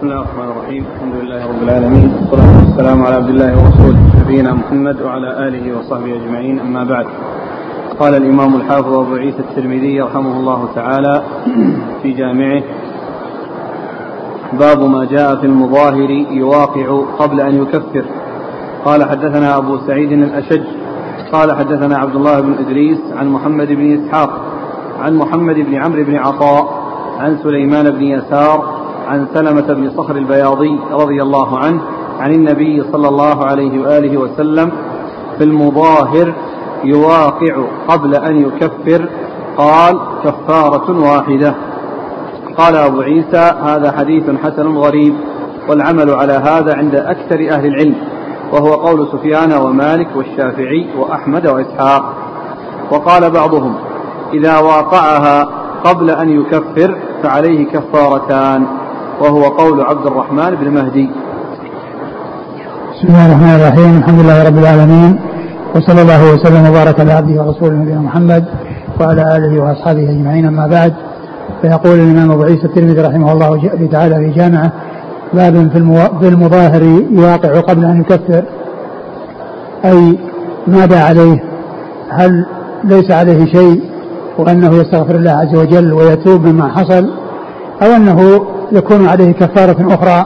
بسم 0.00 0.08
الله 0.08 0.22
الرحمن 0.22 0.50
الرحيم. 0.50 0.84
الحمد 0.96 1.14
لله 1.14 1.40
رب 1.48 1.62
العالمين. 1.62 2.08
والصلاة 2.16 2.64
والسلام 2.64 3.02
على 3.06 3.14
عبد 3.14 3.28
الله 3.28 3.52
ورسوله 3.58 3.98
نبينا 4.20 4.54
محمد 4.54 5.02
وعلى 5.02 5.48
آله 5.48 5.78
وصحبه 5.78 6.12
أجمعين. 6.16 6.60
أما 6.60 6.84
بعد. 6.84 7.06
قال 7.98 8.14
الإمام 8.14 8.54
الحافظ 8.54 8.92
أبو 8.92 9.14
عيسى 9.14 9.38
الترمذي 9.38 10.00
رحمه 10.00 10.36
الله 10.40 10.68
تعالى 10.74 11.22
في 12.02 12.12
جامعه 12.12 12.62
باب 14.52 14.80
ما 14.90 15.04
جاء 15.04 15.36
في 15.36 15.46
المظاهر 15.46 16.10
يواقع 16.30 17.02
قبل 17.18 17.40
أن 17.40 17.62
يكفر. 17.62 18.04
قال 18.84 19.04
حدثنا 19.04 19.56
أبو 19.56 19.78
سعيد 19.86 20.12
الأشج. 20.12 20.66
قال 21.32 21.52
حدثنا 21.52 21.98
عبد 21.98 22.16
الله 22.16 22.40
بن 22.40 22.52
إدريس 22.52 23.00
عن 23.16 23.28
محمد 23.28 23.68
بن 23.68 23.98
إسحاق 23.98 24.30
عن 25.00 25.16
محمد 25.16 25.54
بن 25.54 25.74
عمرو 25.74 26.04
بن 26.04 26.16
عطاء 26.16 26.64
عن 27.18 27.38
سليمان 27.42 27.90
بن 27.90 28.02
يسار 28.02 28.79
عن 29.10 29.26
سلمة 29.34 29.74
بن 29.74 29.90
صخر 29.96 30.16
البياضي 30.16 30.80
رضي 30.92 31.22
الله 31.22 31.58
عنه 31.58 31.80
عن 32.20 32.32
النبي 32.32 32.82
صلى 32.92 33.08
الله 33.08 33.44
عليه 33.44 33.82
وآله 33.82 34.16
وسلم 34.16 34.72
في 35.38 35.44
المظاهر 35.44 36.34
يواقع 36.84 37.64
قبل 37.88 38.14
أن 38.14 38.36
يكفر 38.36 39.08
قال 39.56 40.00
كفارة 40.24 41.00
واحدة. 41.00 41.54
قال 42.58 42.76
أبو 42.76 43.00
عيسى 43.00 43.52
هذا 43.62 43.92
حديث 43.98 44.30
حسن 44.44 44.76
غريب 44.76 45.14
والعمل 45.68 46.10
على 46.10 46.32
هذا 46.32 46.76
عند 46.76 46.94
أكثر 46.94 47.50
أهل 47.50 47.66
العلم 47.66 47.94
وهو 48.52 48.74
قول 48.74 49.08
سفيان 49.12 49.52
ومالك 49.52 50.08
والشافعي 50.16 50.86
وأحمد 50.98 51.46
وإسحاق. 51.46 52.14
وقال 52.90 53.30
بعضهم 53.30 53.74
إذا 54.32 54.58
واقعها 54.58 55.48
قبل 55.84 56.10
أن 56.10 56.28
يكفر 56.28 56.96
فعليه 57.22 57.66
كفارتان. 57.66 58.79
وهو 59.20 59.42
قول 59.42 59.80
عبد 59.80 60.06
الرحمن 60.06 60.50
بن 60.50 60.70
مهدي. 60.70 61.10
بسم 62.92 63.08
الله 63.08 63.26
الرحمن 63.26 63.54
الرحيم. 63.60 63.98
الحمد 63.98 64.20
لله 64.20 64.48
رب 64.48 64.58
العالمين. 64.58 65.20
وصلى 65.74 66.02
الله 66.02 66.34
وسلم 66.34 66.70
وبارك 66.70 67.00
على 67.00 67.12
عبده 67.12 67.42
ورسوله 67.42 67.74
نبينا 67.76 68.00
محمد 68.00 68.44
وعلى 69.00 69.36
آله 69.36 69.62
وأصحابه 69.62 70.10
أجمعين. 70.10 70.46
أما 70.46 70.66
بعد 70.66 70.92
فيقول 71.62 71.98
الإمام 71.98 72.30
أبو 72.30 72.42
عيسى 72.42 72.64
الترمذي 72.64 73.00
رحمه 73.00 73.32
الله 73.32 73.70
تعالى 73.92 74.14
في 74.14 74.30
جامعه 74.38 74.72
باب 75.32 75.70
في 76.20 76.28
المظاهر 76.28 76.82
يواقع 77.10 77.60
قبل 77.60 77.84
أن 77.84 78.00
يكفر. 78.00 78.44
أي 79.84 80.18
ماذا 80.66 81.04
عليه؟ 81.04 81.44
هل 82.10 82.46
ليس 82.84 83.10
عليه 83.10 83.44
شيء 83.46 83.82
وأنه 84.38 84.74
يستغفر 84.74 85.14
الله 85.14 85.30
عز 85.30 85.54
وجل 85.56 85.92
ويتوب 85.92 86.46
مما 86.46 86.68
حصل؟ 86.68 87.10
أو 87.82 87.96
أنه 87.96 88.40
يكون 88.72 89.08
عليه 89.08 89.32
كفارة 89.32 89.94
أخرى 89.94 90.24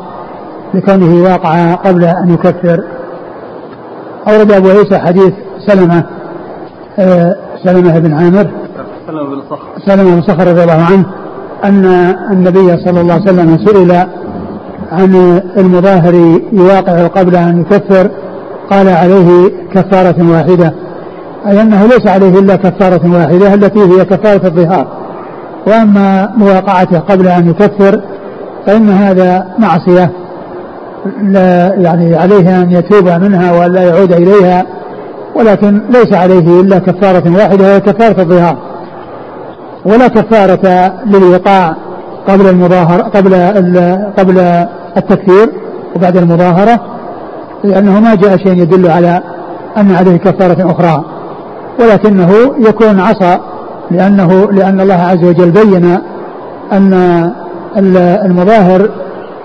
لكونه 0.75 1.23
واقع 1.23 1.75
قبل 1.75 2.05
أن 2.05 2.35
يكفر. 2.35 2.85
أورد 4.29 4.53
أبو 4.53 4.69
عيسى 4.69 4.99
حديث 4.99 5.33
سلمة 5.67 6.05
آه، 6.99 7.37
سلمة 7.65 7.99
بن 7.99 8.15
عامر 8.15 8.51
سلمة 9.07 9.23
بن 9.25 9.43
صخر. 9.51 9.69
سلمة 9.87 10.15
بن 10.15 10.23
صخر 10.23 10.47
رضي 10.47 10.63
الله 10.63 10.85
عنه 10.91 11.05
أن 11.65 11.85
النبي 12.31 12.77
صلى 12.85 13.01
الله 13.01 13.15
عليه 13.15 13.23
وسلم 13.23 13.59
سئل 13.67 13.93
عن 14.93 15.41
المظاهر 15.57 16.15
يواقع 16.53 17.07
قبل 17.07 17.37
أن 17.37 17.61
يكفر 17.61 18.11
قال 18.71 18.89
عليه 18.89 19.51
كفارة 19.75 20.31
واحدة. 20.31 20.75
أي 21.47 21.63
أنه 21.63 21.87
ليس 21.87 22.07
عليه 22.07 22.39
إلا 22.39 22.57
كفارة 22.57 23.15
واحدة 23.15 23.55
التي 23.55 23.81
هي 23.81 24.05
كفارة 24.05 24.47
الظهار. 24.47 24.87
وأما 25.67 26.33
مواقعته 26.37 26.99
قبل 26.99 27.29
أن 27.29 27.51
يكفر 27.51 28.01
فإن 28.67 28.91
هذا 28.91 29.47
معصية 29.59 30.11
لا 31.23 31.75
يعني 31.75 32.17
عليه 32.17 32.63
أن 32.63 32.71
يتوب 32.73 33.09
منها 33.09 33.53
ولا 33.53 33.83
يعود 33.83 34.13
إليها 34.13 34.67
ولكن 35.35 35.83
ليس 35.91 36.13
عليه 36.13 36.61
إلا 36.61 36.79
كفارة 36.79 37.37
واحدة 37.37 37.65
وهي 37.65 37.81
كفارة 37.81 38.21
الظهار. 38.21 38.57
ولا 39.85 40.09
كفارة 40.09 40.93
للوقاع 41.07 41.77
قبل 42.29 42.47
المظاهرة 42.47 43.03
قبل 43.03 43.35
قبل 44.19 44.39
التكفير 44.97 45.49
وبعد 45.97 46.17
المظاهرة 46.17 46.81
لأنه 47.65 48.01
ما 48.01 48.15
جاء 48.15 48.37
شيء 48.37 48.63
يدل 48.63 48.91
على 48.91 49.23
أن 49.77 49.95
عليه 49.95 50.17
كفارة 50.17 50.71
أخرى. 50.71 51.05
ولكنه 51.81 52.31
يكون 52.59 53.01
عصى 53.01 53.39
لأنه 53.91 54.51
لأن 54.53 54.81
الله 54.81 54.95
عز 54.95 55.25
وجل 55.25 55.51
بين 55.51 55.99
أن 56.73 57.33
المظاهر 57.77 58.89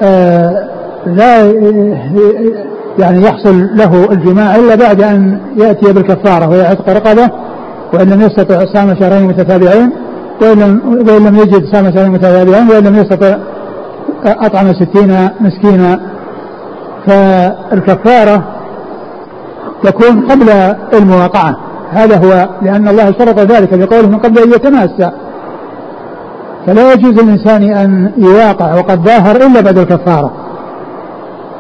آه 0.01 0.69
لا 1.05 1.53
يعني 2.99 3.23
يحصل 3.23 3.67
له 3.75 4.11
الجماع 4.11 4.55
إلا 4.55 4.75
بعد 4.75 5.01
أن 5.01 5.39
يأتي 5.57 5.93
بالكفارة 5.93 6.49
ويعتق 6.49 6.89
رقبه 6.89 7.29
وإن 7.93 8.09
لم 8.09 8.21
يستطع 8.21 8.65
صام 8.73 8.95
شهرين 8.99 9.27
متتابعين 9.27 9.91
وإن 10.41 11.25
لم 11.25 11.37
يجد 11.37 11.65
صام 11.73 11.91
شهرين 11.91 12.11
متتابعين 12.11 12.69
وإن 12.69 12.83
لم 12.83 12.95
يستطع 12.95 13.37
أطعم 14.25 14.73
ستين 14.73 15.29
مسكينا. 15.41 15.99
فالكفارة 17.07 18.43
تكون 19.83 20.21
قبل 20.21 20.49
المواقعة. 20.93 21.57
هذا 21.91 22.17
هو 22.17 22.49
لأن 22.61 22.87
الله 22.87 23.05
شرط 23.05 23.39
ذلك 23.39 23.73
بقوله 23.73 24.07
من 24.07 24.17
قبل 24.17 24.39
أن 24.39 24.49
يتماسى 24.49 25.11
فلا 26.67 26.93
يجوز 26.93 27.13
للإنسان 27.13 27.63
أن 27.63 28.11
يواقع 28.17 28.75
وقد 28.75 28.99
ظاهر 28.99 29.35
إلا 29.35 29.61
بعد 29.61 29.77
الكفارة. 29.77 30.31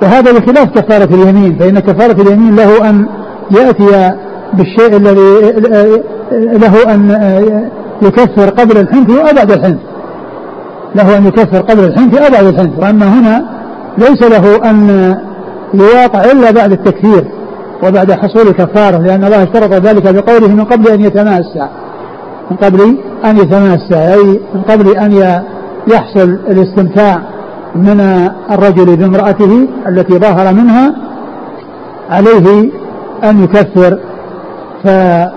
وهذا 0.01 0.31
بخلاف 0.31 0.69
كفارة 0.69 1.15
اليمين 1.15 1.57
فإن 1.59 1.79
كفارة 1.79 2.21
اليمين 2.21 2.55
له 2.55 2.89
أن 2.89 3.05
يأتي 3.51 4.15
بالشيء 4.53 4.97
الذي 4.97 5.63
له 6.31 6.93
أن 6.93 7.11
يكفر 8.01 8.49
قبل 8.49 8.77
الحنث 8.77 9.33
بعد 9.35 9.51
الحنث. 9.51 9.79
له 10.95 11.17
أن 11.17 11.25
يكفر 11.27 11.61
قبل 11.61 11.83
الحنث 11.83 12.31
بعد 12.31 12.45
الحنث. 12.45 12.79
وأما 12.79 13.05
هنا 13.19 13.45
ليس 13.97 14.23
له 14.23 14.69
أن 14.69 15.15
يواقع 15.73 16.31
إلا 16.31 16.51
بعد 16.51 16.71
التكفير 16.71 17.25
وبعد 17.83 18.11
حصول 18.11 18.51
كفارة 18.51 18.97
لأن 18.97 19.23
الله 19.23 19.43
اشترط 19.43 19.73
ذلك 19.73 20.13
بقوله 20.15 20.47
من 20.47 20.63
قبل 20.63 20.87
أن 20.87 21.01
يتماسى 21.01 21.67
من 22.51 22.57
قبل 22.57 22.97
أن 23.25 23.37
يتماسى 23.37 24.13
أي 24.13 24.39
من 24.53 24.61
قبل 24.61 24.97
أن 24.97 25.41
يحصل 25.87 26.29
الاستمتاع 26.29 27.21
من 27.75 28.29
الرجل 28.51 28.97
بامرأته 28.97 29.67
التي 29.87 30.13
ظهر 30.13 30.53
منها 30.53 30.93
عليه 32.09 32.71
أن 33.23 33.43
يكفر. 33.43 33.99
ف 34.83 34.87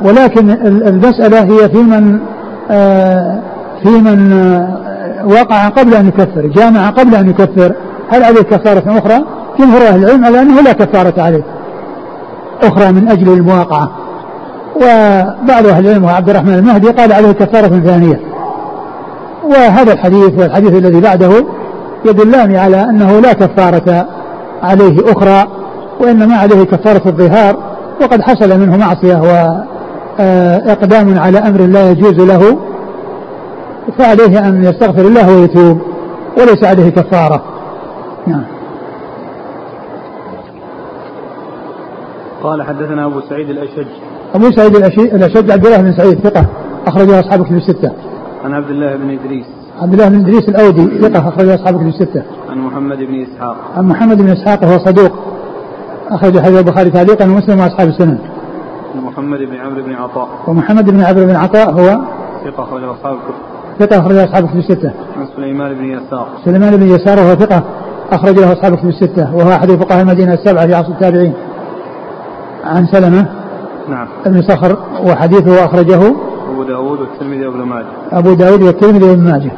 ولكن 0.04 0.50
المسألة 0.88 1.42
هي 1.42 1.68
في 1.68 1.78
من 1.78 2.18
آه، 2.70 3.40
في 3.82 3.88
من 3.88 4.32
آه، 4.32 5.26
وقع 5.26 5.68
قبل 5.68 5.94
أن 5.94 6.08
يكفر 6.08 6.46
جامع 6.46 6.90
قبل 6.90 7.14
أن 7.14 7.30
يكفر. 7.30 7.74
هل 8.10 8.24
عليه 8.24 8.42
كفارة 8.42 8.98
أخرى؟ 8.98 9.24
جمهور 9.58 9.82
أهل 9.82 10.04
العلم 10.04 10.24
على 10.24 10.42
أنه 10.42 10.60
لا 10.60 10.72
كفارة 10.72 11.22
عليه 11.22 11.44
أخرى 12.62 12.92
من 12.92 13.08
أجل 13.08 13.32
المواقعة. 13.32 14.01
وبعض 14.77 15.66
أهل 15.66 15.87
العلم 15.87 16.05
وعبد 16.05 16.31
الرحمن 16.31 16.55
المهدي 16.55 16.91
قال 16.91 17.12
عليه 17.12 17.33
كفارة 17.33 17.81
ثانية. 17.81 18.21
وهذا 19.44 19.93
الحديث 19.93 20.38
والحديث 20.38 20.72
الذي 20.72 21.00
بعده 21.00 21.44
يدلان 22.05 22.56
على 22.56 22.83
أنه 22.83 23.21
لا 23.21 23.33
كفارة 23.33 24.06
عليه 24.62 25.12
أخرى 25.12 25.49
وإنما 26.00 26.37
عليه 26.37 26.65
كفارة 26.65 27.09
الظهار 27.09 27.56
وقد 28.00 28.22
حصل 28.22 28.59
منه 28.59 28.77
معصية 28.77 29.16
وإقدام 30.19 31.19
على 31.19 31.39
أمر 31.39 31.60
لا 31.60 31.91
يجوز 31.91 32.21
له 32.21 32.59
فعليه 33.99 34.49
أن 34.49 34.65
يستغفر 34.65 35.03
الله 35.03 35.37
ويتوب 35.37 35.81
وليس 36.39 36.65
عليه 36.65 36.91
كفارة. 36.91 37.43
نعم. 38.27 38.45
قال 42.42 42.63
حدثنا 42.63 43.07
أبو 43.07 43.21
سعيد 43.21 43.51
الأشج. 43.51 43.86
أبو 44.34 44.50
سعيد 44.50 44.76
الأشج 44.96 45.50
عبد 45.50 45.66
الله 45.66 45.82
بن 45.82 45.92
سعيد 45.92 46.18
ثقة 46.18 46.46
أخرجه 46.86 47.20
أصحاب 47.20 47.44
كتب 47.44 47.56
الستة 47.56 47.92
عن 48.44 48.54
عبد 48.54 48.70
الله 48.70 48.96
بن 48.96 49.10
إدريس 49.10 49.46
عبد 49.82 49.92
الله 49.92 50.08
بن 50.08 50.20
إدريس 50.20 50.48
الأودي 50.48 50.98
ثقة 51.00 51.28
اخرج 51.28 51.48
أصحاب 51.48 51.76
كتب 51.76 51.86
الستة. 51.86 52.22
عن 52.50 52.58
محمد 52.58 52.98
بن 52.98 53.22
إسحاق. 53.22 53.56
عن 53.76 53.88
محمد 53.88 54.22
بن 54.22 54.30
إسحاق 54.30 54.62
وهو 54.62 54.78
صدوق 54.78 55.12
أخرج 56.10 56.40
حديث 56.40 56.58
البخاري 56.58 56.90
تعليقا 56.90 57.24
ومسلم 57.24 57.60
وأصحاب 57.60 57.88
السنن. 57.88 58.18
محمد 58.96 59.38
بن 59.38 59.56
عمرو 59.56 59.82
بن 59.82 59.92
عطاء. 59.92 60.28
ومحمد 60.46 60.90
بن 60.90 61.00
عمرو 61.00 61.26
بن 61.26 61.36
عطاء 61.36 61.70
هو 61.70 62.00
ثقة 62.44 62.64
أخرج 62.64 62.82
أصحاب 62.82 63.16
الكتب. 63.16 63.34
ثقة 63.78 64.00
أخرج 64.00 64.16
أصحاب 64.16 64.44
الكتب 64.44 64.58
الستة. 64.58 64.92
عن 65.16 65.26
سليمان 65.36 65.74
بن 65.74 65.84
يسار. 65.84 66.28
سليمان 66.44 66.76
بن 66.76 66.86
يسار 66.86 67.18
وهو 67.18 67.34
ثقة 67.34 67.62
أخرج 68.12 68.38
له 68.38 68.52
أصحاب 68.52 68.72
الكتب 68.72 68.88
الستة 68.88 69.34
وهو 69.36 69.50
أحد 69.50 69.70
فقهاء 69.70 70.02
المدينة 70.02 70.34
السبعة 70.34 70.66
في 70.66 70.74
عصر 70.74 70.88
التابعين. 70.88 71.32
عن 72.64 72.86
سلمة 72.86 73.26
نعم. 73.88 74.08
ابن 74.26 74.42
صخر 74.42 74.76
وحديثه 75.06 75.64
أخرجه 75.64 76.14
أبو 76.50 76.62
داود 76.62 77.00
والترمذي 77.00 77.46
وابن 77.46 77.62
ماجه. 77.62 77.86
أبو 78.12 78.32
داود 78.32 78.62
والترمذي 78.62 79.10
وابن 79.10 79.24
ماجه. 79.24 79.52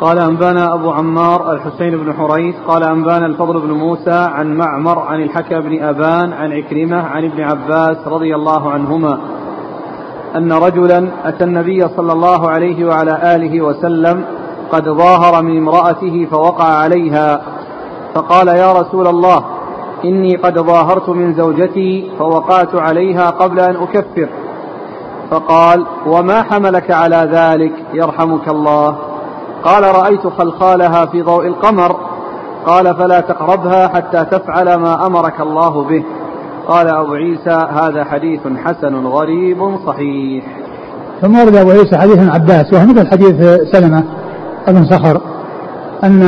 قال 0.00 0.18
أنبانا 0.18 0.74
أبو 0.74 0.90
عمار 0.90 1.52
الحسين 1.52 1.96
بن 1.96 2.12
حريث 2.12 2.54
قال 2.68 2.82
أنبانا 2.82 3.26
الفضل 3.26 3.60
بن 3.60 3.70
موسى 3.70 4.10
عن 4.10 4.54
معمر 4.54 4.98
عن 4.98 5.22
الحكى 5.22 5.60
بن 5.60 5.82
أبان 5.82 6.32
عن 6.32 6.52
عكرمة 6.52 6.96
عن 6.96 7.24
ابن 7.24 7.42
عباس 7.42 7.96
رضي 8.06 8.34
الله 8.34 8.70
عنهما 8.70 9.20
أن 10.36 10.52
رجلا 10.52 11.08
أتى 11.24 11.44
النبي 11.44 11.88
صلى 11.88 12.12
الله 12.12 12.50
عليه 12.50 12.84
وعلى 12.84 13.34
آله 13.34 13.60
وسلم 13.60 14.24
قد 14.72 14.88
ظاهر 14.88 15.42
من 15.42 15.58
امرأته 15.58 16.26
فوقع 16.30 16.64
عليها 16.64 17.40
فقال 18.14 18.48
يا 18.48 18.72
رسول 18.72 19.06
الله 19.06 19.44
إني 20.04 20.36
قد 20.36 20.58
ظاهرت 20.58 21.08
من 21.08 21.34
زوجتي 21.34 22.10
فوقعت 22.18 22.74
عليها 22.74 23.30
قبل 23.30 23.60
أن 23.60 23.76
أكفر. 23.76 24.28
فقال 25.30 25.86
وما 26.06 26.42
حملك 26.42 26.90
على 26.90 27.28
ذلك 27.32 27.72
يرحمك 27.94 28.48
الله. 28.48 28.96
قال 29.64 29.84
رأيت 29.84 30.26
خلخالها 30.26 31.06
في 31.06 31.22
ضوء 31.22 31.46
القمر. 31.46 31.96
قال 32.66 32.96
فلا 32.96 33.20
تقربها 33.20 33.88
حتى 33.88 34.24
تفعل 34.24 34.74
ما 34.74 35.06
أمرك 35.06 35.40
الله 35.40 35.84
به. 35.84 36.04
قال 36.68 36.88
أبو 36.88 37.14
عيسى 37.14 37.66
هذا 37.70 38.04
حديث 38.04 38.40
حسن 38.64 39.06
غريب 39.06 39.76
صحيح. 39.86 40.44
ثم 41.20 41.40
ورد 41.40 41.56
أبو 41.56 41.70
عيسى 41.70 41.96
حديث 41.96 42.28
عباس 42.28 42.72
وهو 42.72 42.86
مثل 42.86 43.10
حديث 43.10 43.60
سلمة 43.72 44.04
بن 44.68 44.84
صخر 44.84 45.20
أن 46.04 46.22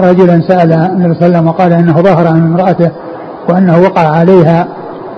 رجلا 0.00 0.40
سأل 0.48 0.72
النبي 0.72 1.14
صلى 1.14 1.26
الله 1.26 1.38
عليه 1.38 1.38
وسلم 1.38 1.48
وقال 1.48 1.72
إنه 1.72 1.92
ظهر 1.92 2.34
من 2.34 2.42
امرأته 2.42 2.90
وأنه 3.48 3.80
وقع 3.80 4.08
عليها 4.08 4.68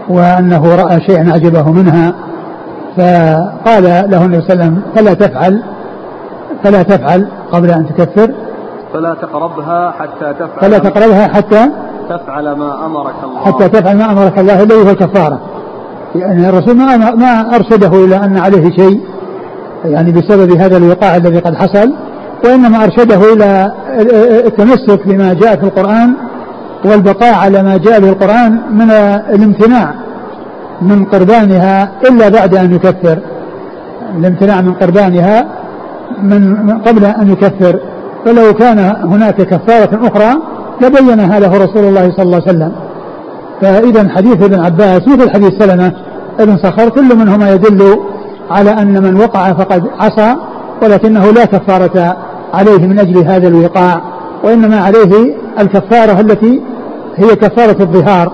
وأنه 0.09 0.75
رأى 0.75 1.01
شيئا 1.01 1.31
أعجبه 1.31 1.73
منها 1.73 2.15
فقال 2.97 3.85
له 4.11 4.25
النبي 4.25 4.41
صلى 4.41 4.53
الله 4.53 4.65
عليه 4.65 4.73
وسلم 4.75 4.83
فلا 4.97 5.15
تفعل 5.15 5.63
فلا 6.65 6.83
تفعل 6.83 7.29
قبل 7.53 7.71
أن 7.71 7.87
تكفر. 7.87 8.31
فلا 8.93 9.15
تقربها 9.15 9.91
حتى 9.91 10.35
تفعل 10.35 10.61
فلا 10.61 10.79
تقربها 10.79 11.29
حتى 11.29 11.69
تفعل 12.09 12.53
ما 12.53 12.87
أمرك 12.87 13.15
الله. 13.25 13.41
حتى 13.45 13.69
تفعل 13.69 13.97
ما 13.97 14.13
أمرك 14.13 14.39
الله 14.39 14.63
الذي 14.63 14.75
هو 14.75 14.91
الكفارة 14.91 15.41
يعني 16.15 16.49
الرسول 16.49 16.77
ما 16.77 16.97
ما 16.97 17.57
أرشده 17.57 18.05
إلى 18.05 18.17
أن 18.17 18.39
عليه 18.39 18.71
شيء 18.71 19.01
يعني 19.85 20.13
بسبب 20.13 20.53
هذا 20.53 20.77
الوقاع 20.77 21.17
الذي 21.17 21.39
قد 21.39 21.55
حصل. 21.55 21.93
وإنما 22.45 22.85
أرشده 22.85 23.33
إلى 23.33 23.73
التمسك 24.47 25.09
بما 25.09 25.33
جاء 25.35 25.57
في 25.57 25.63
القرآن 25.63 26.15
والبقاء 26.85 27.35
على 27.35 27.63
ما 27.63 27.77
جاء 27.77 28.01
به 28.01 28.09
القرآن 28.09 28.61
من 28.71 28.91
الامتناع 29.35 29.95
من 30.83 31.05
قربانها 31.05 31.91
إلا 32.11 32.29
بعد 32.29 32.55
أن 32.55 32.75
يكفر. 32.75 33.19
الامتناع 34.19 34.61
من 34.61 34.75
قربانها 34.75 35.47
من 36.23 36.79
قبل 36.87 37.05
أن 37.05 37.33
يكفر. 37.33 37.81
فلو 38.25 38.55
كان 38.55 38.79
هناك 39.05 39.35
كفارة 39.35 40.09
أخرى 40.09 40.35
لبينها 40.81 41.41
له 41.41 41.65
رسول 41.65 41.85
الله 41.85 42.11
صلى 42.11 42.23
الله 42.23 42.43
عليه 42.47 42.53
وسلم. 42.59 42.73
فإذا 43.61 44.09
حديث 44.09 44.43
ابن 44.43 44.61
عباس 44.61 45.09
مثل 45.09 45.31
حديث 45.31 45.51
سلمة 45.59 45.93
ابن 46.41 46.57
صخر 46.57 46.89
كل 46.89 47.17
منهما 47.17 47.51
يدل 47.51 47.99
على 48.51 48.71
أن 48.71 49.03
من 49.03 49.21
وقع 49.21 49.53
فقد 49.53 49.85
عصى 50.01 50.37
ولكنه 50.85 51.31
لا 51.31 51.45
كفارة 51.45 52.17
عليه 52.55 52.87
من 52.87 52.99
أجل 52.99 53.19
هذا 53.19 53.49
الوقاع 53.49 54.01
وإنما 54.45 54.81
عليه 54.81 55.35
الكفارة 55.61 56.21
التي 56.21 56.63
هي 57.17 57.37
كفارة 57.37 57.83
الظهار 57.83 58.33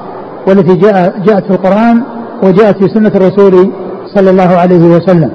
والتي 0.48 0.74
جاء 0.74 1.14
جاءت 1.24 1.44
في 1.44 1.50
القرآن 1.50 2.02
وجاءت 2.42 2.76
في 2.76 2.88
سنة 2.88 3.12
الرسول 3.14 3.70
صلى 4.14 4.30
الله 4.30 4.56
عليه 4.56 4.96
وسلم. 4.96 5.30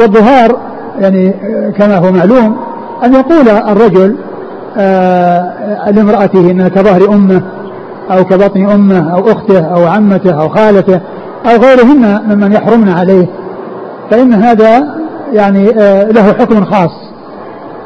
والظهار 0.00 0.56
يعني 0.98 1.34
كما 1.78 1.96
هو 1.98 2.12
معلوم 2.12 2.56
أن 3.04 3.14
يقول 3.14 3.48
الرجل 3.48 4.16
آه 4.78 5.90
لامرأته 5.90 6.50
إنها 6.50 6.68
كظهر 6.68 7.14
أمه 7.14 7.42
أو 8.10 8.24
كبطن 8.24 8.66
أمه 8.70 9.14
أو 9.14 9.32
أخته 9.32 9.58
أو 9.60 9.86
عمته 9.86 10.42
أو 10.42 10.48
خالته 10.48 11.00
أو 11.46 11.56
غيرهن 11.56 12.20
ممن 12.28 12.52
يحرمن 12.52 12.88
عليه 12.88 13.26
فإن 14.10 14.32
هذا 14.32 15.01
يعني 15.32 15.70
آه 15.80 16.04
له 16.04 16.32
حكم 16.32 16.64
خاص 16.64 16.90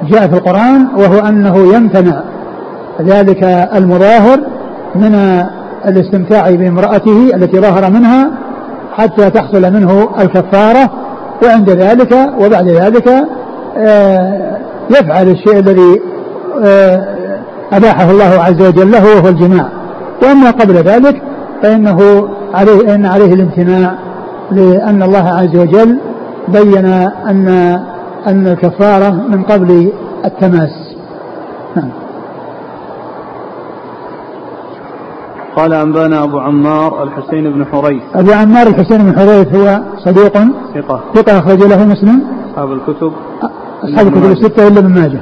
جاء 0.03 0.29
في 0.29 0.35
القرآن 0.35 0.87
وهو 0.97 1.19
أنه 1.19 1.75
يمتنع 1.75 2.23
ذلك 3.03 3.43
المظاهر 3.75 4.41
من 4.95 5.45
الاستمتاع 5.87 6.51
بامرأته 6.51 7.31
التي 7.35 7.61
ظهر 7.61 7.91
منها 7.91 8.31
حتى 8.93 9.31
تحصل 9.31 9.73
منه 9.73 10.09
الكفارة 10.21 10.91
وعند 11.45 11.71
ذلك 11.71 12.13
وبعد 12.41 12.69
ذلك 12.69 13.09
آه، 13.79 14.57
يفعل 14.91 15.29
الشيء 15.29 15.59
الذي 15.59 16.01
آه، 16.65 17.05
أباحه 17.73 18.11
الله 18.11 18.43
عز 18.43 18.63
وجل 18.63 18.91
له 18.91 19.17
وهو 19.17 19.29
الجماع. 19.29 19.69
وأما 20.23 20.51
قبل 20.51 20.75
ذلك 20.75 21.23
فإنه 21.63 22.29
عليه 22.55 22.95
إن 22.95 23.07
عليه 23.07 23.35
الامتناع 23.35 23.95
لأن 24.51 25.03
الله 25.03 25.29
عز 25.29 25.57
وجل 25.57 25.99
بين 26.49 26.87
أن 27.31 27.49
أن 28.27 28.47
الكفارة 28.47 29.11
من 29.11 29.43
قبل 29.43 29.93
التماس. 30.25 30.97
نعم. 31.77 31.91
قال 35.57 35.73
أنبأنا 35.73 36.25
أبو 36.25 36.39
عمار 36.39 37.03
الحسين 37.03 37.53
بن 37.53 37.67
حريث. 37.67 38.03
أبو 38.15 38.33
عمار 38.33 38.67
الحسين 38.67 38.99
بن 38.99 39.19
حريث 39.19 39.55
هو 39.55 39.81
صديق 39.99 40.39
ثقة. 40.75 41.01
ثقة 41.15 41.39
أخرج 41.39 41.63
له 41.63 41.85
مسلم. 41.85 42.23
أصحاب 42.51 42.73
الكتب. 42.73 43.13
أصحاب 43.85 44.07
الكتب 44.07 44.31
الستة 44.31 44.69
إلا 44.69 44.79
ابن 44.79 44.95
ماجه؟ 44.95 45.21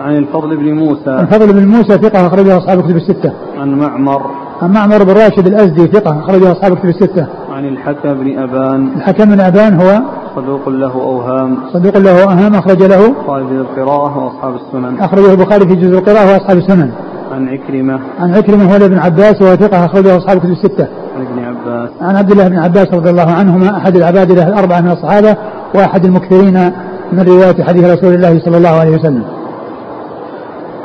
عن 0.00 0.16
الفضل 0.16 0.56
بن 0.56 0.72
موسى. 0.72 1.10
الفضل 1.10 1.52
بن 1.52 1.66
موسى 1.66 1.98
ثقة 1.98 2.26
أخرجه 2.26 2.58
أصحاب 2.58 2.78
الكتب 2.78 2.96
الستة. 2.96 3.32
عن 3.58 3.74
معمر. 3.74 4.22
عن 4.62 4.72
معمر 4.72 5.04
بن 5.04 5.12
راشد 5.12 5.46
الأزدي 5.46 5.86
ثقة 5.86 6.20
أخرجه 6.20 6.52
أصحاب 6.52 6.72
الكتب 6.72 6.88
الستة. 6.88 7.26
عن 7.50 7.64
الحكم 7.68 8.14
بن 8.14 8.38
أبان. 8.38 8.92
الحكم 8.96 9.24
بن 9.24 9.40
أبان 9.40 9.80
هو 9.80 10.00
صدوق 10.36 10.68
له 10.68 10.92
أوهام. 10.92 11.58
صدوق 11.72 11.98
له 11.98 12.22
أوهام 12.22 12.54
أخرج 12.54 12.82
له 12.82 13.14
في 13.26 13.54
القراءة 13.54 14.24
وأصحاب 14.24 14.54
السنن. 14.54 15.00
أخرجه 15.00 15.32
البخاري 15.32 15.68
في 15.68 15.74
جزء 15.74 15.98
القراءة 15.98 16.32
وأصحاب 16.32 16.56
السنن. 16.56 16.90
عن 17.32 17.48
عكرمة. 17.48 18.00
عن 18.20 18.34
عكرمة 18.34 18.72
هو 18.72 18.76
ابن 18.76 18.98
عباس 18.98 19.42
وهو 19.42 19.56
ثقة 19.56 19.84
أخرجه 19.84 20.16
أصحاب 20.16 20.36
الكتب 20.36 20.50
الستة. 20.50 20.88
عن 21.16 21.26
ابن 21.26 21.44
عباس. 21.44 21.90
عن 22.00 22.16
عبد 22.16 22.30
الله 22.30 22.48
بن 22.48 22.58
عباس 22.58 22.94
رضي 22.94 23.10
الله 23.10 23.30
عنهما 23.30 23.76
أحد 23.76 23.96
العبادلة 23.96 24.48
الأربعة 24.48 24.80
من 24.80 24.90
الصحابة 24.90 25.36
وأحد 25.74 26.04
المكثرين 26.04 26.72
من 27.12 27.20
رواية 27.28 27.64
حديث 27.64 27.84
رسول 27.84 28.14
الله 28.14 28.40
صلى 28.44 28.56
الله 28.56 28.80
عليه 28.80 28.94
وسلم. 28.98 29.24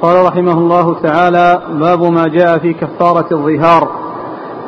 قال 0.02 0.25
رحمه 0.25 0.54
الله 0.54 0.96
تعالى 1.04 1.60
باب 1.80 2.04
ما 2.04 2.28
جاء 2.28 2.58
في 2.58 2.74
كفارة 2.74 3.25
الظهار. 3.32 3.88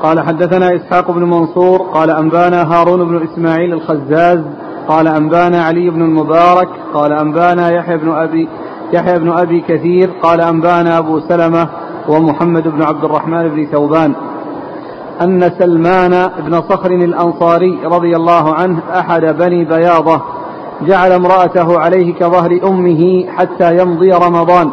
قال 0.03 0.19
حدثنا 0.19 0.75
إسحاق 0.75 1.11
بن 1.11 1.23
منصور 1.23 1.81
قال 1.93 2.09
أنبانا 2.09 2.73
هارون 2.73 3.07
بن 3.07 3.27
إسماعيل 3.27 3.73
الخزاز 3.73 4.39
قال 4.87 5.07
أنبانا 5.07 5.63
علي 5.63 5.89
بن 5.89 6.01
المبارك 6.01 6.69
قال 6.93 7.11
أنبانا 7.13 7.71
يحيى 7.71 7.97
بن 7.97 8.11
أبي 8.11 8.49
يحيى 8.93 9.19
بن 9.19 9.31
أبي 9.31 9.61
كثير 9.61 10.09
قال 10.23 10.41
أنبانا 10.41 10.97
أبو 10.97 11.19
سلمة 11.19 11.69
ومحمد 12.07 12.67
بن 12.67 12.81
عبد 12.81 13.03
الرحمن 13.03 13.47
بن 13.49 13.65
ثوبان. 13.65 14.13
أن 15.21 15.51
سلمان 15.59 16.29
بن 16.39 16.61
صخر 16.61 16.91
الأنصاري 16.91 17.79
رضي 17.85 18.15
الله 18.15 18.53
عنه 18.53 18.79
أحد 18.99 19.21
بني 19.21 19.65
بياضة 19.65 20.21
جعل 20.81 21.11
امرأته 21.11 21.79
عليه 21.79 22.13
كظهر 22.13 22.59
أمه 22.63 23.25
حتى 23.37 23.77
يمضي 23.77 24.11
رمضان. 24.11 24.71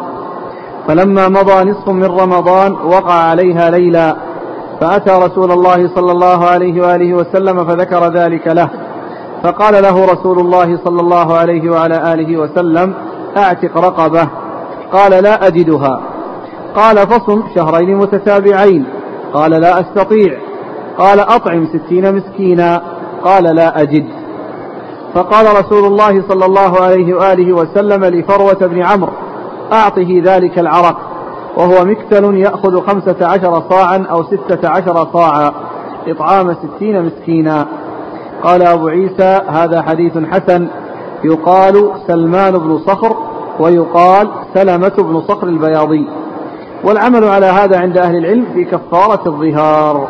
فلما 0.87 1.29
مضى 1.29 1.69
نصف 1.69 1.89
من 1.89 2.05
رمضان 2.05 2.71
وقع 2.71 3.13
عليها 3.13 3.69
ليلا 3.69 4.15
فأتى 4.81 5.11
رسول 5.11 5.51
الله 5.51 5.95
صلى 5.95 6.11
الله 6.11 6.45
عليه 6.45 6.81
وآله 6.81 7.13
وسلم 7.13 7.65
فذكر 7.65 8.07
ذلك 8.07 8.47
له. 8.47 8.69
فقال 9.43 9.83
له 9.83 10.05
رسول 10.05 10.39
الله 10.39 10.79
صلى 10.85 11.01
الله 11.01 11.37
عليه 11.37 11.71
وعلى 11.71 12.13
آله 12.13 12.37
وسلم 12.37 12.93
أعتق 13.37 13.77
رقبة. 13.77 14.27
قال 14.91 15.23
لا 15.23 15.47
أجدها. 15.47 16.01
قال 16.75 16.97
فصم 16.97 17.43
شهرين 17.55 17.95
متتابعين. 17.95 18.85
قال 19.33 19.51
لا 19.51 19.79
أستطيع. 19.79 20.37
قال 20.97 21.19
أطعم 21.19 21.67
ستين 21.67 22.15
مسكينا. 22.15 22.81
قال 23.23 23.43
لا 23.43 23.81
أجد. 23.81 24.05
فقال 25.13 25.45
رسول 25.59 25.85
الله 25.85 26.23
صلى 26.29 26.45
الله 26.45 26.81
عليه 26.81 27.13
وآله 27.13 27.53
وسلم 27.53 28.05
لفروة 28.05 28.67
بن 28.67 28.81
عمرو 28.81 29.13
أعطه 29.73 30.21
ذلك 30.23 30.59
العرق 30.59 30.97
وهو 31.57 31.85
مكتل 31.85 32.35
يأخذ 32.37 32.81
خمسة 32.87 33.27
عشر 33.27 33.63
صاعا 33.69 34.05
أو 34.11 34.23
ستة 34.23 34.69
عشر 34.69 35.07
صاعا 35.13 35.51
إطعام 36.07 36.53
ستين 36.53 37.05
مسكينا. 37.05 37.67
قال 38.45 38.61
أبو 38.61 38.87
عيسى 38.87 39.41
هذا 39.47 39.81
حديث 39.81 40.17
حسن. 40.31 40.67
يقال 41.23 41.89
سلمان 42.07 42.57
بن 42.57 42.79
صخر 42.87 43.15
ويقال 43.59 44.27
سلمة 44.53 44.93
بن 44.97 45.21
صخر 45.21 45.47
البياضي. 45.47 46.07
والعمل 46.83 47.23
على 47.23 47.45
هذا 47.45 47.77
عند 47.77 47.97
أهل 47.97 48.15
العلم 48.15 48.45
في 48.53 48.63
كفارة 48.63 49.21
الظهار. 49.27 50.07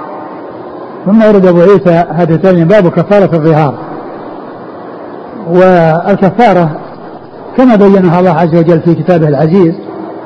ثم 1.06 1.24
ورد 1.24 1.46
أبو 1.46 1.62
عيسى 1.62 2.04
هذا 2.10 2.36
الثاني 2.36 2.66
باب 2.66 2.88
كفارة 2.88 3.36
الظهار. 3.36 3.74
والكفارة 5.50 6.70
كما 7.58 7.76
بينها 7.76 8.20
الله 8.20 8.32
عز 8.32 8.56
وجل 8.56 8.80
في 8.80 8.96
كتابه 8.96 9.28
العزيز 9.28 9.74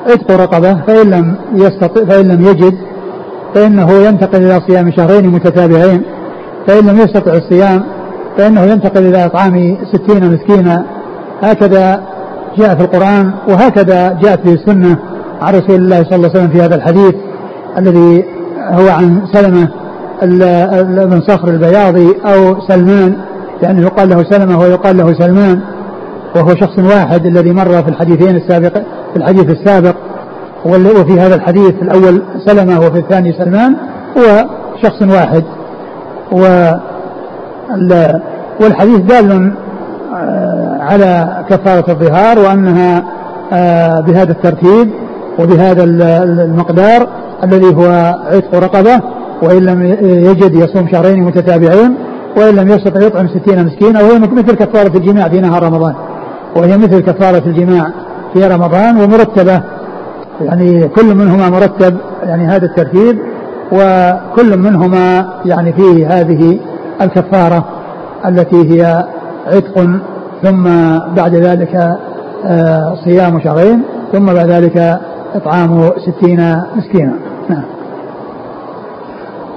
عتق 0.06 0.30
رقبة 0.30 0.74
فإن 0.86 1.10
لم 1.10 1.34
يستطع 1.54 2.04
فإن 2.04 2.28
لم 2.28 2.46
يجد 2.46 2.78
فإنه 3.54 3.92
ينتقل 3.92 4.42
إلى 4.42 4.60
صيام 4.68 4.90
شهرين 4.90 5.26
متتابعين 5.26 6.02
فإن 6.66 6.86
لم 6.86 7.00
يستطع 7.00 7.32
الصيام 7.32 7.82
فإنه 8.36 8.60
ينتقل 8.60 9.06
إلى 9.06 9.26
إطعام 9.26 9.76
ستين 9.92 10.32
مسكينا. 10.32 10.84
هكذا 11.42 12.02
جاء 12.58 12.74
في 12.74 12.82
القرآن 12.82 13.32
وهكذا 13.48 14.18
جاءت 14.22 14.48
في 14.48 14.54
السنة 14.54 14.98
عن 15.40 15.54
رسول 15.54 15.76
الله 15.76 16.02
صلى 16.02 16.16
الله 16.16 16.28
عليه 16.28 16.38
وسلم 16.38 16.48
في 16.48 16.62
هذا 16.62 16.74
الحديث 16.74 17.14
الذي 17.78 18.24
هو 18.60 18.88
عن 18.88 19.22
سلمة 19.32 19.68
بن 21.06 21.20
صخر 21.20 21.48
البياضي 21.48 22.08
أو 22.26 22.60
سلمان 22.68 23.16
لأنه 23.62 23.82
يقال 23.82 24.08
له 24.08 24.22
سلمة 24.22 24.58
ويقال 24.58 24.96
له 24.96 25.12
سلمان 25.12 25.60
وهو 26.36 26.48
شخص 26.48 26.78
واحد 26.78 27.26
الذي 27.26 27.52
مر 27.52 27.82
في 27.82 27.88
الحديثين 27.88 28.36
السابق 28.36 28.72
في 29.12 29.16
الحديث 29.16 29.50
السابق. 29.50 29.94
وفي 30.66 31.20
هذا 31.20 31.34
الحديث 31.34 31.74
الأول 31.82 32.22
سلمة 32.46 32.80
وفي 32.80 32.98
الثاني 32.98 33.32
سلمان 33.32 33.76
هو 34.18 34.46
شخص 34.82 35.02
واحد. 35.02 35.44
و 36.32 36.70
والحديث 38.60 38.98
دال 38.98 39.52
آه، 40.14 40.78
على 40.80 41.42
كفارة 41.50 41.90
الظهار 41.90 42.38
وأنها 42.38 43.04
آه، 43.52 44.00
بهذا 44.00 44.32
الترتيب 44.32 44.90
وبهذا 45.38 45.84
المقدار 46.24 47.08
الذي 47.44 47.76
هو 47.76 48.14
عتق 48.32 48.54
رقبة 48.54 49.00
وإن 49.42 49.62
لم 49.62 49.82
يجد 50.02 50.54
يصوم 50.54 50.88
شهرين 50.88 51.22
متتابعين 51.22 51.94
وإن 52.36 52.56
لم 52.56 52.68
يستطع 52.68 53.06
يطعم 53.06 53.28
ستين 53.28 53.66
مسكينا 53.66 54.00
وهي 54.02 54.18
مثل 54.18 54.52
كفارة 54.52 54.96
الجماع 54.96 55.28
في 55.28 55.40
نهار 55.40 55.62
رمضان. 55.62 55.94
وهي 56.56 56.76
مثل 56.78 57.00
كفارة 57.00 57.42
الجماع 57.46 57.90
في 58.34 58.46
رمضان 58.46 58.96
ومرتبة. 58.96 59.62
يعني 60.40 60.88
كل 60.88 61.14
منهما 61.14 61.50
مرتب 61.50 61.96
يعني 62.22 62.46
هذا 62.46 62.66
الترتيب 62.66 63.18
وكل 63.72 64.58
منهما 64.58 65.26
يعني 65.44 65.72
فيه 65.72 66.20
هذه 66.20 66.58
الكفارة 67.00 67.64
التي 68.26 68.70
هي 68.72 69.04
عتق 69.46 69.88
ثم 70.42 70.64
بعد 71.16 71.34
ذلك 71.34 71.98
آه، 72.44 72.94
صيام 73.04 73.40
شهرين 73.40 73.82
ثم 74.12 74.26
بعد 74.26 74.50
ذلك 74.50 75.00
إطعام 75.34 75.90
ستين 76.06 76.62
مسكينا. 76.76 77.14
نعم. 77.48 77.62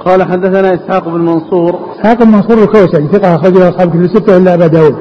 قال 0.04 0.22
حدثنا 0.22 0.74
إسحاق 0.74 1.08
بن 1.08 1.20
منصور. 1.20 1.78
إسحاق 1.96 2.22
بن 2.22 2.30
منصور 2.30 2.58
الكوسري 2.58 3.08
ثقة 3.12 3.34
أخرجه 3.34 3.68
أصحاب 3.68 3.90
كتب 3.90 4.00
الستة 4.00 4.36
إلا 4.36 4.54
أبا 4.54 4.66
داود. 4.66 4.94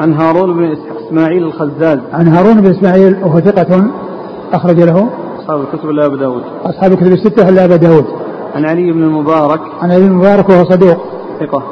عن 0.00 0.12
هارون 0.12 0.56
بن 0.56 0.76
إسماعيل 1.06 1.42
الخزاز. 1.42 1.98
عن 2.12 2.28
هارون 2.28 2.60
بن 2.60 2.70
إسماعيل 2.70 3.16
وهو 3.24 3.40
ثقة 3.40 3.86
أخرج 4.52 4.80
له. 4.80 5.08
أصحاب 5.40 5.60
الكتب 5.60 5.90
إلا 5.90 6.06
أبا 6.06 6.16
داود. 6.16 6.42
أصحاب 6.64 6.92
الكتب 6.92 7.12
الستة 7.12 7.48
إلا 7.48 7.64
أبا 7.64 7.76
داود. 7.76 8.04
عن 8.54 8.66
علي 8.66 8.92
بن 8.92 9.02
المبارك. 9.02 9.60
عن 9.82 9.90
علي 9.90 10.00
بن 10.00 10.06
المبارك 10.06 10.48
وهو 10.48 10.64
صدوق 10.64 10.96
ثقة. 11.40 11.62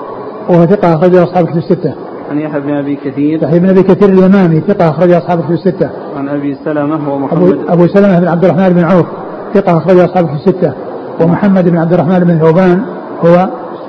وهو 0.49 0.66
ثقة 0.66 0.94
أخرج 0.94 1.14
أصحاب 1.14 1.44
الكتب 1.44 1.58
الستة. 1.58 1.94
عن 2.30 2.38
يحيى 2.38 2.60
بن 2.60 2.75
أبي 2.75 2.96
كثير. 2.96 3.42
يحيى 3.42 3.58
بن 3.58 3.68
أبي 3.68 3.82
كثير 3.82 4.08
اليمامي 4.08 4.60
ثقة 4.60 4.90
أخرج 4.90 5.10
أصحاب 5.10 5.38
الكتب 5.38 5.52
الستة. 5.52 5.90
عن 6.16 6.28
أبي 6.28 6.56
سلمة 6.64 7.14
ومحمد 7.14 7.42
أبو, 7.42 7.54
أبو 7.68 7.87
سلمة 7.87 8.20
بن 8.20 8.28
عبد 8.28 8.44
الرحمن 8.44 8.68
بن 8.68 8.84
عوف 8.84 9.06
ثقة 9.54 9.78
أخرج 9.78 9.99
أصحاب 9.99 10.25
الكتب 10.25 10.49
الستة. 10.49 10.72
ومحمد 11.20 11.68
بن 11.68 11.78
عبد 11.78 11.92
الرحمن 11.92 12.18
بن 12.18 12.38
ثوبان 12.38 12.82
هو 13.25 13.49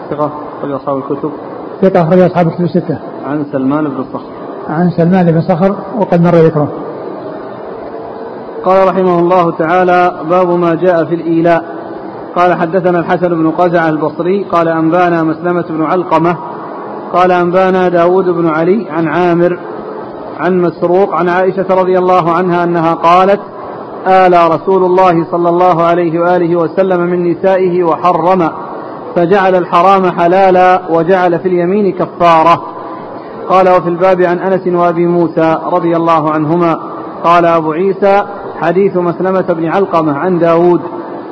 ثقة 0.09 0.31
أخرج 0.59 0.71
أصحاب 0.71 0.97
الكتب. 0.97 1.31
ثقة 1.81 2.01
أخرج 2.01 2.19
أصحاب 2.19 2.47
الكتب 2.47 2.63
الستة. 2.63 2.97
عن 3.25 3.45
سلمان 3.51 3.83
بن 3.83 4.03
صخر. 4.13 4.25
عن 4.69 4.89
سلمان 4.89 5.31
بن 5.31 5.41
صخر 5.41 5.75
وقد 5.99 6.21
مر 6.21 6.35
ذكره. 6.35 6.67
قال 8.65 8.87
رحمه 8.87 9.19
الله 9.19 9.51
تعالى 9.51 10.15
باب 10.29 10.49
ما 10.49 10.75
جاء 10.75 11.05
في 11.05 11.15
الإيلاء. 11.15 11.80
قال 12.35 12.53
حدثنا 12.53 12.99
الحسن 12.99 13.29
بن 13.29 13.51
قزع 13.51 13.89
البصري 13.89 14.43
قال 14.43 14.67
أنبانا 14.67 15.23
مسلمة 15.23 15.65
بن 15.69 15.83
علقمة 15.83 16.37
قال 17.13 17.31
أنبانا 17.31 17.89
داود 17.89 18.25
بن 18.25 18.49
علي 18.49 18.87
عن 18.89 19.07
عامر 19.07 19.59
عن 20.39 20.61
مسروق 20.61 21.13
عن 21.13 21.29
عائشة 21.29 21.65
رضي 21.69 21.97
الله 21.97 22.31
عنها 22.31 22.63
أنها 22.63 22.93
قالت 22.93 23.39
آلى 24.07 24.47
رسول 24.47 24.83
الله 24.83 25.25
صلى 25.31 25.49
الله 25.49 25.83
عليه 25.83 26.19
وآله 26.19 26.55
وسلم 26.55 27.01
من 27.01 27.31
نسائه 27.31 27.83
وحرم 27.83 28.49
فجعل 29.15 29.55
الحرام 29.55 30.11
حلالا 30.11 30.81
وجعل 30.89 31.39
في 31.39 31.47
اليمين 31.47 31.93
كفارة. 31.93 32.63
قال 33.49 33.69
وفي 33.69 33.89
الباب 33.89 34.21
عن 34.21 34.39
أنس 34.39 34.67
وأبي 34.67 35.05
موسى 35.05 35.57
رضي 35.73 35.95
الله 35.95 36.31
عنهما 36.31 36.79
قال 37.23 37.45
أبو 37.45 37.71
عيسى 37.71 38.23
حديث 38.61 38.97
مسلمة 38.97 39.41
بن 39.41 39.65
علقمة 39.65 40.17
عن 40.17 40.39
داود 40.39 40.81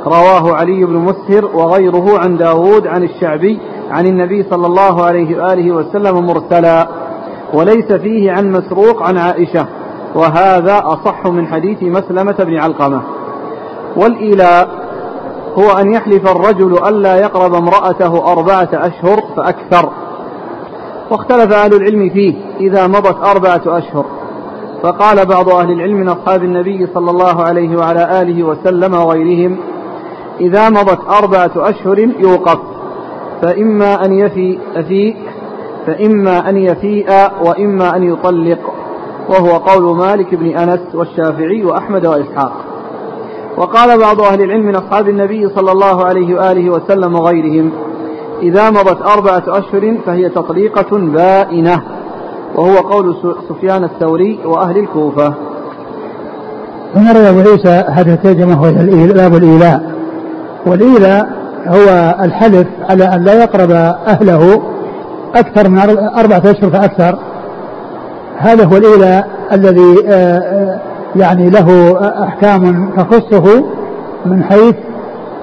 رواه 0.06 0.56
علي 0.56 0.86
بن 0.86 0.96
مسهر 0.96 1.46
وغيره 1.46 2.20
عن 2.20 2.38
داود 2.38 2.88
عن 2.88 3.04
الشعبي 3.04 3.60
عن 3.92 4.06
النبي 4.06 4.44
صلى 4.44 4.68
الله 4.68 5.06
عليه 5.06 5.44
وآله 5.44 5.72
وسلم 5.72 6.26
مرسلا. 6.26 6.88
وليس 7.54 7.92
فيه 7.92 8.32
عن 8.32 8.52
مسروق 8.52 9.04
عن 9.04 9.18
عائشة. 9.18 9.66
وهذا 10.16 10.82
أصح 10.86 11.26
من 11.26 11.48
حديث 11.48 11.84
مسلمة 11.84 12.36
بن 12.40 12.58
علقمة. 12.58 13.02
والإيلاء 13.98 14.70
هو 15.60 15.72
أن 15.72 15.94
يحلف 15.94 16.32
الرجل 16.32 16.88
ألا 16.88 17.16
يقرب 17.16 17.54
امرأته 17.54 18.32
أربعة 18.32 18.70
أشهر 18.74 19.24
فأكثر. 19.38 19.90
واختلف 21.12 21.54
أهل 21.54 21.74
العلم 21.74 22.10
فيه 22.10 22.36
إذا 22.60 22.88
مضت 22.88 23.18
أربعة 23.26 23.78
أشهر. 23.78 24.06
فقال 24.84 25.26
بعض 25.26 25.50
أهل 25.50 25.72
العلم 25.72 25.96
من 25.96 26.10
أصحاب 26.10 26.44
النبي 26.44 26.88
صلى 26.94 27.12
الله 27.12 27.44
عليه 27.44 27.78
وعلى 27.78 28.22
آله 28.22 28.44
وسلم 28.44 28.94
وغيرهم 28.94 29.58
إذا 30.42 30.70
مضت 30.70 31.00
أربعة 31.24 31.52
أشهر 31.56 32.00
يوقف. 32.00 32.60
فإما 33.42 34.06
أن 34.06 34.14
يفي 34.14 34.60
أفيء 34.76 35.16
فإما 35.88 36.50
أن 36.50 36.58
يفيء 36.58 37.12
وإما 37.46 37.96
أن 37.96 38.04
يطلق. 38.04 38.60
وهو 39.30 39.58
قول 39.58 39.98
مالك 39.98 40.36
بن 40.36 40.58
أنس 40.58 40.80
والشافعي 40.94 41.64
وأحمد 41.66 42.06
وإسحاق. 42.06 42.54
وقال 43.58 44.00
بعض 44.00 44.22
أهل 44.22 44.42
العلم 44.42 44.66
من 44.66 44.76
أصحاب 44.76 45.10
النبي 45.10 45.50
صلى 45.50 45.72
الله 45.72 46.06
عليه 46.06 46.36
وآله 46.36 46.70
وسلم 46.70 47.16
وغيرهم 47.16 47.72
إذا 48.42 48.70
مضت 48.70 49.02
أربعة 49.02 49.44
أشهر 49.48 49.98
فهي 50.06 50.30
تطليقة 50.30 50.98
بائنة. 50.98 51.82
وهو 52.56 52.76
قول 52.76 53.16
سفيان 53.50 53.84
الثوري 53.84 54.40
وأهل 54.46 54.78
الكوفة. 54.78 55.34
ثم 56.94 57.12
روى 57.18 57.30
أبو 57.30 57.40
عيسى 57.40 57.84
هذه 57.88 58.14
الترجمة 58.14 58.62
وهي 58.62 58.70
الإيلاء. 58.70 59.99
هو 61.68 62.16
الحلف 62.22 62.68
على 62.90 63.04
أن 63.04 63.24
لا 63.24 63.34
يقرب 63.34 63.72
أهله 64.08 64.62
أكثر 65.36 65.70
من 65.70 65.80
أربعة 66.18 66.42
أشهر 66.46 66.70
فأكثر. 66.72 67.20
هذا 68.38 68.66
هو 68.66 68.78
الإيلاء 68.78 69.28
الذي 69.52 69.96
آه، 70.08 70.38
آه، 70.38 70.80
يعني 71.16 71.50
له 71.50 71.98
أحكام 72.24 72.90
تخصه 72.98 73.64
من 74.26 74.44
حيث 74.44 74.76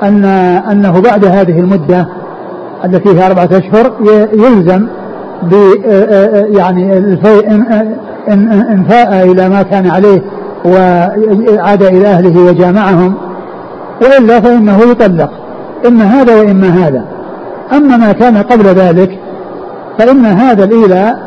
أن 0.02 0.24
أنه 0.70 1.00
بعد 1.00 1.24
هذه 1.24 1.60
المدة 1.60 2.08
التي 2.84 3.08
هي 3.08 3.26
أربعة 3.26 3.48
أشهر 3.52 3.92
يلزم 4.32 4.86
ب 5.42 5.54
آه، 5.86 6.46
يعني 6.50 6.98
الفيء 6.98 7.50
إن 8.28 8.84
فاء 8.88 9.32
إلى 9.32 9.48
ما 9.48 9.62
كان 9.62 9.90
عليه 9.90 10.22
وعاد 10.64 11.82
إلى 11.82 12.06
أهله 12.06 12.40
وجامعهم. 12.40 13.14
وإلا 14.02 14.40
فإنه 14.40 14.78
يطلق. 14.82 15.30
إما 15.86 16.04
هذا 16.04 16.36
وإما 16.36 16.68
هذا. 16.68 17.04
أما 17.72 17.96
ما 17.96 18.12
كان 18.12 18.36
قبل 18.36 18.64
ذلك 18.64 19.18
فإن 19.98 20.26
هذا 20.26 20.64
الإيلاء 20.64 21.18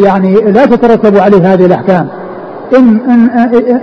يعني 0.00 0.34
لا 0.34 0.66
تترتب 0.66 1.18
عليه 1.18 1.52
هذه 1.52 1.66
الأحكام. 1.66 2.08
إن 2.76 2.98
إن 3.08 3.30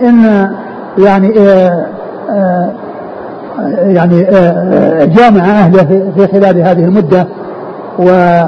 إن 0.08 0.50
يعني 0.98 1.40
آه، 1.40 1.86
آه، 2.30 2.72
يعني 3.86 4.28
آه، 4.30 5.06
جامع 5.06 5.44
أهله 5.44 6.12
في 6.16 6.28
خلال 6.28 6.62
هذه 6.62 6.86
المدة 6.86 7.28
و 8.00 8.42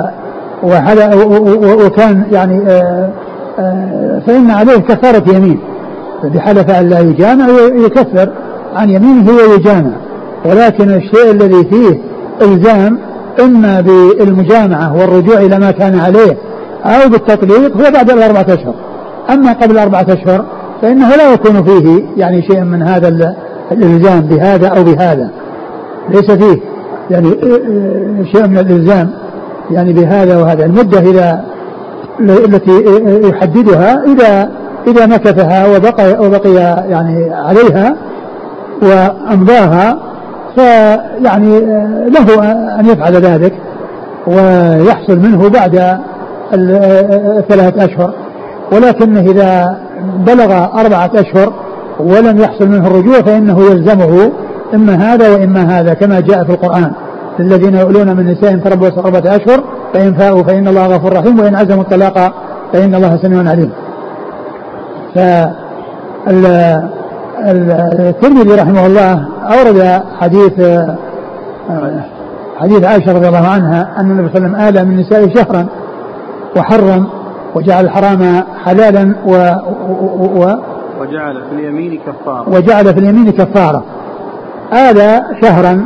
وكان 1.86 2.24
يعني 2.32 2.62
فإن 4.28 4.52
عليه 4.52 4.78
كفارة 4.78 5.24
يمين. 5.36 5.60
بحلف 6.24 6.70
أن 6.70 6.90
لا 6.90 7.00
يجامع 7.00 7.48
يكفر 7.86 8.30
عن 8.76 8.90
يمينه 8.90 9.32
ويجامع 9.32 9.92
ولكن 10.46 10.90
الشيء 10.90 11.32
الذي 11.32 11.64
فيه 11.64 12.00
إلزام 12.42 13.00
إما 13.40 13.82
بالمجامعة 13.82 14.98
والرجوع 14.98 15.38
إلى 15.38 15.60
ما 15.60 15.72
كان 15.72 16.00
عليه 16.00 16.38
أو 16.86 17.10
بالتطليق 17.10 17.78
هو 17.78 17.92
بعد 17.92 18.10
الأربعة 18.10 18.46
أشهر. 18.50 18.76
أما 19.30 19.54
قبل 19.54 19.78
أربعة 19.78 20.06
أشهر 20.10 20.46
فإنه 20.82 21.16
لا 21.16 21.34
يكون 21.34 21.64
فيه 21.64 22.04
يعني 22.18 22.42
شيء 22.42 22.62
من 22.62 22.84
هذا 22.84 23.36
الإلزام 23.72 24.22
بهذا 24.22 24.68
أو 24.68 24.84
بهذا. 24.84 25.30
ليس 26.10 26.32
فيه 26.32 26.62
يعني 27.12 27.30
شيء 28.32 28.48
من 28.48 28.58
الإلزام 28.58 29.12
يعني 29.72 29.94
بهذا 29.94 30.38
وهذا. 30.38 30.66
المدة 30.66 31.00
إذا 31.00 31.46
التي 32.20 32.86
يحددها 33.30 34.04
إذا 34.04 34.50
إذا 34.88 35.06
مكثها 35.06 35.68
وبقي 35.68 36.26
وبقي 36.26 36.54
يعني 36.90 37.34
عليها 37.34 37.96
وأمضاها 38.82 40.00
فيعني 40.56 41.60
له 42.10 42.52
أن 42.80 42.86
يفعل 42.86 43.14
ذلك 43.14 43.54
ويحصل 44.28 45.20
منه 45.20 45.50
بعد 45.50 46.00
الثلاث 46.54 47.78
أشهر. 47.78 48.14
ولكن 48.72 49.18
إذا 49.18 49.78
بلغ 50.28 50.66
أربعة 50.80 51.12
أشهر 51.16 51.54
ولم 52.00 52.38
يحصل 52.38 52.68
منه 52.68 52.88
الرجوع 52.88 53.22
فإنه 53.22 53.62
يلزمه 53.72 54.32
إما 54.74 54.94
هذا 54.94 55.30
وإما 55.30 55.80
هذا 55.80 55.94
كما 55.94 56.20
جاء 56.20 56.44
في 56.44 56.52
القرآن. 56.52 56.92
للذين 57.40 57.76
يؤلون 57.76 58.16
من 58.16 58.26
نسائهم 58.32 58.60
تربص 58.60 58.98
أربعة 58.98 59.36
أشهر 59.36 59.64
فإن 59.94 60.14
فاءوا 60.14 60.44
فإن 60.44 60.68
الله 60.68 60.88
غفور 60.88 61.14
رحيم 61.14 61.40
وإن 61.40 61.56
عزموا 61.56 61.84
الطلاق 61.84 62.34
فإن 62.74 62.96
الله 62.96 63.18
سميع 63.18 63.50
عليم. 63.50 63.72
الترمذي 67.40 68.56
رحمه 68.56 68.86
الله 68.86 69.28
أورد 69.44 70.04
حديث 70.20 70.54
حديث 72.58 72.84
عائشة 72.84 73.14
رضي 73.14 73.28
الله 73.28 73.48
عنها 73.48 73.96
أن 74.00 74.12
النبي 74.12 74.30
صلى 74.30 74.38
الله 74.38 74.58
عليه 74.58 74.70
وسلم 74.70 74.80
آلى 74.80 74.90
من 74.90 75.00
نسائه 75.00 75.34
شهرا 75.36 75.66
وحرم 76.58 77.08
وجعل 77.56 77.86
الحرام 77.86 78.44
حلالا 78.66 79.16
و, 79.26 79.32
و, 79.90 80.44
و 80.44 80.56
وجعل 81.02 81.44
في 81.50 81.56
اليمين 81.56 82.00
كفارة. 82.08 82.50
وجعل 82.50 82.86
في 82.94 83.00
اليمين 83.00 83.32
كفارة. 83.32 83.84
آلى 84.74 85.22
شهرا 85.42 85.86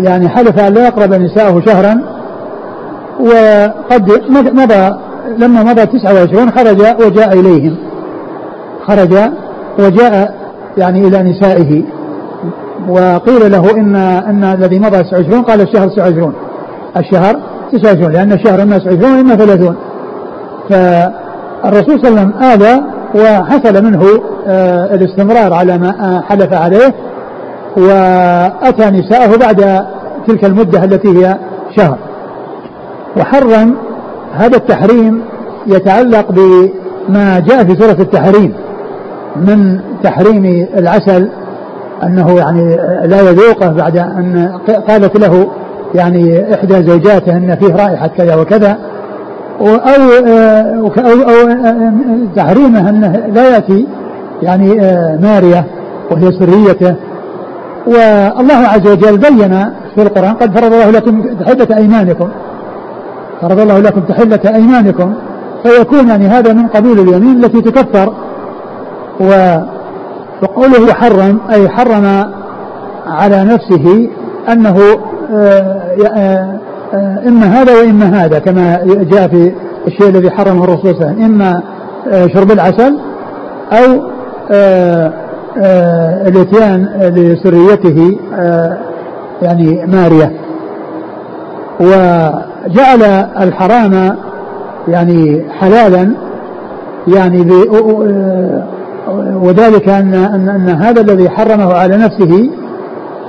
يعني 0.00 0.28
حلف 0.28 0.58
أن 0.58 0.74
لا 0.74 0.86
يقرب 0.86 1.14
نساءه 1.14 1.60
شهرا 1.60 2.00
وقد 3.20 4.22
مضى 4.54 4.98
لما 5.38 5.62
مضى 5.62 5.86
29 5.86 6.50
خرج 6.50 6.80
وجاء 7.06 7.32
إليهم. 7.32 7.76
خرج 8.86 9.14
وجاء 9.78 10.37
يعني 10.78 11.08
إلى 11.08 11.22
نسائه. 11.22 11.82
وقيل 12.88 13.52
له 13.52 13.70
إن 13.70 13.96
أن 13.96 14.44
الذي 14.44 14.78
مضى 14.78 15.02
29 15.02 15.42
قال 15.42 15.60
الشهر 15.60 15.88
29 15.88 16.32
الشهر 16.96 17.40
29 17.72 18.12
لأن 18.12 18.32
الشهر 18.32 18.62
إما 18.62 18.78
29 18.78 19.16
وإما 19.16 19.36
30 19.36 19.76
فالرسول 20.68 22.00
صلى 22.00 22.08
الله 22.08 22.20
عليه 22.20 22.30
وسلم 22.30 22.32
آذى 22.42 22.82
وحصل 23.14 23.84
منه 23.84 24.04
آه، 24.46 24.94
الاستمرار 24.94 25.52
على 25.52 25.78
ما 25.78 26.22
حلف 26.28 26.52
عليه 26.52 26.94
وأتى 27.76 28.90
نساءه 28.90 29.36
بعد 29.36 29.86
تلك 30.26 30.44
المدة 30.44 30.84
التي 30.84 31.08
هي 31.08 31.38
شهر. 31.76 31.98
وحرم 33.16 33.76
هذا 34.34 34.56
التحريم 34.56 35.22
يتعلق 35.66 36.32
بما 36.32 37.40
جاء 37.40 37.64
في 37.64 37.76
سورة 37.76 37.96
التحريم 38.00 38.54
من 39.36 39.80
تحريم 40.02 40.66
العسل 40.76 41.28
أنه 42.02 42.36
يعني 42.38 42.76
لا 43.04 43.20
يذوقه 43.20 43.68
بعد 43.68 43.96
أن 43.96 44.58
قالت 44.88 45.18
له 45.18 45.50
يعني 45.94 46.54
إحدى 46.54 46.82
زوجاته 46.82 47.36
أن 47.36 47.56
فيه 47.60 47.76
رائحة 47.76 48.06
كذا 48.06 48.36
وكذا 48.36 48.78
أو 49.60 49.66
أو, 49.66 51.20
أو 51.22 51.48
تحريمه 52.36 52.88
أنه 52.88 53.22
لا 53.34 53.54
يأتي 53.54 53.86
يعني 54.42 54.74
مارية 55.22 55.64
وهي 56.10 56.32
سريته. 56.32 56.94
والله 57.86 58.54
عز 58.54 58.86
وجل 58.86 59.18
بين 59.18 59.64
في 59.94 60.02
القرآن 60.02 60.34
قد 60.34 60.58
فرض 60.58 60.72
الله 60.72 60.90
لكم 60.90 61.22
تحلة 61.22 61.76
أيمانكم. 61.76 62.28
فرض 63.40 63.60
الله 63.60 63.78
لكم 63.78 64.00
تحلة 64.00 64.40
أيمانكم. 64.54 65.14
فيكون 65.62 66.08
يعني 66.08 66.26
هذا 66.26 66.52
من 66.52 66.66
قبيل 66.66 66.98
اليمين 66.98 67.44
التي 67.44 67.60
تكفر. 67.60 68.12
و 69.20 69.58
وقوله 70.42 70.92
حرم 70.92 71.40
أي 71.50 71.68
حرم 71.68 72.24
على 73.06 73.44
نفسه 73.44 74.08
أنه 74.52 74.78
آه، 75.32 75.80
آه، 76.16 76.58
آه، 76.94 77.28
إما 77.28 77.46
هذا 77.46 77.74
وإما 77.74 78.24
هذا 78.24 78.38
كما 78.38 78.80
جاء 78.86 79.28
في 79.28 79.52
الشيء 79.86 80.08
الذي 80.08 80.30
حرمه 80.30 80.64
الرسول 80.64 80.94
صلى 80.94 81.00
الله 81.00 81.06
عليه 81.06 81.24
وسلم. 81.24 81.24
إما 81.24 81.62
شرب 82.34 82.52
العسل 82.52 82.98
أو 83.72 84.02
الإتيان 86.26 86.88
لسريته 87.00 88.18
يعني 89.42 89.86
مارية. 89.86 90.32
وجعل 91.80 93.02
الحرام 93.40 94.16
يعني 94.88 95.44
حلالا 95.60 96.14
يعني 97.08 97.44
وذلك 99.42 99.88
أن, 99.88 100.14
أن, 100.14 100.48
أن 100.48 100.68
هذا 100.68 101.00
الذي 101.00 101.30
حرمه 101.30 101.74
على 101.74 101.96
نفسه 101.96 102.50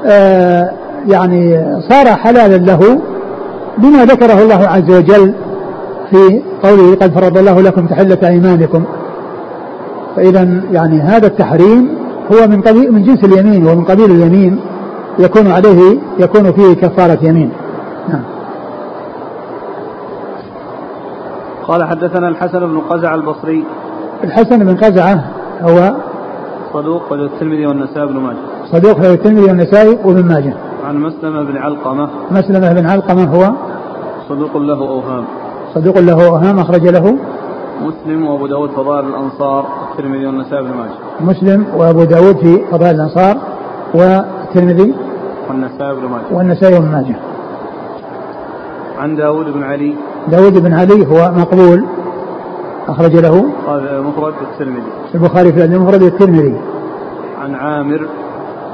آه، 0.06 0.72
يعني 1.08 1.65
صار 1.89 2.06
حلالا 2.06 2.58
له 2.58 3.02
بما 3.78 4.06
ذكره 4.06 4.42
الله 4.42 4.68
عز 4.68 4.92
وجل 4.92 5.34
في 6.10 6.42
قوله 6.63 6.96
قد 6.96 7.13
فرض 7.13 7.38
الله 7.38 7.62
لكم 7.62 7.88
تحلة 7.88 8.18
أيمانكم 8.28 8.84
فإذا 10.15 10.62
يعني 10.72 11.02
هذا 11.02 11.28
التحريم 11.28 11.89
هو 12.34 12.48
من 12.48 12.62
قبيل 12.62 12.92
من 12.92 13.04
جنس 13.04 13.24
اليمين 13.24 13.68
ومن 13.68 13.84
قبيل 13.84 14.12
اليمين 14.12 14.60
يكون 15.20 15.52
عليه 15.52 15.98
يكون 16.20 16.52
فيه 16.52 16.74
كفارة 16.74 17.18
يمين. 17.22 17.52
نعم. 18.10 18.24
قال 21.68 21.84
حدثنا 21.84 22.28
الحسن 22.28 22.60
بن 22.60 22.80
قزع 22.80 23.15
البصري. 23.15 23.63
الحسن 24.24 24.60
بن 24.60 24.76
قزعة 24.76 25.38
هو 25.62 25.95
صدوق 26.74 27.12
وله 27.12 27.26
الترمذي 27.26 27.65
والنسائي 27.65 28.08
بن 28.08 28.19
ماجه. 28.19 28.38
صدوق 28.72 29.00
له 29.00 29.13
الترمذي 29.13 29.43
والنسائي 29.48 30.00
وابن 30.06 30.26
ماجه. 30.28 30.54
عن 30.88 30.98
مسلمة 30.98 31.43
بن 31.43 31.58
علقمة. 31.58 32.10
مسلمة 32.32 32.74
بن 32.74 32.86
علقمة 32.86 33.24
هو 33.24 33.52
صدوق 34.30 34.58
له 34.58 34.80
أوهام. 34.88 35.24
صدوق 35.76 35.98
له 36.00 36.28
أوهام 36.28 36.60
أخرج 36.60 36.88
له 36.88 37.17
مسلم 37.82 38.28
وأبو 38.28 38.48
داود 38.48 38.69
فضائل 38.69 39.06
الأنصار 39.06 39.65
الترمذي 39.91 40.26
والنسائي 40.26 40.63
بن 40.63 40.69
ماجه. 40.69 40.98
مسلم 41.22 41.65
وأبو 41.78 42.04
داود 42.04 42.38
في 42.38 42.65
فضائل 42.72 42.95
الأنصار 42.95 43.38
والترمذي 43.93 44.93
والنسائي 45.50 45.95
بن 45.95 46.06
ماجه. 46.10 46.26
والنسائي 46.32 46.80
بن 46.80 46.91
ماجه. 46.91 47.15
عن 49.00 49.15
داود 49.15 49.54
بن 49.54 49.63
علي. 49.63 49.95
داود 50.28 50.63
بن 50.63 50.74
علي 50.74 51.08
هو 51.08 51.32
مقبول. 51.38 51.86
أخرج 52.89 53.15
له 53.15 53.45
مفرد 54.02 54.34
الترمذي. 54.52 54.84
البخاري 55.15 55.54
في 55.54 55.65
المفرد 55.65 56.02
الترمذي. 56.02 56.62
عن 57.41 57.56
عامر. 57.56 58.08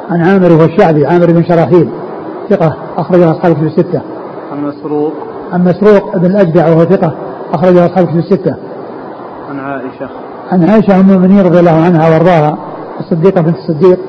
عن 0.09 0.21
عامر 0.21 0.51
وهو 0.51 0.65
الشعبي 0.65 1.05
عامر 1.05 1.25
بن 1.31 1.43
شراحيل 1.43 1.89
ثقة 2.49 2.75
أخرج 2.97 3.21
أصحاب 3.21 3.53
كتب 3.53 3.63
الستة. 3.63 4.01
عن 4.51 4.63
مسروق. 4.63 5.13
عن 5.53 5.63
مسروق 5.63 6.17
بن 6.17 6.25
الأجدع 6.25 6.69
وهو 6.69 6.85
ثقة 6.85 7.13
أخرج 7.53 7.77
أصحاب 7.77 8.05
كتب 8.05 8.17
الستة. 8.17 8.55
عن 9.49 9.59
عائشة. 9.59 10.09
عن 10.51 10.69
عائشة 10.69 10.99
أم 10.99 11.09
المؤمنين 11.09 11.45
رضي 11.45 11.59
الله 11.59 11.83
عنها 11.85 12.09
وأرضاها 12.09 12.57
الصديقة 12.99 13.41
بنت 13.41 13.55
الصديق 13.57 13.99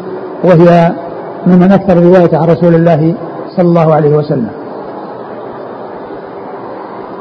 وهي 0.45 0.93
ممن 1.47 1.73
أكثر 1.73 1.97
رواية 2.03 2.37
عن 2.37 2.49
رسول 2.49 2.75
الله 2.75 3.15
صلى 3.57 3.69
الله 3.69 3.95
عليه 3.95 4.17
وسلم. 4.17 4.51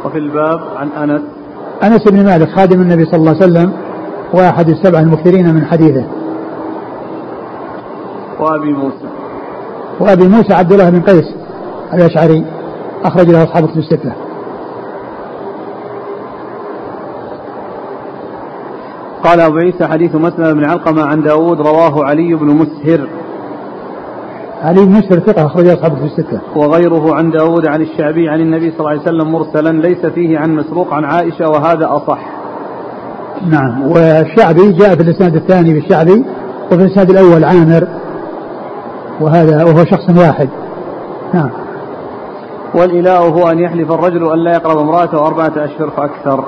وفي 0.06 0.18
الباب 0.18 0.60
عن 0.76 1.10
أنس. 1.10 1.22
أنس 1.84 2.04
بن 2.04 2.26
مالك 2.26 2.50
خادم 2.50 2.82
النبي 2.82 3.06
صلى 3.06 3.16
الله 3.16 3.36
عليه 3.36 3.46
وسلم 3.46 3.74
وأحد 4.34 4.70
السبع 4.70 5.00
المكثرين 5.00 5.54
من 5.54 5.66
حديثه. 5.66 6.06
وأبي 8.40 8.74
موسى. 8.74 9.08
وأبي 10.00 10.28
موسى 10.28 10.54
عبد 10.54 10.72
الله 10.72 10.90
بن 10.90 11.02
قيس 11.02 11.36
الأشعري 11.94 12.46
أخرج 13.04 13.30
له 13.30 13.44
أصحاب 13.44 13.68
كتب 13.68 13.78
الستة. 13.78 14.12
قال 19.24 19.40
أبو 19.40 19.58
عيسى 19.58 19.88
حديث 19.88 20.16
مسلم 20.16 20.54
بن 20.54 20.66
علقمة 20.66 21.04
عن 21.04 21.22
داود 21.22 21.62
رواه 21.62 22.06
علي 22.06 22.36
بن 22.36 22.46
مسهر. 22.46 23.08
علي 24.62 24.86
بن 24.86 24.92
مسهر 24.92 25.20
ثقة 25.20 25.46
أخرج 25.46 25.68
أصحاب 25.68 25.98
في 25.98 26.04
الستة. 26.04 26.40
وغيره 26.56 27.16
عن 27.16 27.32
داود 27.32 27.68
عن 27.68 27.82
الشعبي 27.82 28.30
عن 28.30 28.42
النبي 28.42 28.72
صلى 28.72 28.80
الله 28.80 28.90
عليه 28.90 29.02
وسلم 29.02 29.32
مرسلا 29.32 29.70
ليس 29.70 30.06
فيه 30.06 30.40
عن 30.40 30.56
مسروق 30.56 30.94
عن 30.94 31.04
عائشة 31.04 31.50
وهذا 31.50 31.88
أصح. 31.90 32.20
نعم 33.50 33.82
والشعبي 33.88 34.72
جاء 34.72 34.96
في 34.96 35.02
الإسناد 35.02 35.36
الثاني 35.36 35.74
بالشعبي 35.74 36.26
وفي 36.72 36.84
الإسناد 36.84 37.10
الأول 37.10 37.44
عامر 37.44 37.88
وهذا 39.22 39.64
وهو 39.64 39.86
شخص 39.86 40.10
واحد. 40.18 40.50
نعم. 41.34 41.50
والإله 42.76 43.18
هو 43.18 43.48
أن 43.48 43.60
يحلف 43.60 43.92
الرجل 43.92 44.32
أن 44.32 44.40
لا 44.44 44.52
يقرب 44.52 44.78
امرأته 44.78 45.28
أربعة 45.28 45.54
أشهر 45.58 45.90
فأكثر. 45.90 46.44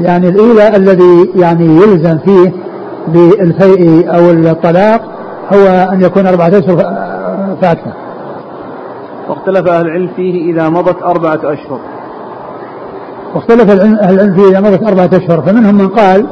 يعني 0.00 0.28
الإيلاء 0.28 0.76
الذي 0.76 1.30
يعني 1.34 1.64
يلزم 1.64 2.18
فيه 2.18 2.52
بالفيء 3.08 4.14
أو 4.16 4.30
الطلاق 4.30 5.15
هو 5.52 5.88
أن 5.92 6.02
يكون 6.02 6.26
أربعة 6.26 6.48
أشهر 6.48 6.76
فأكثر. 7.60 7.92
واختلف 9.28 9.68
أهل 9.68 9.86
العلم 9.86 10.10
فيه 10.16 10.52
إذا 10.52 10.68
مضت 10.68 11.02
أربعة 11.02 11.40
أشهر. 11.44 11.80
واختلف 13.34 13.70
أهل 13.70 14.14
العلم 14.14 14.34
في 14.34 14.48
إذا 14.50 14.60
مضت 14.60 14.82
أربعة 14.82 15.10
أشهر 15.12 15.42
فمنهم 15.42 15.74
من 15.74 15.88
قال 15.88 16.26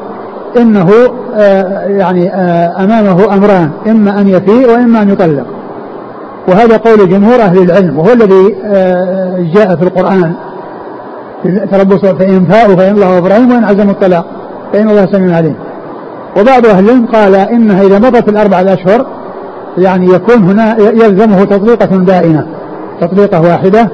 إنه 0.57 0.91
آه 1.35 1.87
يعني 1.87 2.35
آه 2.35 2.85
أمامه 2.85 3.35
أمران 3.35 3.71
إما 3.87 4.21
أن 4.21 4.29
يفيء 4.29 4.71
وإما 4.71 5.03
أن 5.03 5.11
يطلق. 5.11 5.47
وهذا 6.49 6.77
قول 6.77 7.09
جمهور 7.09 7.35
أهل 7.35 7.59
العلم 7.59 7.99
وهو 7.99 8.13
الذي 8.13 8.57
آه 8.65 9.39
جاء 9.55 9.77
في 9.77 9.83
القرآن. 9.83 10.33
تربص 11.71 12.01
فإن 12.01 12.45
فاءوا 12.45 12.77
فإن 12.77 12.95
الله 12.95 13.19
إبراهيم 13.19 13.51
وإن 13.51 13.65
عزموا 13.65 13.93
الطلاق. 13.93 14.27
فإن 14.73 14.89
الله 14.89 15.07
سميع 15.07 15.37
عليم. 15.37 15.57
وبعض 16.41 16.67
أهل 16.67 16.85
العلم 16.85 17.07
قال 17.07 17.35
إنها 17.35 17.83
إذا 17.83 17.99
مضت 17.99 18.29
الأربعة 18.29 18.61
أشهر 18.61 19.07
يعني 19.79 20.07
يكون 20.07 20.37
هنا 20.37 20.77
يلزمه 20.79 21.45
تطليقة 21.45 21.97
بائنة 21.97 22.47
تطليقة 23.01 23.41
واحدة 23.41 23.91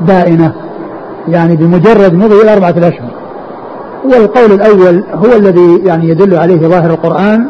بائنة 0.00 0.52
يعني 1.28 1.56
بمجرد 1.56 2.14
مضي 2.14 2.42
الأربعة 2.42 2.70
الأشهر. 2.70 3.10
والقول 4.04 4.52
الأول 4.52 5.04
هو 5.14 5.36
الذي 5.36 5.80
يعني 5.84 6.08
يدل 6.08 6.36
عليه 6.36 6.68
ظاهر 6.68 6.90
القرآن 6.90 7.46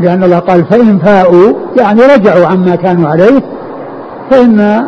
لأن 0.00 0.24
الله 0.24 0.38
قال 0.38 0.64
فإن 0.64 0.98
فاءوا 0.98 1.52
يعني 1.76 2.00
رجعوا 2.02 2.46
عما 2.46 2.76
كانوا 2.76 3.08
عليه 3.08 3.42
فإن 4.30 4.84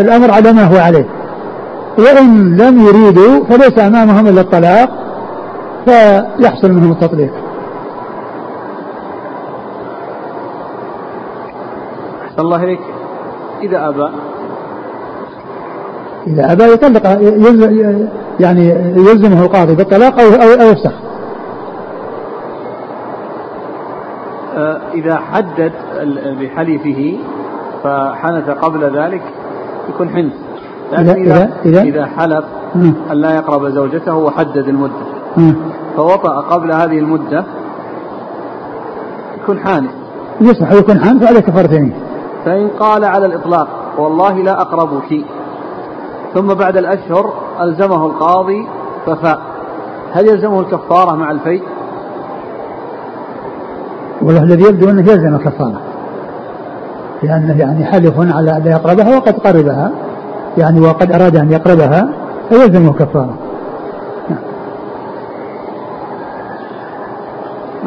الأمر 0.00 0.30
على 0.30 0.52
ما 0.52 0.64
هو 0.64 0.76
عليه. 0.76 1.06
وإن 1.98 2.56
لم 2.56 2.86
يريدوا 2.86 3.44
فليس 3.44 3.78
أمامهم 3.78 4.26
إلا 4.26 4.40
الطلاق 4.40 4.90
فيحصل 5.86 6.72
منهم 6.72 6.92
التطليق 6.92 7.47
أحسن 12.38 12.46
الله 12.46 12.64
إليك. 12.64 12.80
إذا 13.62 13.88
أبى. 13.88 14.08
إذا 16.26 16.52
أبى 16.52 16.64
يطلق 16.64 17.06
يعني 18.40 18.68
يلزمه 18.96 19.42
القاضي 19.42 19.74
بالطلاق 19.74 20.20
أو 20.20 20.26
أو, 20.26 20.62
أو 20.62 20.70
يفسخ. 20.70 20.92
آه، 24.56 24.80
إذا 24.94 25.16
حدد 25.16 25.72
بحلفه 26.40 27.18
فحنث 27.84 28.50
قبل 28.50 28.98
ذلك 28.98 29.22
يكون 29.88 30.08
حنث. 30.08 30.32
لكن 30.92 31.22
إذا, 31.22 31.50
إذا, 31.64 31.82
إذا 31.82 32.06
حلف 32.06 32.44
أن 33.10 33.16
لا 33.16 33.34
يقرب 33.34 33.68
زوجته 33.68 34.16
وحدد 34.16 34.68
المدة. 34.68 35.06
فوطأ 35.96 36.40
قبل 36.40 36.72
هذه 36.72 36.98
المدة 36.98 37.44
يكون 39.42 39.58
حانث. 39.58 39.90
يصبح 40.40 40.72
يكون 40.72 41.00
حانث 41.00 41.28
عليه 41.28 41.40
كفارتين 41.40 42.07
فإن 42.44 42.68
قال 42.68 43.04
على 43.04 43.26
الإطلاق 43.26 43.68
والله 43.98 44.42
لا 44.42 44.60
أقربك 44.60 45.24
ثم 46.34 46.54
بعد 46.54 46.76
الأشهر 46.76 47.32
ألزمه 47.60 48.06
القاضي 48.06 48.66
ففاء. 49.06 49.40
هل 50.12 50.26
يلزمه 50.26 50.60
الكفارة 50.60 51.16
مع 51.16 51.30
الفيء؟ 51.30 51.62
والله 54.22 54.42
الذي 54.42 54.62
يبدو 54.62 54.90
أنه 54.90 55.00
يلزم 55.00 55.34
الكفارة. 55.34 55.80
لأنه 57.22 57.58
يعني 57.58 57.84
حلف 57.84 58.14
على 58.18 58.56
أن 58.56 58.66
يقربها 58.66 59.16
وقد 59.16 59.38
قربها. 59.38 59.90
يعني 60.58 60.80
وقد 60.80 61.12
أراد 61.12 61.36
أن 61.36 61.52
يقربها 61.52 62.08
فيلزمه 62.48 62.92
كفارة 62.92 63.47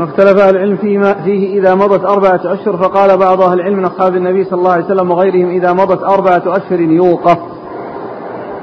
ما 0.01 0.07
اختلف 0.07 0.39
أهل 0.39 0.55
العلم 0.55 0.77
فيما 0.77 1.13
فيه 1.13 1.59
إذا 1.59 1.75
مضت 1.75 2.05
أربعة 2.05 2.41
أشهر 2.45 2.77
فقال 2.77 3.17
بعض 3.17 3.41
أهل 3.41 3.59
العلم 3.59 3.77
من 3.77 3.85
أصحاب 3.85 4.15
النبي 4.15 4.43
صلى 4.43 4.59
الله 4.59 4.71
عليه 4.71 4.85
وسلم 4.85 5.11
وغيرهم 5.11 5.49
إذا 5.49 5.73
مضت 5.73 6.03
أربعة 6.03 6.43
أشهر 6.45 6.79
يوقف 6.79 7.37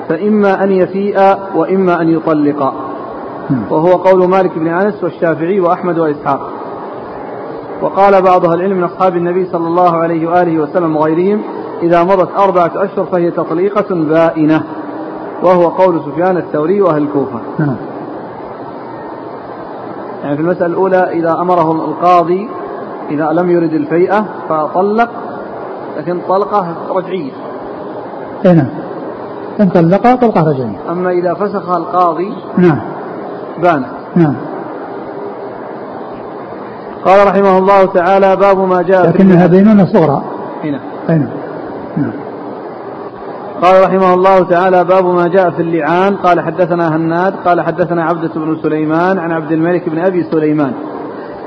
فإما 0.08 0.64
أن 0.64 0.72
يفيء 0.72 1.18
وإما 1.54 2.02
أن 2.02 2.08
يطلق. 2.08 2.72
وهو 3.70 3.92
قول 3.92 4.28
مالك 4.28 4.58
بن 4.58 4.68
أنس 4.68 5.04
والشافعي 5.04 5.60
وأحمد 5.60 5.98
وإسحاق. 5.98 6.50
وقال 7.82 8.22
بعض 8.22 8.44
أهل 8.44 8.54
العلم 8.54 8.76
من 8.76 8.84
أصحاب 8.84 9.16
النبي 9.16 9.46
صلى 9.46 9.66
الله 9.66 9.96
عليه 9.96 10.30
وآله 10.30 10.62
وسلم 10.62 10.96
وغيرهم 10.96 11.42
إذا 11.82 12.04
مضت 12.04 12.38
أربعة 12.38 12.72
أشهر 12.74 13.04
فهي 13.04 13.30
تطليقة 13.30 13.94
بائنة. 13.94 14.64
وهو 15.42 15.68
قول 15.68 16.00
سفيان 16.00 16.36
الثوري 16.36 16.82
وأهل 16.82 17.02
الكوفة. 17.02 17.40
نعم. 17.58 17.76
يعني 20.22 20.36
في 20.36 20.42
المسألة 20.42 20.66
الأولى 20.66 21.10
إذا 21.12 21.32
أمره 21.32 21.72
القاضي 21.72 22.48
إذا 23.10 23.32
لم 23.32 23.50
يرد 23.50 23.72
الفيئة 23.72 24.24
فطلق 24.48 25.10
لكن 25.96 26.20
طلقة 26.28 26.74
رجعية. 26.90 27.32
اي 28.46 28.52
نعم. 28.52 28.68
إن 29.60 29.68
طلق 29.68 30.14
طلقة 30.14 30.50
رجعية. 30.50 30.78
أما 30.90 31.10
إذا 31.10 31.34
فسخ 31.34 31.70
القاضي 31.70 32.32
نعم. 32.58 32.80
بانت 33.62 33.86
نعم. 34.16 34.34
قال 37.04 37.26
رحمه 37.26 37.58
الله 37.58 37.84
تعالى 37.84 38.36
باب 38.36 38.58
ما 38.58 38.82
جاء 38.82 39.08
لكنها 39.08 39.46
بينونة 39.46 39.84
صغرى. 39.84 40.22
هنا. 40.64 40.80
نعم. 41.08 41.28
نعم. 41.96 42.12
قال 43.62 43.84
رحمه 43.84 44.14
الله 44.14 44.40
تعالى 44.40 44.84
باب 44.84 45.06
ما 45.06 45.28
جاء 45.28 45.50
في 45.50 45.62
اللعان. 45.62 46.16
قال 46.16 46.40
حدثنا 46.40 46.96
هناد. 46.96 47.34
قال 47.44 47.60
حدثنا 47.60 48.04
عبدة 48.04 48.30
بن 48.34 48.58
سليمان 48.62 49.18
عن 49.18 49.32
عبد 49.32 49.52
الملك 49.52 49.88
بن 49.88 49.98
أبي 49.98 50.22
سليمان. 50.22 50.72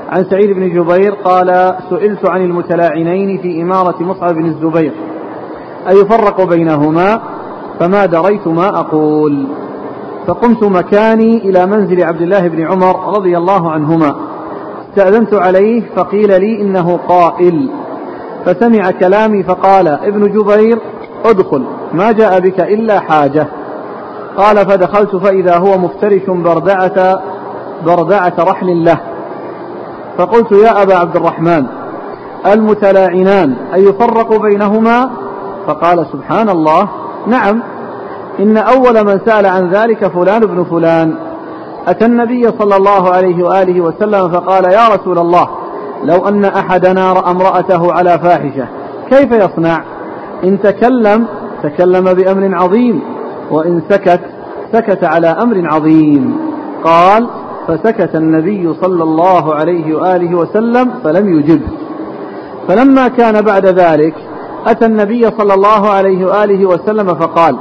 عن 0.08 0.24
سعيد 0.24 0.50
بن 0.50 0.68
جبير 0.68 1.14
قال 1.14 1.76
سئلت 1.90 2.30
عن 2.30 2.40
المتلاعنين 2.44 3.38
في 3.38 3.62
إمارة 3.62 4.02
مصعب 4.02 4.34
بن 4.34 4.44
الزبير. 4.44 4.92
أيفرق 5.88 6.44
بينهما؟ 6.48 7.20
فما 7.80 8.06
دريت 8.06 8.48
ما 8.48 8.80
أقول. 8.80 9.46
فقمت 10.26 10.64
مكاني 10.64 11.36
إلى 11.36 11.66
منزل 11.66 12.04
عبد 12.04 12.22
الله 12.22 12.48
بن 12.48 12.66
عمر 12.66 13.16
رضي 13.16 13.36
الله 13.38 13.70
عنهما. 13.70 14.14
استأذنت 14.88 15.34
عليه 15.34 15.82
فقيل 15.96 16.40
لي 16.40 16.62
إنه 16.62 16.98
قائل. 17.08 17.70
فسمع 18.44 18.90
كلامي 18.90 19.42
فقال 19.42 19.88
ابن 19.88 20.32
جبير 20.32 20.78
ادخل 21.24 21.64
ما 21.92 22.12
جاء 22.12 22.40
بك 22.40 22.60
إلا 22.60 23.00
حاجة. 23.00 23.46
قال 24.36 24.56
فدخلت 24.56 25.16
فإذا 25.16 25.56
هو 25.56 25.78
مفترش 25.78 26.22
بردعة 26.28 27.20
بردعة 27.86 28.32
رحل 28.38 28.84
له. 28.84 29.00
فقلت 30.18 30.52
يا 30.52 30.82
أبا 30.82 30.94
عبد 30.94 31.16
الرحمن 31.16 31.66
المتلاعنان 32.46 33.54
أيفرق 33.74 34.40
بينهما؟ 34.42 35.10
فقال 35.66 36.06
سبحان 36.12 36.48
الله. 36.48 36.88
نعم. 37.26 37.62
إن 38.40 38.56
أول 38.56 39.04
من 39.04 39.20
سأل 39.26 39.46
عن 39.46 39.70
ذلك 39.70 40.06
فلان 40.06 40.40
بن 40.40 40.64
فلان. 40.64 41.14
أتى 41.88 42.04
النبي 42.04 42.48
صلى 42.58 42.76
الله 42.76 43.10
عليه 43.10 43.44
وآله 43.44 43.80
وسلم 43.80 44.28
فقال 44.28 44.64
يا 44.64 44.88
رسول 44.88 45.18
الله 45.18 45.48
لو 46.04 46.28
أن 46.28 46.44
أحدنا 46.44 47.12
رأى 47.12 47.30
امرأته 47.30 47.92
على 47.92 48.18
فاحشة 48.18 48.66
كيف 49.10 49.32
يصنع؟ 49.32 49.84
إن 50.44 50.60
تكلم 50.60 51.26
تكلم 51.62 52.04
بأمر 52.04 52.54
عظيم 52.54 53.02
وإن 53.50 53.82
سكت 53.88 54.20
سكت 54.72 55.04
على 55.04 55.26
أمر 55.26 55.68
عظيم. 55.72 56.36
قال 56.84 57.26
فسكت 57.68 58.14
النبي 58.14 58.74
صلى 58.74 59.02
الله 59.02 59.54
عليه 59.54 59.94
وآله 59.96 60.34
وسلم 60.34 60.90
فلم 61.04 61.38
يجب. 61.38 61.60
فلما 62.68 63.08
كان 63.08 63.40
بعد 63.40 63.66
ذلك 63.66 64.14
أتى 64.66 64.86
النبي 64.86 65.30
صلى 65.30 65.54
الله 65.54 65.90
عليه 65.90 66.26
وآله 66.26 66.66
وسلم 66.66 67.06
فقال 67.06 67.56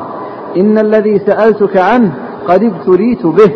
إن 0.57 0.77
الذي 0.77 1.19
سألتك 1.19 1.77
عنه 1.77 2.11
قد 2.47 2.63
ابتليت 2.63 3.25
به. 3.25 3.51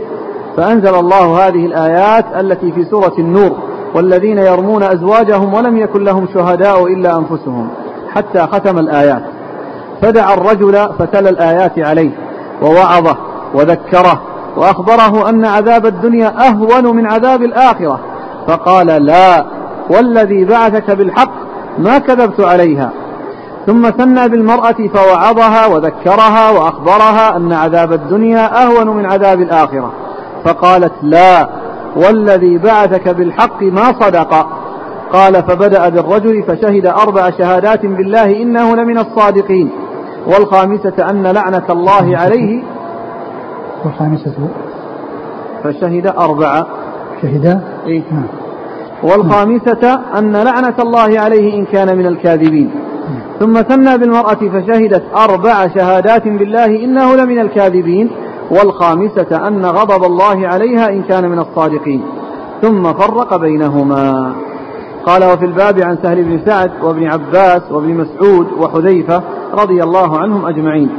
فأنزل 0.57 0.95
الله 0.95 1.47
هذه 1.47 1.65
الآيات 1.65 2.25
التي 2.39 2.71
في 2.71 2.83
سورة 2.83 3.13
النور 3.19 3.51
والذين 3.95 4.37
يرمون 4.37 4.83
أزواجهم 4.83 5.53
ولم 5.53 5.77
يكن 5.77 6.03
لهم 6.03 6.27
شهداء 6.33 6.87
إلا 6.87 7.17
أنفسهم. 7.17 7.69
حتى 8.15 8.39
ختم 8.39 8.79
الآيات. 8.79 9.21
فدعا 10.01 10.33
الرجل 10.33 10.89
فتلا 10.99 11.29
الآيات 11.29 11.79
عليه 11.79 12.11
ووعظه 12.61 13.17
وذكره 13.53 14.21
وأخبره 14.57 15.29
أن 15.29 15.45
عذاب 15.45 15.85
الدنيا 15.85 16.47
أهون 16.47 16.95
من 16.95 17.05
عذاب 17.05 17.41
الآخرة. 17.41 17.99
فقال 18.47 18.87
لا 18.87 19.45
والذي 19.89 20.45
بعثك 20.45 20.91
بالحق 20.91 21.31
ما 21.77 21.97
كذبت 21.97 22.41
عليها. 22.41 22.91
ثم 23.65 23.89
ثنى 23.89 24.29
بالمرأة 24.29 24.75
فوعظها 24.93 25.65
وذكرها 25.65 26.51
وأخبرها 26.51 27.37
أن 27.37 27.53
عذاب 27.53 27.93
الدنيا 27.93 28.63
أهون 28.63 28.87
من 28.87 29.05
عذاب 29.05 29.41
الآخرة. 29.41 29.91
فقالت 30.45 30.93
لا 31.01 31.49
والذي 31.95 32.57
بعثك 32.57 33.09
بالحق 33.09 33.61
ما 33.61 33.83
صدق. 34.01 34.47
قال 35.15 35.33
فبدأ 35.33 35.89
بالرجل 35.89 36.43
فشهد 36.43 36.85
أربع 36.85 37.29
شهادات 37.29 37.85
بالله 37.85 38.41
إنه 38.41 38.75
لمن 38.75 38.97
الصادقين. 38.97 39.69
والخامسة 40.27 41.09
أن 41.09 41.23
لعنة 41.27 41.67
الله 41.69 42.17
عليه. 42.17 42.63
والخامسة 43.85 44.35
فشهد 45.63 46.07
أربعة 46.07 46.67
شهد؟ 47.21 47.61
إيه؟ 47.87 48.03
والخامسة 49.03 49.83
أن 50.19 50.31
لعنة 50.31 50.75
الله 50.79 51.19
عليه 51.19 51.59
إن 51.59 51.65
كان 51.65 51.97
من 51.97 52.05
الكاذبين. 52.05 52.71
ثم 53.39 53.53
ثنى 53.53 53.97
بالمرأة 53.97 54.41
فشهدت 54.53 55.03
أربع 55.29 55.67
شهادات 55.67 56.27
بالله 56.27 56.65
إنه 56.65 57.15
لمن 57.15 57.39
الكاذبين. 57.39 58.09
والخامسة 58.51 59.47
أن 59.47 59.65
غضب 59.65 60.03
الله 60.03 60.47
عليها 60.47 60.89
إن 60.89 61.03
كان 61.03 61.29
من 61.29 61.39
الصادقين. 61.39 62.01
ثم 62.61 62.83
فرق 62.83 63.37
بينهما. 63.37 64.35
قال 65.05 65.23
وفي 65.23 65.45
الباب 65.45 65.79
عن 65.79 65.97
سهل 66.03 66.23
بن 66.23 66.39
سعد 66.45 66.71
وابن 66.83 67.07
عباس 67.07 67.61
وابن 67.71 67.93
مسعود 67.93 68.47
وحذيفة 68.57 69.23
رضي 69.53 69.83
الله 69.83 70.17
عنهم 70.17 70.45
أجمعين 70.45 70.89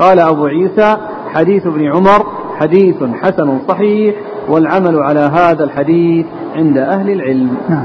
قال 0.00 0.20
أبو 0.20 0.46
عيسى 0.46 0.96
حديث 1.34 1.66
ابن 1.66 1.92
عمر 1.92 2.26
حديث 2.58 2.96
حسن 3.22 3.58
صحيح 3.68 4.14
والعمل 4.48 5.02
على 5.02 5.20
هذا 5.20 5.64
الحديث 5.64 6.26
عند 6.56 6.78
أهل 6.78 7.10
العلم 7.10 7.56
نعم. 7.68 7.84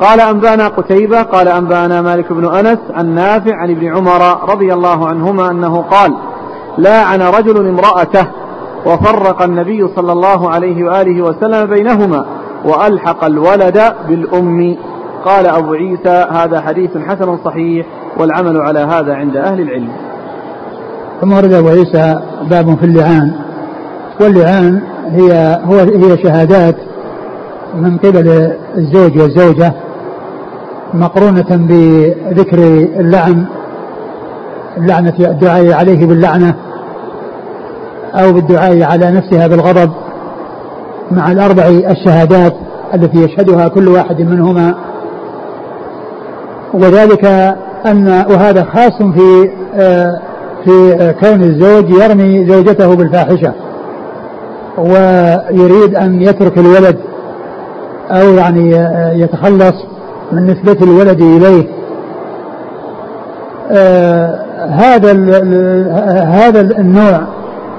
قال 0.00 0.20
أنبأنا 0.20 0.68
قتيبة 0.68 1.22
قال 1.22 1.48
أنبأنا 1.48 2.02
مالك 2.02 2.32
بن 2.32 2.54
أنس 2.54 2.78
عن 2.90 3.14
نافع 3.14 3.56
عن 3.56 3.70
ابن 3.70 3.96
عمر 3.96 4.50
رضي 4.50 4.72
الله 4.72 5.08
عنهما 5.08 5.50
أنه 5.50 5.82
قال 5.82 6.14
لاعن 6.78 7.22
رجل 7.22 7.68
امرأته 7.68 8.26
وفرق 8.86 9.42
النبي 9.42 9.88
صلى 9.96 10.12
الله 10.12 10.50
عليه 10.50 10.84
وآله 10.84 11.22
وسلم 11.22 11.66
بينهما 11.66 12.26
وألحق 12.64 13.24
الولد 13.24 13.82
بالأم. 14.08 14.76
قال 15.24 15.46
أبو 15.46 15.72
عيسى 15.72 16.26
هذا 16.30 16.60
حديث 16.60 16.90
حسن 17.06 17.38
صحيح 17.44 17.86
والعمل 18.18 18.56
على 18.56 18.80
هذا 18.80 19.14
عند 19.14 19.36
أهل 19.36 19.60
العلم. 19.60 19.92
ثم 21.20 21.32
ورد 21.32 21.52
أبو 21.52 21.68
عيسى 21.68 22.20
باب 22.50 22.76
في 22.78 22.84
اللعان. 22.84 23.32
واللعان 24.20 24.82
هي 25.10 25.60
هو 25.64 25.78
هي 25.78 26.22
شهادات 26.22 26.76
من 27.74 27.98
قبل 27.98 28.52
الزوج 28.76 29.18
والزوجة 29.18 29.72
مقرونة 30.94 31.46
بذكر 31.50 32.58
اللعن 33.00 33.44
اللعنة 34.76 35.14
الدعاء 35.20 35.72
عليه 35.72 36.06
باللعنة 36.06 36.54
أو 38.14 38.32
بالدعاء 38.32 38.82
على 38.82 39.10
نفسها 39.10 39.46
بالغضب. 39.46 39.90
مع 41.10 41.32
الأربع 41.32 41.62
الشهادات 41.66 42.54
التي 42.94 43.18
يشهدها 43.18 43.68
كل 43.68 43.88
واحد 43.88 44.20
منهما. 44.20 44.74
وذلك 46.74 47.24
أن 47.86 48.24
وهذا 48.30 48.64
خاص 48.64 49.02
في 49.02 49.50
في 50.64 51.14
كون 51.20 51.42
الزوج 51.42 51.90
يرمي 51.90 52.46
زوجته 52.46 52.96
بالفاحشة 52.96 53.52
ويريد 54.78 55.94
أن 55.94 56.22
يترك 56.22 56.58
الولد 56.58 56.96
أو 58.10 58.34
يعني 58.34 58.70
يتخلص 59.20 59.74
من 60.32 60.46
نسبة 60.46 60.76
الولد 60.82 61.20
إليه. 61.22 61.68
هذا 64.70 65.12
هذا 66.24 66.60
النوع 66.60 67.20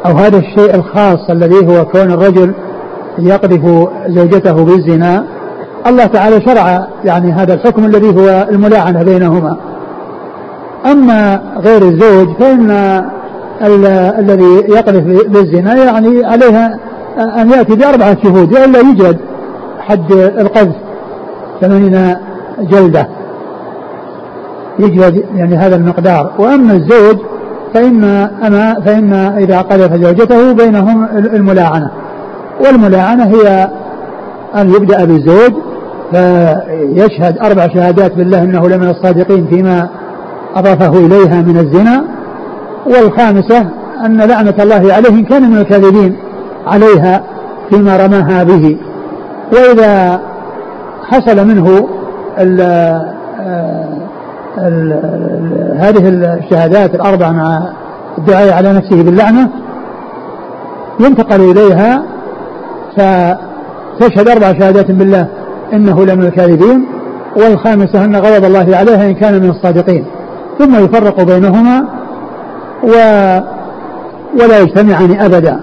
أو 0.05 0.11
هذا 0.11 0.37
الشيء 0.37 0.75
الخاص 0.75 1.29
الذي 1.29 1.67
هو 1.67 1.85
كون 1.85 2.11
الرجل 2.11 2.53
يقذف 3.19 3.89
زوجته 4.07 4.65
بالزنا 4.65 5.23
الله 5.87 6.05
تعالى 6.05 6.41
شرع 6.41 6.87
يعني 7.05 7.31
هذا 7.31 7.53
الحكم 7.53 7.85
الذي 7.85 8.07
هو 8.07 8.47
الملاعنة 8.51 9.03
بينهما. 9.03 9.57
أما 10.91 11.41
غير 11.57 11.81
الزوج 11.81 12.27
فإن 12.39 12.71
الذي 14.19 14.63
يقذف 14.69 15.27
بالزنا 15.27 15.75
يعني 15.75 16.25
عليها 16.25 16.79
أن 17.37 17.49
يأتي 17.49 17.75
بأربعة 17.75 18.17
شهود 18.23 18.53
وإلا 18.53 18.79
يوجد 18.79 19.17
حد 19.79 20.11
القذف 20.11 20.75
ثمانين 21.61 22.15
جلدة. 22.59 23.07
يجلد 24.79 25.23
يعني 25.35 25.55
هذا 25.55 25.75
المقدار. 25.75 26.31
وأما 26.39 26.73
الزوج 26.73 27.17
فإن 27.73 28.03
أما 28.43 28.73
فإن 28.85 29.13
إذا 29.13 29.61
قذف 29.61 29.93
زوجته 29.93 30.53
بينهم 30.53 31.05
الملاعنة. 31.15 31.91
والملاعنة 32.65 33.23
هي 33.23 33.69
أن 34.55 34.69
يبدأ 34.69 35.05
بالزوج 35.05 35.53
فيشهد 36.11 37.37
أربع 37.37 37.67
شهادات 37.67 38.13
بالله 38.15 38.43
أنه 38.43 38.69
لمن 38.69 38.89
الصادقين 38.89 39.47
فيما 39.47 39.89
أضافه 40.55 41.05
إليها 41.05 41.41
من 41.41 41.57
الزنا. 41.57 42.03
والخامسة 42.85 43.69
أن 44.05 44.17
لعنة 44.17 44.53
الله 44.59 44.93
عليه 44.93 45.09
إن 45.09 45.23
كان 45.23 45.49
من 45.51 45.57
الكاذبين 45.57 46.15
عليها 46.67 47.23
فيما 47.69 47.97
رماها 47.97 48.43
به. 48.43 48.77
وإذا 49.53 50.21
حصل 51.03 51.47
منه 51.47 51.87
ال 52.37 52.61
ال 54.57 54.93
هذه 55.79 56.09
الشهادات 56.09 56.95
الأربع 56.95 57.31
مع 57.31 57.69
الدعاء 58.17 58.53
على 58.53 58.73
نفسه 58.73 59.03
باللعنة 59.03 59.49
ينتقل 60.99 61.41
إليها 61.41 62.03
فتشهد 62.97 64.29
أربع 64.29 64.59
شهادات 64.59 64.91
بالله 64.91 65.27
إنه 65.73 66.05
لمن 66.05 66.25
الكاذبين 66.25 66.85
والخامسة 67.37 68.05
أن 68.05 68.15
غضب 68.15 68.45
الله 68.45 68.77
عليها 68.77 69.05
إن 69.05 69.13
كان 69.13 69.41
من 69.41 69.49
الصادقين. 69.49 70.05
ثم 70.59 70.83
يفرق 70.83 71.23
بينهما 71.23 71.87
و 72.83 72.89
ولا 74.41 74.59
يجتمعان 74.59 75.19
أبدا. 75.19 75.59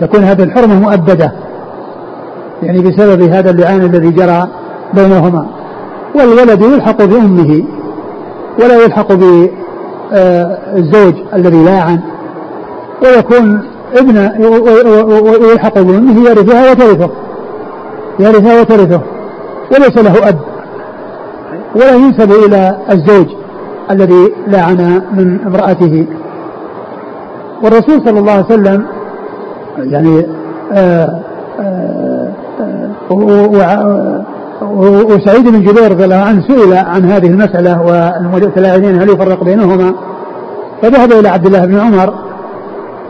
تكون 0.00 0.24
هذه 0.24 0.42
الحرمة 0.42 0.80
مؤبدة. 0.80 1.32
يعني 2.62 2.78
بسبب 2.78 3.22
هذا 3.22 3.50
اللعان 3.50 3.80
الذي 3.80 4.10
جرى 4.10 4.48
بينهما. 4.94 5.46
والولد 6.14 6.62
يلحق 6.62 7.04
بأمه 7.04 7.64
ولا 8.62 8.84
يلحق 8.84 9.12
بالزوج 9.12 11.14
الذي 11.34 11.64
لاعن. 11.64 12.00
ويكون 13.02 13.62
ابن 13.94 14.44
ويلحق 15.42 15.78
بأمه 15.78 16.28
يرثها 16.28 16.70
وترثة. 16.70 17.10
يرثها 18.20 18.60
وترثة. 18.60 19.00
وليس 19.72 19.98
له 19.98 20.28
أب. 20.28 20.38
ولا 21.76 21.94
ينسب 21.94 22.32
إلى 22.32 22.76
الزوج 22.92 23.26
الذي 23.90 24.32
لاعن 24.46 25.02
من 25.12 25.40
امرأته. 25.46 26.06
والرسول 27.62 28.02
صلى 28.04 28.18
الله 28.18 28.32
عليه 28.32 28.44
وسلم 28.44 28.86
يعني 29.78 30.26
آآ 30.72 31.22
آآ 31.60 32.32
آآ 32.60 34.24
وسعيد 35.10 35.48
بن 35.48 35.60
جبير 35.60 35.90
رضي 35.90 36.04
الله 36.04 36.16
عنه 36.16 36.42
سئل 36.48 36.74
عن 36.74 37.04
هذه 37.04 37.26
المسألة 37.26 37.82
والمتلاعنين 37.82 39.00
هل 39.00 39.08
يفرق 39.08 39.44
بينهما. 39.44 39.94
فذهب 40.82 41.12
إلى 41.12 41.28
عبد 41.28 41.46
الله 41.46 41.66
بن 41.66 41.80
عمر 41.80 42.14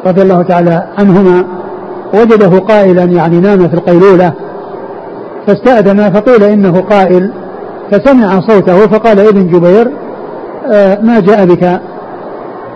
رضي 0.07 0.23
الله 0.23 0.43
تعالى 0.43 0.85
عنهما 0.99 1.45
وجده 2.15 2.59
قائلا 2.59 3.05
يعني 3.05 3.41
نام 3.41 3.69
في 3.69 3.75
القيلولة 3.75 4.33
فاستأذن 5.47 6.11
فقيل 6.13 6.45
إنه 6.45 6.81
قائل 6.81 7.31
فسمع 7.91 8.41
صوته 8.41 8.87
فقال 8.87 9.21
ابن 9.21 9.47
جبير 9.47 9.91
آه 10.73 10.99
ما 11.03 11.21
جاء 11.21 11.47
بك؟ 11.47 11.81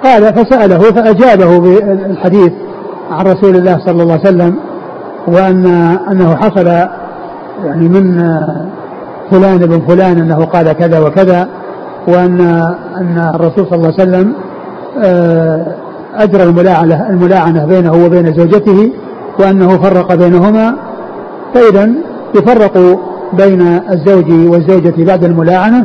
قال 0.04 0.34
فسأله 0.34 0.78
فأجابه 0.78 1.58
بالحديث 1.58 2.52
عن 3.10 3.26
رسول 3.26 3.56
الله 3.56 3.78
صلى 3.86 4.02
الله 4.02 4.12
عليه 4.12 4.28
وسلم 4.28 4.54
وأن 5.26 5.66
أنه 6.10 6.36
حصل 6.36 6.66
يعني 7.64 7.88
من 7.88 8.22
فلان 9.30 9.62
ابن 9.62 9.80
فلان 9.80 10.18
أنه 10.18 10.44
قال 10.44 10.72
كذا 10.72 11.00
وكذا 11.00 11.48
وأن 12.08 12.40
أن 12.96 13.30
الرسول 13.34 13.66
صلى 13.66 13.74
الله 13.76 13.94
عليه 13.98 14.02
وسلم 14.02 14.32
آه 15.02 15.66
أجرى 16.18 16.42
الملاعنة 16.42 17.08
الملاعنة 17.10 17.66
بينه 17.66 17.92
وبين 18.04 18.34
زوجته 18.34 18.92
وأنه 19.38 19.78
فرق 19.78 20.14
بينهما 20.14 20.74
فإذا 21.54 21.90
يفرق 22.34 22.98
بين 23.32 23.80
الزوج 23.90 24.30
والزوجة 24.30 25.04
بعد 25.04 25.24
الملاعنة 25.24 25.84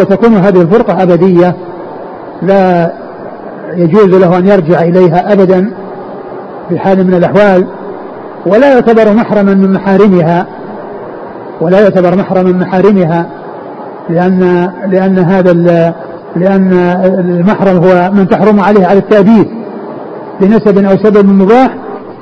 وتكون 0.00 0.34
هذه 0.34 0.62
الفرقة 0.62 1.02
أبدية 1.02 1.56
لا 2.42 2.92
يجوز 3.74 4.04
له 4.04 4.38
أن 4.38 4.46
يرجع 4.46 4.82
إليها 4.82 5.32
أبدا 5.32 5.72
في 6.68 6.78
حال 6.78 7.06
من 7.06 7.14
الأحوال 7.14 7.66
ولا 8.46 8.72
يعتبر 8.72 9.12
محرما 9.12 9.54
من 9.54 9.72
محارمها 9.72 10.46
ولا 11.60 11.80
يعتبر 11.80 12.16
محرما 12.16 12.42
من 12.42 12.58
محارمها 12.58 13.26
لأن 14.08 14.70
لأن 14.86 15.18
هذا 15.18 15.50
لأن 16.36 16.72
المحرم 17.18 17.76
هو 17.76 18.10
من 18.14 18.28
تحرم 18.28 18.60
عليه 18.60 18.86
على 18.86 18.98
التأديب 18.98 19.46
بنسب 20.40 20.84
أو 20.84 20.96
سبب 20.96 21.26
مباح 21.26 21.76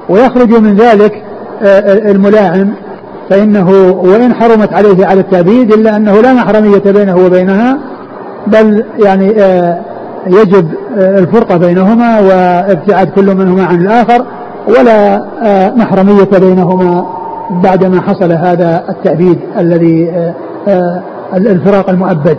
ويخرج 0.08 0.54
من 0.54 0.74
ذلك 0.74 1.22
آه، 1.62 1.66
آه، 1.66 2.10
الملاعن 2.10 2.72
فإنه 3.30 3.70
وإن 4.02 4.34
حرمت 4.34 4.72
عليه 4.72 5.06
على 5.06 5.20
التأبيد 5.20 5.72
إلا 5.72 5.96
أنه 5.96 6.20
لا 6.20 6.32
محرمية 6.32 6.78
بينه 6.78 7.16
وبينها 7.16 7.78
بل 8.46 8.84
يعني 9.04 9.42
آه، 9.42 9.80
يجب 10.26 10.68
الفرقة 10.96 11.56
بينهما 11.56 12.20
وابتعاد 12.20 13.08
كل 13.08 13.34
منهما 13.34 13.64
عن 13.64 13.80
الآخر 13.80 14.24
ولا 14.68 15.24
محرمية 15.76 16.38
بينهما 16.40 17.06
بعدما 17.50 18.00
حصل 18.00 18.32
هذا 18.32 18.84
التأبيد 18.88 19.38
الذي 19.58 20.12
الفراق 21.34 21.90
المؤبد. 21.90 22.36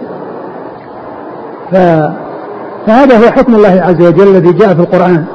فهذا 1.71 3.17
هو 3.17 3.31
حكم 3.31 3.55
الله 3.55 3.81
عز 3.81 4.01
وجل 4.01 4.27
الذي 4.35 4.53
جاء 4.53 4.73
في 4.73 4.79
القرآن. 4.79 5.25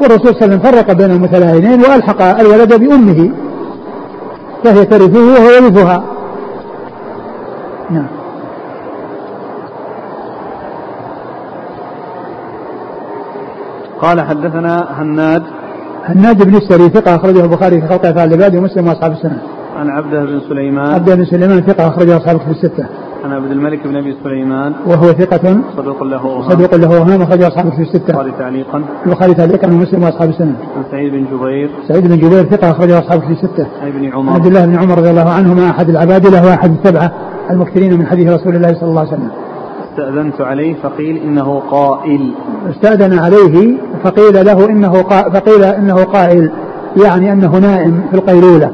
والرسول 0.00 0.26
صلى 0.26 0.30
الله 0.30 0.42
عليه 0.42 0.46
وسلم 0.46 0.72
فرق 0.72 0.92
بين 0.92 1.10
المتلاعنين 1.10 1.80
وألحق 1.80 2.22
الولد 2.22 2.80
بأمه 2.80 3.30
فهي 4.64 4.84
ترثه 4.84 5.18
وهو 5.18 5.50
يرثها. 5.50 6.02
نعم. 7.90 8.06
قال 14.02 14.20
حدثنا 14.20 15.02
هناد. 15.02 15.42
هناد 16.04 16.42
بن 16.44 16.56
السري 16.56 16.88
ثقة 16.88 17.14
أخرجه 17.16 17.44
البخاري 17.44 17.80
في 17.80 17.88
خلق 17.88 18.06
أفعال 18.06 18.28
العباد 18.34 18.56
ومسلم 18.56 18.86
وأصحاب 18.86 19.12
السنة. 19.12 19.38
عن 19.76 19.88
عبده 19.88 20.24
بن 20.24 20.40
سليمان. 20.48 20.94
عبده 20.94 21.14
بن 21.14 21.24
سليمان 21.24 21.60
ثقة 21.60 21.88
أخرجه 21.88 22.16
أصحاب 22.16 22.36
الكتب 22.36 22.50
الستة. 22.50 22.86
عن 23.24 23.32
عبد 23.32 23.50
الملك 23.50 23.86
بن 23.86 23.96
أبي 23.96 24.16
سليمان 24.24 24.72
وهو 24.86 25.04
ثقة 25.04 25.60
صدوق 25.76 26.02
له 26.02 26.26
وهام 26.26 26.50
صدوق 26.50 26.74
له 26.74 27.00
وهام 27.00 27.22
أخرجه 27.22 27.48
أصحاب 27.48 27.66
الكتب 27.66 27.80
الستة. 27.80 28.10
البخاري 28.10 28.32
تعليقا 28.38 28.82
البخاري 29.06 29.34
تعليقا 29.34 29.68
ومسلم 29.68 30.02
وأصحاب 30.02 30.28
السنة. 30.28 30.56
عن 30.76 30.84
سعيد 30.90 31.12
بن 31.12 31.24
جبير 31.24 31.70
سعيد 31.88 32.06
بن 32.08 32.16
جبير 32.16 32.42
ثقة 32.42 32.70
أخرجه 32.70 32.98
أصحاب 32.98 33.18
الكتب 33.18 33.44
الستة. 33.44 33.66
عن 33.82 33.88
ابن 33.88 34.12
عمر 34.12 34.32
عبد 34.32 34.46
الله 34.46 34.66
بن 34.66 34.78
عمر 34.78 34.98
رضي 34.98 35.10
الله 35.10 35.30
عنهما 35.30 35.70
أحد 35.70 35.88
العبادلة 35.88 36.46
وأحد 36.46 36.76
السبعة 36.78 37.12
المكثرين 37.50 37.98
من 37.98 38.06
حديث 38.06 38.30
رسول 38.30 38.56
الله 38.56 38.74
صلى 38.74 38.88
الله 38.88 39.00
عليه 39.00 39.12
وسلم. 39.12 39.30
استأذنت 39.90 40.40
عليه 40.40 40.74
فقيل 40.82 41.16
إنه 41.16 41.62
قائل 41.70 42.34
استأذن 42.70 43.18
عليه 43.18 43.76
فقيل 44.04 44.46
له 44.46 44.68
إنه 44.68 45.02
قا... 45.02 45.30
فقيل 45.30 45.64
إنه 45.64 46.04
قائل 46.04 46.50
يعني 47.04 47.32
أنه 47.32 47.58
نائم 47.58 48.02
في 48.10 48.16
القيلولة 48.16 48.70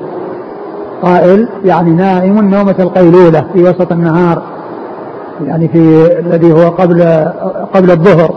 قائل 1.02 1.48
يعني 1.64 1.90
نائم 1.90 2.50
نومة 2.50 2.74
القيلولة 2.78 3.46
في 3.52 3.62
وسط 3.62 3.92
النهار 3.92 4.42
يعني 5.44 5.68
في 5.68 6.12
الذي 6.20 6.52
هو 6.52 6.68
قبل 6.68 7.02
قبل 7.74 7.90
الظهر 7.90 8.34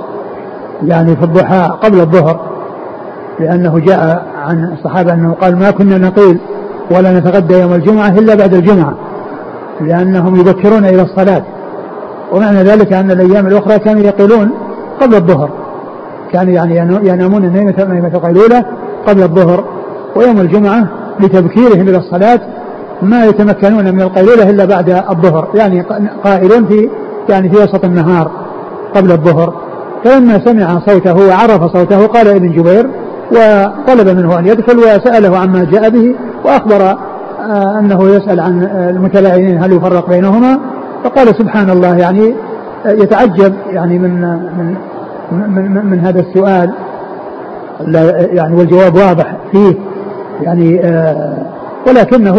يعني 0.83 1.15
في 1.15 1.23
الضحى 1.23 1.69
قبل 1.83 1.99
الظهر 1.99 2.39
لأنه 3.39 3.79
جاء 3.79 4.25
عن 4.45 4.73
الصحابة 4.73 5.13
أنه 5.13 5.33
قال 5.41 5.59
ما 5.59 5.71
كنا 5.71 5.97
نقيل 5.97 6.39
ولا 6.91 7.19
نتغدى 7.19 7.59
يوم 7.59 7.73
الجمعة 7.73 8.09
إلا 8.09 8.35
بعد 8.35 8.53
الجمعة 8.53 8.93
لأنهم 9.81 10.35
يبكرون 10.35 10.85
إلى 10.85 11.01
الصلاة. 11.01 11.43
ومعنى 12.31 12.63
ذلك 12.63 12.93
أن 12.93 13.11
الأيام 13.11 13.47
الأخرى 13.47 13.79
كانوا 13.79 14.01
يقيلون 14.01 14.49
قبل 15.01 15.15
الظهر 15.15 15.49
كانوا 16.31 16.53
يعني 16.53 16.77
ينامون 17.09 17.45
نيمة 17.45 18.11
القيلولة 18.13 18.65
قبل 19.07 19.23
الظهر 19.23 19.63
ويوم 20.15 20.39
الجمعة 20.39 20.87
لتبكيرهم 21.19 21.87
إلى 21.87 21.97
الصلاة 21.97 22.39
ما 23.01 23.25
يتمكنون 23.25 23.95
من 23.95 24.01
القيلولة 24.01 24.49
إلا 24.49 24.65
بعد 24.65 24.89
الظهر 24.89 25.47
يعني 25.55 25.81
قائلون 26.23 26.65
في 26.65 26.89
يعني 27.29 27.49
في 27.49 27.55
وسط 27.55 27.85
النهار 27.85 28.31
قبل 28.95 29.11
الظهر. 29.11 29.53
فلما 30.03 30.45
سمع 30.45 30.79
صوته 30.79 31.27
وعرف 31.27 31.63
صوته 31.63 32.07
قال 32.07 32.27
ابن 32.27 32.51
جبير 32.51 32.89
وطلب 33.31 34.09
منه 34.17 34.39
أن 34.39 34.47
يدخل 34.47 34.77
وسأله 34.77 35.37
عما 35.37 35.63
جاء 35.63 35.89
به 35.89 36.15
وأخبر 36.45 36.81
آه، 36.81 37.79
أنه 37.79 38.09
يسأل 38.09 38.39
عن 38.39 38.63
المتلاعنين 38.63 39.63
هل 39.63 39.71
يفرق 39.71 40.09
بينهما 40.09 40.59
فقال 41.03 41.27
سبحان 41.27 41.69
الله 41.69 41.97
يعني 41.97 42.35
يتعجب 42.85 43.53
يعني 43.69 43.99
من 43.99 44.21
من 44.57 44.75
من, 45.31 45.71
من, 45.71 45.85
من 45.85 45.99
هذا 45.99 46.19
السؤال. 46.19 46.73
يعني 48.31 48.55
والجواب 48.55 48.95
واضح 48.95 49.37
فيه. 49.51 49.75
يعني 50.41 50.79
آه 50.83 51.37
ولكنه 51.87 52.35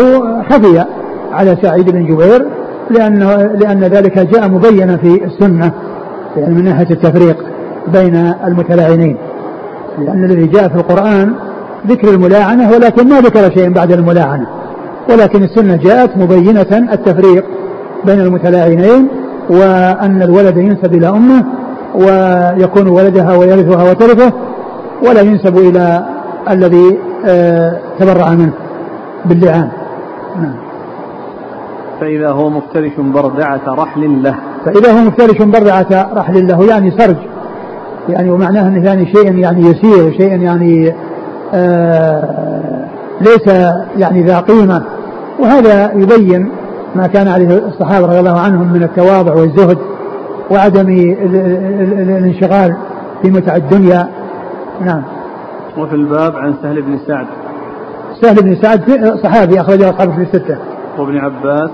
خفي 0.51 0.85
على 1.33 1.57
سعيد 1.63 1.91
بن 1.91 2.07
جبير 2.07 2.47
لأنه 2.91 3.37
لأن 3.37 3.81
ذلك 3.81 4.19
جاء 4.19 4.49
مبينا 4.49 4.97
في 4.97 5.25
السنة 5.25 5.73
يعني 6.37 6.55
من 6.55 6.65
ناحية 6.65 6.91
التفريق 6.91 7.37
بين 7.93 8.17
المتلاعنين 8.45 9.17
لأن 9.99 10.25
الذي 10.25 10.47
جاء 10.47 10.69
في 10.69 10.75
القرآن 10.75 11.35
ذكر 11.87 12.09
الملاعنة 12.09 12.71
ولكن 12.71 13.09
ما 13.09 13.21
ذكر 13.21 13.51
شيء 13.51 13.73
بعد 13.73 13.93
الملاعنة 13.93 14.47
ولكن 15.11 15.43
السنة 15.43 15.77
جاءت 15.77 16.17
مبينة 16.17 16.89
التفريق 16.93 17.45
بين 18.05 18.21
المتلاعنين 18.21 19.09
وأن 19.51 20.23
الولد 20.23 20.57
ينسب 20.57 20.95
إلى 20.95 21.09
أمه 21.09 21.45
ويكون 21.95 22.89
ولدها 22.89 23.37
ويرثها 23.37 23.91
وترثه 23.91 24.33
ولا 25.09 25.21
ينسب 25.21 25.59
إلى 25.59 26.05
الذي 26.51 26.99
تبرع 27.99 28.31
منه 28.31 28.53
باللعان. 29.25 29.69
نعم. 30.41 30.55
فإذا 32.01 32.31
هو 32.31 32.51
مفترش 32.51 32.93
بردعة 32.99 33.61
رحل 33.69 34.23
له. 34.23 34.35
فإذا 34.65 34.93
هو 34.93 35.05
مفترش 35.05 35.43
بردعة 35.43 36.11
رحل 36.15 36.47
له 36.47 36.65
يعني 36.65 36.91
سرج. 36.91 37.17
يعني 38.09 38.31
ومعناه 38.31 38.69
أنه 38.69 38.85
يعني 38.85 39.07
شيء 39.07 39.39
يعني 39.39 39.61
يسير 39.61 40.13
شيء 40.13 40.41
يعني 40.41 40.95
آه 41.55 42.85
ليس 43.21 43.47
يعني 43.97 44.23
ذا 44.23 44.41
قيمة. 44.41 44.83
وهذا 45.39 45.93
يبين 45.93 46.51
ما 46.95 47.07
كان 47.07 47.29
عليه 47.29 47.59
الصحابة 47.59 48.07
رضي 48.07 48.19
الله 48.19 48.41
عنهم 48.41 48.73
من 48.73 48.83
التواضع 48.83 49.35
والزهد 49.35 49.79
وعدم 50.51 50.89
الانشغال 51.99 52.77
في 53.23 53.31
متع 53.31 53.57
الدنيا. 53.57 54.09
نعم. 54.85 55.03
وفي 55.79 55.95
الباب 55.95 56.37
عن 56.37 56.55
سهل 56.63 56.83
بن 56.83 56.99
سعد. 57.07 57.27
سهل 58.21 58.37
بن 58.43 58.57
سعد 58.63 58.81
صحابي 59.23 59.61
أخرجه 59.61 59.91
أصحابه 59.91 60.13
في 60.17 60.23
الستة. 60.23 60.59
وابن 60.99 61.19
عباس. 61.19 61.71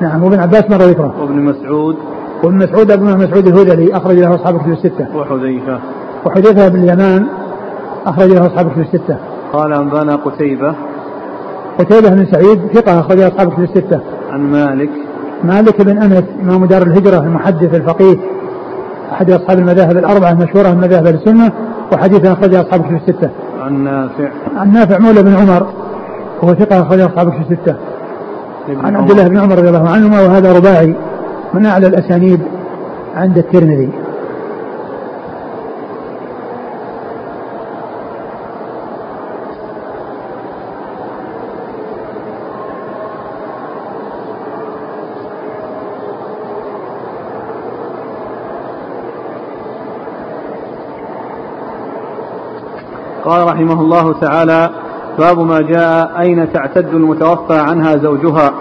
نعم 0.00 0.22
وابن 0.22 0.38
عباس 0.38 0.70
مر 0.70 0.76
ذكره. 0.76 1.14
وابن 1.20 1.34
مسعود. 1.34 1.96
وابن 2.44 2.56
مسعود 2.56 2.90
ابن 2.90 3.18
مسعود 3.18 3.46
الهذلي 3.46 3.96
أخرج 3.96 4.18
له 4.18 4.34
أصحابه 4.34 4.58
في 4.58 4.70
الستة. 4.70 5.16
وحذيفة. 5.16 5.78
وحذيفة 6.26 6.68
بن 6.68 6.82
اليمان 6.82 7.26
أخرج 8.06 8.28
له 8.28 8.46
أصحابه 8.46 8.70
في 8.70 8.80
الستة. 8.80 9.16
قال 9.52 9.72
أنبانا 9.72 10.16
قتيبة. 10.16 10.74
قتيبة 11.78 12.08
بن 12.08 12.26
سعيد 12.32 12.60
ثقة 12.74 13.00
أخرج 13.00 13.20
أصحابه 13.20 13.50
في 13.50 13.62
الستة. 13.62 14.00
عن 14.30 14.40
مالك. 14.40 14.90
مالك 15.44 15.82
بن 15.82 15.98
أنس 15.98 16.24
إمام 16.42 16.64
دار 16.64 16.82
الهجرة 16.82 17.18
المحدث 17.18 17.74
الفقيه 17.74 18.16
أحد 19.12 19.30
أصحاب 19.30 19.58
المذاهب 19.58 19.96
الأربعة 19.96 20.30
المشهورة 20.32 20.68
من 20.68 20.80
مذاهب 20.80 21.06
السنة. 21.06 21.52
وحديثه 21.92 22.32
أخرجه 22.32 22.60
أصحابه 22.60 22.88
في 22.88 22.94
الستة. 22.94 23.30
عن 23.60 23.84
نافع 23.84 24.28
عن 24.56 24.72
نافع 24.72 24.98
مولى 24.98 25.22
بن 25.22 25.34
عمر 25.34 25.66
وهو 26.42 26.54
ثقة 26.54 26.82
أخرجه 26.82 27.06
أصحابه 27.06 27.30
في 27.30 27.40
الستة. 27.50 27.76
عن 28.84 28.96
عبد 28.96 29.10
الله 29.10 29.28
بن 29.28 29.38
عمر 29.38 29.58
رضي 29.58 29.68
الله 29.68 29.90
عنهما 29.90 30.20
وهذا 30.20 30.52
رباعي 30.52 30.94
من 31.54 31.66
أعلى 31.66 31.86
الأسانيد 31.86 32.40
عند 33.16 33.38
الترمذي. 33.38 33.90
قال 53.24 53.41
رحمه 53.52 53.80
الله 53.80 54.12
تعالى 54.20 54.70
باب 55.18 55.38
ما 55.38 55.60
جاء 55.60 56.20
أين 56.20 56.52
تعتد 56.52 56.88
المتوفى 56.94 57.58
عنها 57.58 57.96
زوجها. 57.96 58.52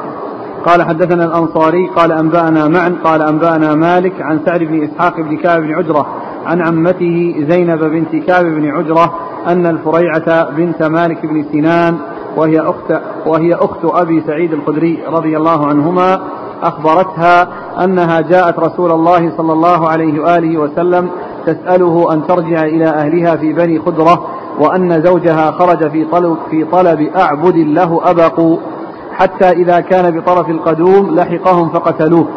قال 0.65 0.83
حدثنا 0.83 1.25
الأنصاري 1.25 1.87
قال 1.87 2.11
أنبأنا 2.11 2.67
معا 2.67 2.95
قال 3.03 3.21
أنبأنا 3.21 3.75
مالك 3.75 4.21
عن 4.21 4.39
سعد 4.45 4.59
بن 4.59 4.83
إسحاق 4.83 5.15
بن 5.21 5.37
كعب 5.37 5.61
بن 5.61 5.73
عجرة 5.73 6.07
عن 6.45 6.61
عمته 6.61 7.45
زينب 7.49 7.83
بنت 7.83 8.15
كعب 8.27 8.45
بن 8.45 8.69
عجرة 8.69 9.13
أن 9.47 9.65
الفريعة 9.65 10.49
بنت 10.49 10.83
مالك 10.83 11.25
بن 11.25 11.45
سنان 11.51 11.97
وهي 12.37 12.59
أخت 12.59 13.01
وهي 13.25 13.53
أخت 13.53 13.79
أبي 13.83 14.23
سعيد 14.27 14.53
الخدري 14.53 15.03
رضي 15.07 15.37
الله 15.37 15.67
عنهما 15.67 16.21
أخبرتها 16.63 17.47
أنها 17.83 18.21
جاءت 18.21 18.59
رسول 18.59 18.91
الله 18.91 19.37
صلى 19.37 19.53
الله 19.53 19.89
عليه 19.89 20.21
وآله 20.21 20.57
وسلم 20.57 21.09
تسأله 21.45 22.13
أن 22.13 22.27
ترجع 22.27 22.63
إلى 22.65 22.85
أهلها 22.85 23.35
في 23.35 23.53
بني 23.53 23.79
خدرة 23.79 24.27
وأن 24.61 25.03
زوجها 25.03 25.51
خرج 25.51 25.91
في 25.91 26.05
طلب, 26.05 26.37
في 26.49 26.65
طلب 26.65 27.01
أعبد 27.15 27.55
له 27.55 28.01
أبقوا 28.03 28.57
حتى 29.13 29.49
إذا 29.49 29.79
كان 29.79 30.19
بطرف 30.19 30.49
القدوم 30.49 31.15
لحقهم 31.15 31.69
فقتلوه. 31.69 32.27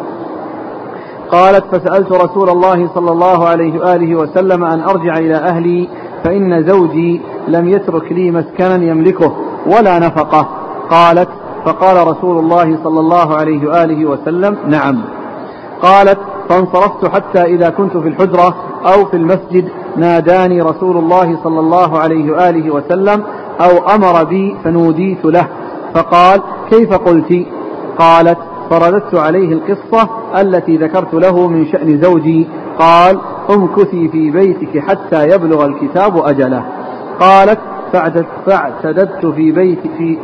قالت 1.31 1.65
فسألت 1.75 2.11
رسول 2.11 2.49
الله 2.49 2.89
صلى 2.95 3.11
الله 3.11 3.47
عليه 3.47 3.79
وآله 3.79 4.15
وسلم 4.15 4.63
أن 4.63 4.81
أرجع 4.83 5.17
إلى 5.17 5.35
أهلي 5.35 5.89
فإن 6.23 6.63
زوجي 6.67 7.21
لم 7.47 7.69
يترك 7.69 8.11
لي 8.11 8.31
مسكنا 8.31 8.75
يملكه 8.75 9.35
ولا 9.65 9.99
نفقة. 9.99 10.47
قالت 10.89 11.29
فقال 11.65 12.07
رسول 12.07 12.39
الله 12.39 12.77
صلى 12.83 12.99
الله 12.99 13.35
عليه 13.35 13.67
وآله 13.67 14.05
وسلم 14.05 14.57
نعم. 14.67 15.01
قالت 15.81 16.19
فانصرفت 16.49 17.05
حتى 17.05 17.41
إذا 17.41 17.69
كنت 17.69 17.97
في 17.97 18.07
الحجرة 18.07 18.55
أو 18.85 19.05
في 19.05 19.17
المسجد 19.17 19.69
ناداني 19.97 20.61
رسول 20.61 20.97
الله 20.97 21.39
صلى 21.43 21.59
الله 21.59 21.99
عليه 21.99 22.31
وآله 22.31 22.71
وسلم 22.71 23.23
أو 23.61 23.95
أمر 23.95 24.23
بي 24.23 24.57
فنوديت 24.63 25.25
له. 25.25 25.47
فقال 25.95 26.41
كيف 26.69 26.93
قلت؟ 26.93 27.45
قالت 27.99 28.37
فرددت 28.69 29.15
عليه 29.15 29.53
القصة 29.53 30.09
التي 30.41 30.77
ذكرت 30.77 31.13
له 31.13 31.47
من 31.47 31.65
شأن 31.65 32.01
زوجي. 32.01 32.47
قال 32.79 33.19
امكثي 33.49 34.07
في 34.07 34.31
بيتك 34.31 34.79
حتى 34.79 35.23
يبلغ 35.23 35.65
الكتاب 35.65 36.17
أجله. 36.17 36.65
قالت 37.19 37.59
فاعتددت 38.45 39.25
في 39.25 39.51
بيت 39.51 39.81
في 39.97 40.17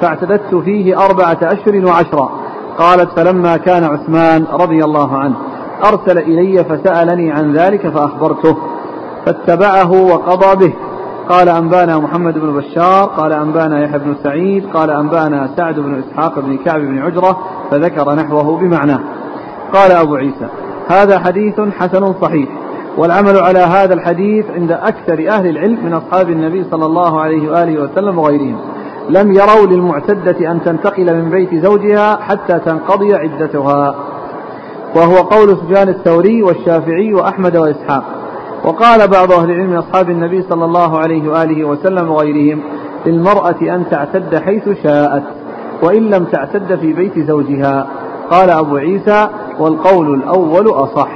فاعتددت 0.00 0.54
فيه 0.54 1.04
أربعة 1.04 1.38
أشهر 1.42 1.86
وعشرا 1.86 2.45
قالت 2.78 3.10
فلما 3.16 3.56
كان 3.56 3.84
عثمان 3.84 4.44
رضي 4.52 4.84
الله 4.84 5.16
عنه 5.16 5.36
أرسل 5.84 6.18
إلي 6.18 6.64
فسألني 6.64 7.32
عن 7.32 7.52
ذلك 7.52 7.88
فأخبرته 7.88 8.56
فاتبعه 9.26 9.92
وقضى 9.92 10.66
به. 10.66 10.74
قال 11.28 11.48
أنبانا 11.48 11.98
محمد 11.98 12.38
بن 12.38 12.52
بشار 12.52 13.04
قال 13.04 13.32
أنبانا 13.32 13.84
يحيى 13.84 13.98
بن 13.98 14.14
سعيد 14.22 14.66
قال 14.74 14.90
أنبانا 14.90 15.50
سعد 15.56 15.80
بن 15.80 16.02
إسحاق 16.02 16.38
بن 16.38 16.56
كعب 16.56 16.80
بن 16.80 16.98
عجرة 16.98 17.38
فذكر 17.70 18.14
نحوه 18.14 18.58
بمعناه. 18.58 19.00
قال 19.72 19.92
أبو 19.92 20.14
عيسى 20.14 20.48
هذا 20.88 21.18
حديث 21.18 21.60
حسن 21.60 22.14
صحيح 22.20 22.48
والعمل 22.98 23.36
على 23.36 23.58
هذا 23.58 23.94
الحديث 23.94 24.50
عند 24.50 24.72
أكثر 24.72 25.28
أهل 25.28 25.46
العلم 25.46 25.84
من 25.84 25.92
أصحاب 25.92 26.30
النبي 26.30 26.64
صلى 26.70 26.86
الله 26.86 27.20
عليه 27.20 27.50
وآله 27.50 27.82
وسلم 27.82 28.18
وغيرهم. 28.18 28.56
لم 29.10 29.32
يروا 29.32 29.66
للمعتدة 29.66 30.52
أن 30.52 30.62
تنتقل 30.64 31.16
من 31.16 31.30
بيت 31.30 31.54
زوجها 31.64 32.16
حتى 32.16 32.58
تنقضي 32.58 33.14
عدتها. 33.14 33.94
وهو 34.96 35.16
قول 35.16 35.56
سفيان 35.56 35.88
الثوري 35.88 36.42
والشافعي 36.42 37.14
وأحمد 37.14 37.56
وإسحاق. 37.56 38.04
وقال 38.64 39.08
بعض 39.08 39.32
أهل 39.32 39.50
العلم 39.50 39.76
أصحاب 39.76 40.10
النبي 40.10 40.42
صلى 40.42 40.64
الله 40.64 40.98
عليه 40.98 41.28
وآله 41.30 41.64
وسلم 41.64 42.10
وغيرهم 42.10 42.62
للمرأة 43.06 43.60
أن 43.62 43.84
تعتد 43.90 44.36
حيث 44.36 44.68
شاءت 44.82 45.22
وإن 45.82 46.02
لم 46.02 46.24
تعتد 46.24 46.78
في 46.80 46.92
بيت 46.92 47.18
زوجها. 47.18 47.86
قال 48.30 48.50
أبو 48.50 48.76
عيسى 48.76 49.28
والقول 49.58 50.14
الأول 50.14 50.68
أصح. 50.68 51.08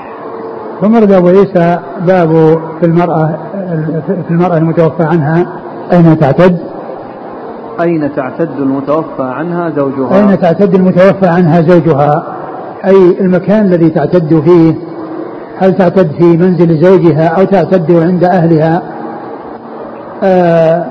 ثم 0.81 0.97
رد 0.97 1.13
أبو 1.13 1.29
عيسى 1.29 1.79
باب 2.07 2.61
في 2.81 2.87
المرأة 2.87 3.39
في 4.07 4.31
المرأة 4.31 4.57
المتوفى 4.57 5.03
عنها 5.03 5.47
أين 5.93 6.19
تعتد؟ 6.19 6.59
أين 7.83 8.15
تعتد 8.17 8.59
المتوفى 8.59 9.23
عنها 9.23 9.71
زوجها؟ 9.71 10.19
أين 10.19 10.41
تعتد 10.41 10.75
المتوفى 10.75 11.27
عنها 11.27 11.61
زوجها؟ 11.61 12.25
أي 12.87 13.21
المكان 13.21 13.67
الذي 13.67 13.91
تعتد 13.91 14.41
فيه 14.41 14.75
هل 15.59 15.77
تعتد 15.77 16.11
في 16.19 16.37
منزل 16.37 16.85
زوجها 16.85 17.27
أو 17.27 17.45
تعتد 17.45 17.93
عند 17.93 18.25
أهلها 18.25 18.83
آه، 20.23 20.87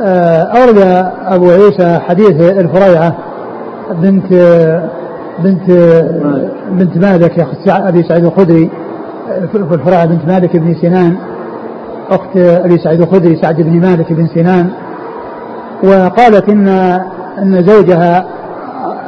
آه، 0.00 0.42
أورد 0.42 0.78
أبو 1.26 1.50
عيسى 1.50 1.98
حديث 1.98 2.40
الفريعة 2.40 3.14
بنت 4.02 4.32
بنت 5.38 5.70
بنت 6.70 6.98
مالك 6.98 7.46
أبي 7.68 8.02
سعيد 8.02 8.24
الخدري 8.24 8.70
الفريعة 9.54 10.06
بنت 10.06 10.24
مالك 10.28 10.56
بن 10.56 10.74
سنان 10.74 11.16
أخت 12.10 12.36
أبي 12.36 12.78
سعيد 12.78 13.00
الخدري 13.00 13.36
سعد 13.36 13.62
بن 13.62 13.80
مالك 13.80 14.12
بن 14.12 14.26
سنان 14.26 14.70
وقالت 15.84 16.48
إن 16.48 16.68
أن 17.38 17.64
زوجها 17.66 18.26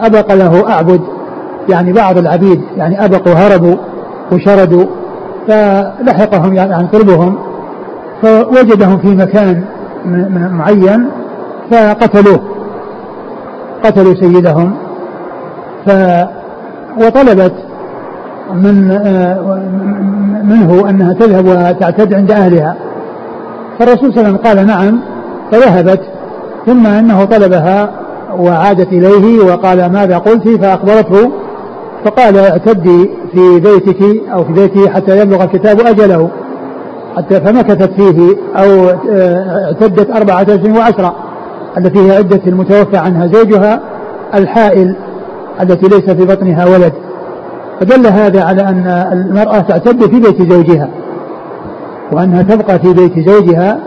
أبق 0.01 0.35
له 0.35 0.68
أعبد 0.68 1.01
يعني 1.68 1.93
بعض 1.93 2.18
العبيد 2.18 2.62
يعني 2.77 3.05
أبقوا 3.05 3.33
هربوا 3.35 3.77
وشردوا 4.33 4.87
فلحقهم 5.49 6.55
يعني 6.55 6.75
عن 6.75 6.87
قربهم 6.87 7.39
فوجدهم 8.23 8.99
في 8.99 9.09
مكان 9.09 9.64
معين 10.53 11.09
فقتلوه 11.71 12.41
قتلوا 13.85 14.14
سيدهم 14.14 14.75
ف 15.87 15.91
وطلبت 16.99 17.55
من 18.55 18.91
آه، 18.91 19.61
منه 20.45 20.91
أنها 20.91 21.12
تذهب 21.12 21.47
وتعتد 21.47 22.14
عند 22.14 22.31
أهلها 22.31 22.77
فالرسول 23.79 24.12
صلى 24.12 24.21
الله 24.21 24.29
عليه 24.29 24.31
وسلم 24.31 24.37
قال 24.37 24.66
نعم 24.66 25.01
فذهبت 25.53 26.01
ثم 26.67 26.87
أنه 26.87 27.25
طلبها 27.25 27.91
وعادت 28.39 28.93
إليه 28.93 29.45
وقال 29.45 29.93
ماذا 29.93 30.19
قلت 30.19 30.49
فأخبرته 30.49 31.31
فقال 32.05 32.39
اعتدي 32.39 33.11
في 33.33 33.61
بيتك 33.61 34.03
أو 34.33 34.45
في 34.45 34.53
بيته 34.53 34.91
حتى 34.91 35.21
يبلغ 35.21 35.45
الكتاب 35.45 35.81
أجله 35.81 36.31
حتى 37.17 37.41
فمكثت 37.41 37.91
فيه 37.93 38.37
أو 38.57 38.89
آه، 39.11 39.65
اعتدت 39.65 40.11
أربعة 40.11 40.43
أشهر 40.43 40.79
وعشرة 40.79 41.15
التي 41.79 41.99
هي 41.99 42.17
عدة 42.17 42.41
المتوفى 42.47 42.97
عنها 42.97 43.27
زوجها 43.27 43.81
الحائل 44.35 44.97
التي 45.61 45.89
ليس 45.89 46.11
في 46.11 46.25
بطنها 46.25 46.67
ولد. 46.67 46.93
فدل 47.81 48.07
هذا 48.07 48.45
على 48.45 48.63
أن 48.63 48.87
المرأة 49.13 49.59
تعتد 49.59 50.07
في 50.11 50.21
بيت 50.21 50.53
زوجها 50.53 50.89
وأنها 52.13 52.43
تبقى 52.43 52.79
في 52.79 52.93
بيت 52.93 53.29
زوجها 53.29 53.79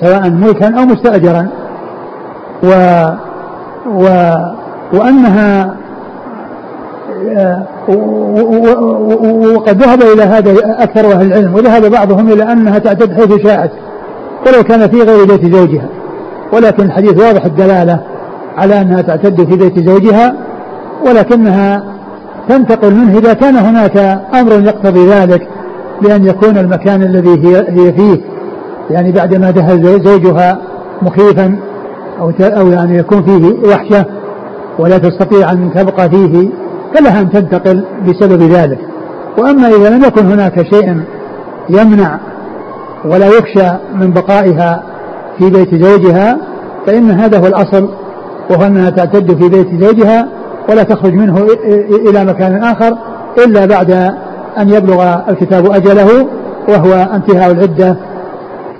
سواء 0.00 0.30
ملكا 0.30 0.78
أو 0.78 0.84
مستأجرا. 0.84 1.48
و, 2.62 2.68
و 3.86 4.08
وأنها 4.92 5.74
وقد 9.54 9.82
ذهب 9.82 10.02
إلى 10.02 10.22
هذا 10.22 10.52
أكثر 10.82 11.12
أهل 11.12 11.26
العلم 11.26 11.54
وذهب 11.54 11.90
بعضهم 11.90 12.32
إلى 12.32 12.52
أنها 12.52 12.78
تعتد 12.78 13.12
حيث 13.12 13.46
شاءت 13.46 13.70
ولو 14.46 14.62
كان 14.62 14.88
في 14.88 15.02
غير 15.02 15.24
بيت 15.24 15.54
زوجها. 15.54 15.88
ولكن 16.52 16.82
الحديث 16.82 17.20
واضح 17.20 17.44
الدلالة 17.44 18.00
على 18.56 18.80
أنها 18.80 19.02
تعتد 19.02 19.44
في 19.44 19.56
بيت 19.56 19.88
زوجها 19.88 20.34
ولكنها 21.06 21.82
تنتقل 22.48 22.94
منه 22.94 23.18
إذا 23.18 23.32
كان 23.32 23.56
هناك 23.56 23.96
أمر 24.34 24.52
يقتضي 24.52 25.06
ذلك 25.06 25.48
بأن 26.02 26.26
يكون 26.26 26.58
المكان 26.58 27.02
الذي 27.02 27.48
هي, 27.48 27.92
فيه. 27.92 28.20
يعني 28.90 29.12
بعدما 29.12 29.50
دخل 29.50 30.02
زوجها 30.04 30.58
مخيفا 31.02 31.56
أو 32.20 32.32
أو 32.40 32.68
يعني 32.70 32.98
يكون 32.98 33.22
فيه 33.22 33.68
وحشة 33.68 34.04
ولا 34.78 34.98
تستطيع 34.98 35.52
أن 35.52 35.70
تبقى 35.74 36.10
فيه 36.10 36.48
فلها 36.94 37.20
أن 37.20 37.30
تنتقل 37.30 37.84
بسبب 38.08 38.42
ذلك. 38.42 38.78
وأما 39.38 39.68
إذا 39.68 39.90
لم 39.90 40.04
يكن 40.04 40.26
هناك 40.26 40.62
شيء 40.74 41.02
يمنع 41.68 42.18
ولا 43.04 43.26
يخشى 43.26 43.76
من 43.94 44.10
بقائها 44.12 44.82
في 45.38 45.50
بيت 45.50 45.74
زوجها 45.74 46.38
فإن 46.86 47.10
هذا 47.10 47.38
هو 47.38 47.46
الأصل 47.46 47.88
وهو 48.50 48.66
أنها 48.66 48.90
تعتد 48.90 49.42
في 49.42 49.48
بيت 49.48 49.80
زوجها 49.80 50.28
ولا 50.70 50.82
تخرج 50.82 51.14
منه 51.14 51.46
إلى 52.08 52.24
مكان 52.24 52.64
آخر 52.64 52.98
إلا 53.46 53.66
بعد 53.66 53.90
أن 54.58 54.68
يبلغ 54.68 55.20
الكتاب 55.28 55.70
أجله 55.70 56.26
وهو 56.68 56.92
انتهاء 57.14 57.50
العدة 57.50 57.96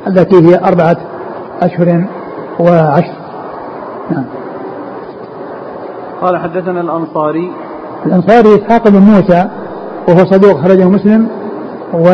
التي 0.06 0.36
هي 0.36 0.58
أربعة 0.64 0.96
أشهر 1.62 2.04
وعشر. 2.60 3.21
نعم. 4.10 4.24
قال 6.22 6.36
حدثنا 6.36 6.80
الأنصاري. 6.80 7.52
الأنصاري 8.06 8.54
إسحاق 8.54 8.88
بن 8.88 8.98
موسى 8.98 9.48
وهو 10.08 10.24
صدوق 10.24 10.60
خرجه 10.60 10.88
مسلم 10.88 11.28
و 11.94 12.04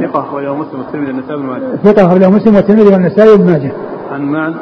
ثقة 0.00 0.20
أخرجه 0.20 0.54
مسلم 0.54 0.80
والترمذي 0.80 1.12
والنسائي 1.12 1.36
بن 1.40 1.46
ماجه. 1.46 1.76
ثقة 1.84 2.06
أخرجه 2.06 2.30
مسلم 2.30 2.54
والترمذي 2.54 2.88
والنسائي 2.92 3.36
بن 3.36 3.46
ماجه. 3.46 3.72
عن 4.12 4.22
معن 4.22 4.54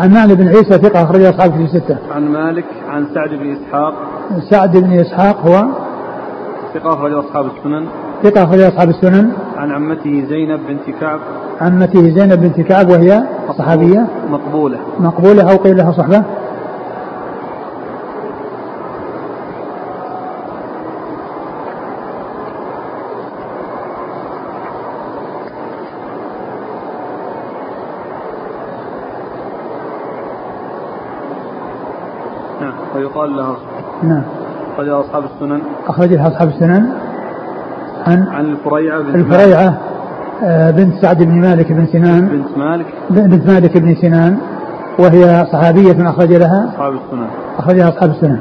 عن 0.00 0.14
معن 0.14 0.34
بن 0.34 0.48
عيسى 0.48 0.78
ثقة 0.78 1.02
أخرجه 1.02 1.30
أصحاب 1.30 1.52
في 1.52 1.62
الستة. 1.64 1.96
عن 2.14 2.28
مالك 2.28 2.64
عن 2.88 3.06
سعد 3.14 3.30
بن 3.30 3.56
إسحاق. 3.56 3.94
سعد 4.50 4.76
بن 4.76 4.92
إسحاق 4.92 5.46
هو؟ 5.46 5.66
ثقة 6.74 6.94
أخرجه 6.94 7.20
أصحاب 7.20 7.46
السنن. 7.46 7.86
ثقة 8.22 8.44
أخرجه 8.44 8.68
أصحاب 8.68 8.88
السنن. 8.88 9.32
عن 9.56 9.70
عمته 9.70 10.24
زينب 10.28 10.60
بنت 10.68 10.96
كعب. 11.00 11.20
عمته 11.60 12.02
زينب 12.10 12.40
بنت 12.40 12.60
كعب 12.60 12.88
وهي 12.88 13.22
صحابية؟ 13.58 14.06
مقبولة. 14.30 14.78
مقبولة 15.00 15.52
أو 15.52 15.56
قيل 15.56 15.76
لها 15.76 15.92
صحبة؟ 15.92 16.22
ويقال 32.96 33.36
لها. 33.36 33.56
نعم. 34.02 34.22
أخرجها 34.74 35.00
أصحاب 35.00 35.24
السنن. 35.24 35.60
أخرجها 35.88 36.28
أصحاب 36.28 36.48
السنن. 36.48 36.92
عن 38.06 38.22
عن 38.22 38.44
الفريعة 38.44 39.02
بنت 39.02 39.14
الفريعة 39.16 39.78
آه، 40.44 40.70
بنت 40.70 40.94
سعد 41.02 41.22
بن 41.22 41.40
مالك 41.40 41.72
بن 41.72 41.86
سنان. 41.86 42.28
بنت 42.28 42.58
مالك. 42.58 42.86
بنت 43.10 43.46
مالك 43.46 43.78
بن 43.78 43.94
سنان. 43.94 44.38
وهي 44.98 45.46
صحابية 45.52 46.10
أخرج 46.10 46.32
لها. 46.32 46.70
أصحاب 46.74 46.92
السنن 46.92 47.28
أخرجها 47.58 47.88
أصحاب 47.88 48.10
السنن 48.10 48.38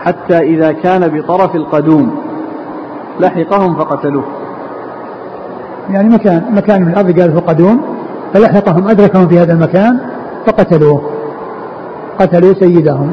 حتى 0.00 0.38
إذا 0.38 0.72
كان 0.72 1.08
بطرف 1.08 1.54
القدوم 1.56 2.10
لحقهم 3.20 3.74
فقتلوه. 3.74 4.24
يعني 5.90 6.08
مكان 6.08 6.42
مكان 6.54 6.82
من 6.82 6.88
الأرض 6.88 7.20
قال 7.20 7.32
في 7.32 7.38
القدوم 7.38 7.80
فلحقهم 8.34 8.88
أدركهم 8.88 9.28
في 9.28 9.38
هذا 9.38 9.52
المكان 9.52 9.98
فقتلوه. 10.46 11.02
قتلوا 12.18 12.54
سيدهم. 12.54 13.12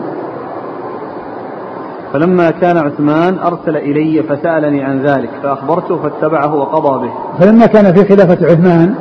فلما 2.14 2.52
كان 2.52 2.78
عثمان 2.78 3.38
أرسل 3.38 3.78
إلي 3.78 4.24
فسألني 4.24 4.84
عن 4.84 5.02
ذلك 5.02 5.30
فأخبرته 5.44 5.98
فاتبعه 5.98 6.56
وقضى 6.56 7.08
به. 7.08 7.14
فلما 7.40 7.66
كان 7.66 7.94
في 7.94 8.06
خلافة 8.06 8.46
عثمان 8.46 8.94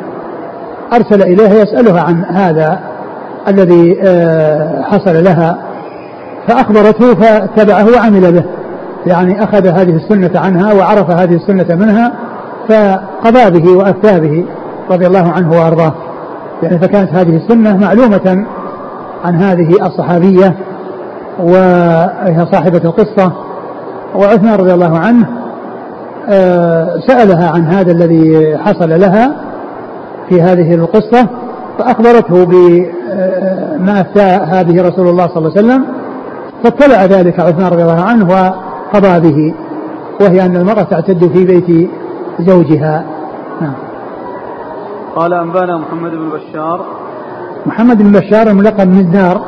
أرسل 0.93 1.23
إليه 1.23 1.51
يسألها 1.51 2.03
عن 2.03 2.25
هذا 2.25 2.81
الذي 3.49 3.99
آه، 4.03 4.83
حصل 4.83 5.25
لها 5.25 5.59
فأخبرته 6.49 7.15
فاتبعه 7.15 7.87
وعمل 7.97 8.33
به. 8.33 8.45
يعني 9.07 9.45
أخذ 9.45 9.67
هذه 9.67 9.97
السنة 9.97 10.41
عنها 10.41 10.73
وعرف 10.73 11.11
هذه 11.11 11.35
السنة 11.35 11.77
منها 11.77 12.13
فقضى 12.69 13.61
به 13.61 13.77
وأفتى 13.77 14.21
به 14.21 14.45
رضي 14.91 15.07
الله 15.07 15.33
عنه 15.33 15.51
وأرضاه. 15.51 15.95
يعني 16.63 16.79
فكانت 16.79 17.13
هذه 17.13 17.37
السنة 17.37 17.77
معلومة 17.77 18.47
عن 19.25 19.35
هذه 19.35 19.87
الصحابية 19.87 20.57
وهي 21.39 22.47
صاحبة 22.53 22.81
القصة 22.85 23.33
وعثمان 24.15 24.55
رضي 24.55 24.75
الله 24.75 24.99
عنه 24.99 25.27
آه، 26.29 27.01
سألها 27.07 27.51
عن 27.51 27.67
هذا 27.67 27.93
الذي 27.93 28.59
حصل 28.59 29.01
لها 29.01 29.37
في 30.29 30.43
هذه 30.43 30.75
القصة 30.75 31.29
فأخبرته 31.79 32.45
بما 32.45 34.01
أفتاها 34.01 34.63
به 34.63 34.83
رسول 34.83 35.09
الله 35.09 35.27
صلى 35.27 35.37
الله 35.37 35.53
عليه 35.57 35.61
وسلم 35.67 35.85
فاطلع 36.65 37.05
ذلك 37.05 37.41
عثمان 37.41 37.67
رضي 37.67 37.83
الله 37.83 38.03
عنه 38.03 38.29
وقضى 38.29 39.21
به 39.21 39.55
وهي 40.21 40.47
أن 40.47 40.57
المرأة 40.57 40.83
تعتد 40.83 41.31
في 41.33 41.45
بيت 41.45 41.91
زوجها. 42.41 43.05
نعم. 43.61 43.75
قال 45.17 45.33
أنبانا 45.33 45.79
محمد 45.79 46.11
بن 46.11 46.31
بشار. 46.31 46.87
محمد 47.67 48.03
بن 48.03 48.13
بشار 48.13 48.47
الملقب 48.47 48.89
من 48.89 48.99
الدار 49.01 49.43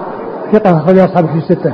ثقة 0.54 0.78
أخرج 0.78 0.98
أصحابه 0.98 1.26
في 1.26 1.38
الستة. 1.38 1.72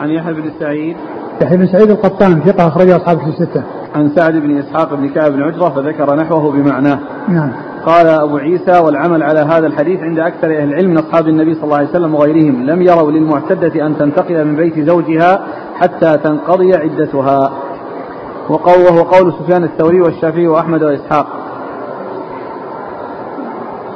عن 0.00 0.10
يحيى 0.10 0.34
بن 0.34 0.50
سعيد. 0.60 0.96
يحيى 1.42 1.56
بن 1.56 1.66
سعيد 1.66 1.90
القطان 1.90 2.40
ثقة 2.40 2.68
أخرج 2.68 2.90
أصحابه 2.90 3.20
في 3.20 3.28
الستة. 3.28 3.62
عن 3.94 4.10
سعد 4.16 4.32
بن 4.32 4.58
إسحاق 4.58 4.94
بن 4.94 5.08
كعب 5.08 5.32
بن 5.32 5.42
عجرة 5.42 5.68
فذكر 5.68 6.16
نحوه 6.16 6.52
بمعناه. 6.52 6.98
نعم. 7.28 7.52
قال 7.86 8.06
أبو 8.06 8.36
عيسى 8.36 8.78
والعمل 8.78 9.22
على 9.22 9.40
هذا 9.40 9.66
الحديث 9.66 10.00
عند 10.00 10.18
أكثر 10.18 10.46
أهل 10.46 10.68
العلم 10.68 10.90
من 10.90 10.98
أصحاب 10.98 11.28
النبي 11.28 11.54
صلى 11.54 11.64
الله 11.64 11.76
عليه 11.76 11.88
وسلم 11.88 12.14
وغيرهم. 12.14 12.62
لم 12.62 12.82
يروا 12.82 13.10
للمعتدة 13.10 13.86
أن 13.86 13.98
تنتقل 13.98 14.44
من 14.44 14.56
بيت 14.56 14.80
زوجها 14.80 15.46
حتى 15.74 16.16
تنقضي 16.24 16.74
عدتها. 16.74 17.52
وقول 18.48 18.78
وهو 18.78 19.02
قول 19.02 19.32
سفيان 19.32 19.64
الثوري 19.64 20.00
والشافعي 20.00 20.48
وأحمد 20.48 20.82
وإسحاق. 20.82 21.26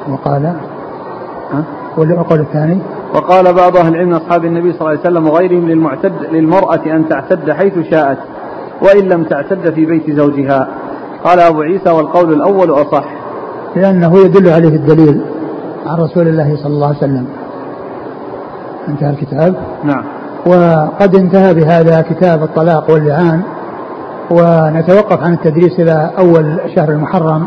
وقال 0.08 0.54
والقول 1.96 2.40
الثاني؟ 2.40 2.78
وقال 3.14 3.54
بعض 3.54 3.76
أهل 3.76 3.94
العلم 3.94 4.14
أصحاب 4.14 4.44
النبي 4.44 4.72
صلى 4.72 4.80
الله 4.80 4.90
عليه 4.90 5.00
وسلم 5.00 5.26
وغيرهم 5.26 5.68
للمعتد 5.68 6.12
للمرأة 6.32 6.80
أن 6.86 7.08
تعتد 7.08 7.50
حيث 7.50 7.78
شاءت 7.90 8.18
وإن 8.82 9.08
لم 9.08 9.24
تعتد 9.24 9.74
في 9.74 9.86
بيت 9.86 10.10
زوجها. 10.10 10.68
قال 11.24 11.40
أبو 11.40 11.60
عيسى 11.60 11.90
والقول 11.90 12.32
الأول 12.32 12.70
أصح. 12.70 13.04
لأنه 13.76 14.18
يدل 14.18 14.48
عليه 14.48 14.76
الدليل 14.76 15.20
عن 15.86 15.98
رسول 15.98 16.28
الله 16.28 16.56
صلى 16.56 16.72
الله 16.72 16.86
عليه 16.86 16.98
وسلم. 16.98 17.26
انتهى 18.88 19.10
الكتاب؟ 19.10 19.54
نعم. 19.84 20.04
وقد 20.46 21.14
انتهى 21.14 21.54
بهذا 21.54 22.00
كتاب 22.00 22.42
الطلاق 22.42 22.90
واللعان 22.90 23.42
ونتوقف 24.30 25.22
عن 25.22 25.32
التدريس 25.32 25.80
إلى 25.80 26.10
أول 26.18 26.60
شهر 26.76 26.88
المحرم 26.88 27.46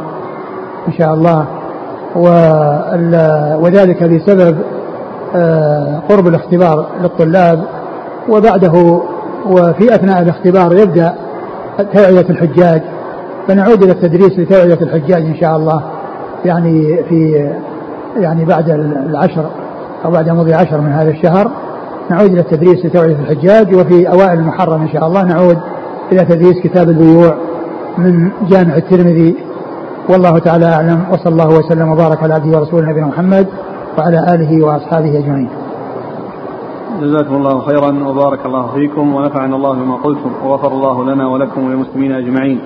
إن 0.88 0.94
شاء 0.94 1.14
الله. 1.14 1.46
وذلك 3.60 4.04
بسبب 4.04 4.58
آه، 5.36 6.02
قرب 6.10 6.28
الاختبار 6.28 6.88
للطلاب 7.02 7.64
وبعده 8.30 9.02
وفي 9.50 9.96
أثناء 9.96 10.22
الاختبار 10.22 10.74
يبدأ 10.78 11.14
توعية 11.94 12.26
الحجاج 12.30 12.82
فنعود 13.48 13.84
إلى 13.84 13.92
التدريس 13.92 14.40
لتوعية 14.40 14.78
الحجاج 14.82 15.26
إن 15.26 15.36
شاء 15.36 15.58
الله 15.58 15.84
يعني 16.46 17.04
في 17.10 17.50
يعني 18.18 18.46
بعد 18.46 18.70
العشر 19.10 19.46
أو 20.06 20.12
بعد 20.12 20.30
مضي 20.30 20.54
عشر 20.54 20.82
من 20.82 20.92
هذا 20.92 21.10
الشهر 21.10 21.52
نعود 22.10 22.32
إلى 22.32 22.40
التدريس 22.40 22.86
لتوعية 22.86 23.16
الحجاج 23.16 23.76
وفي 23.76 24.10
أوائل 24.10 24.40
المحرم 24.40 24.82
إن 24.82 24.90
شاء 24.90 25.08
الله 25.08 25.24
نعود 25.24 25.58
إلى 26.12 26.26
تدريس 26.26 26.60
كتاب 26.64 26.90
البيوع 26.90 27.36
من 27.98 28.30
جامع 28.50 28.76
الترمذي 28.76 29.36
والله 30.10 30.40
تعالى 30.40 30.66
أعلم 30.66 31.06
وصلى 31.12 31.34
الله 31.34 31.58
وسلم 31.60 31.92
وبارك 31.92 32.24
على 32.24 32.34
عبده 32.34 32.58
ورسوله 32.58 32.90
نبينا 32.90 33.08
محمد 33.08 33.48
وعلى 33.98 34.26
آله 34.34 34.66
وأصحابه 34.66 35.20
أجمعين. 35.20 35.50
جزاكم 37.02 37.36
الله 37.36 37.60
خيرا 37.60 38.08
وبارك 38.08 38.46
الله 38.46 38.68
فيكم 38.74 39.16
ونفعنا 39.16 39.56
الله 39.56 39.74
بما 39.74 39.96
قلتم 39.96 40.32
وغفر 40.46 40.72
الله 40.72 41.06
لنا 41.06 41.28
ولكم 41.28 41.66
وللمسلمين 41.66 42.12
أجمعين. 42.12 42.62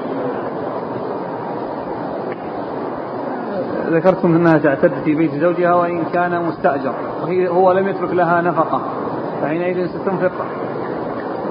ذكرتم 3.92 4.36
أنها 4.36 4.58
تعتد 4.58 4.92
في 5.06 5.16
بيت 5.16 5.32
زوجها 5.42 5.74
وإن 5.74 6.04
كان 6.14 6.46
مستأجر 6.46 6.94
وهي 7.24 7.48
هو 7.48 7.72
لم 7.72 7.88
يترك 7.88 8.14
لها 8.14 8.42
نفقة 8.42 8.82
فحينئذ 9.42 9.88
ستنفق. 9.88 10.32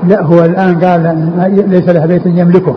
لا 0.04 0.22
هو 0.22 0.44
الآن 0.44 0.80
قال 0.84 1.32
ليس 1.68 1.88
لها 1.88 2.06
بيت 2.06 2.26
يملكه. 2.26 2.76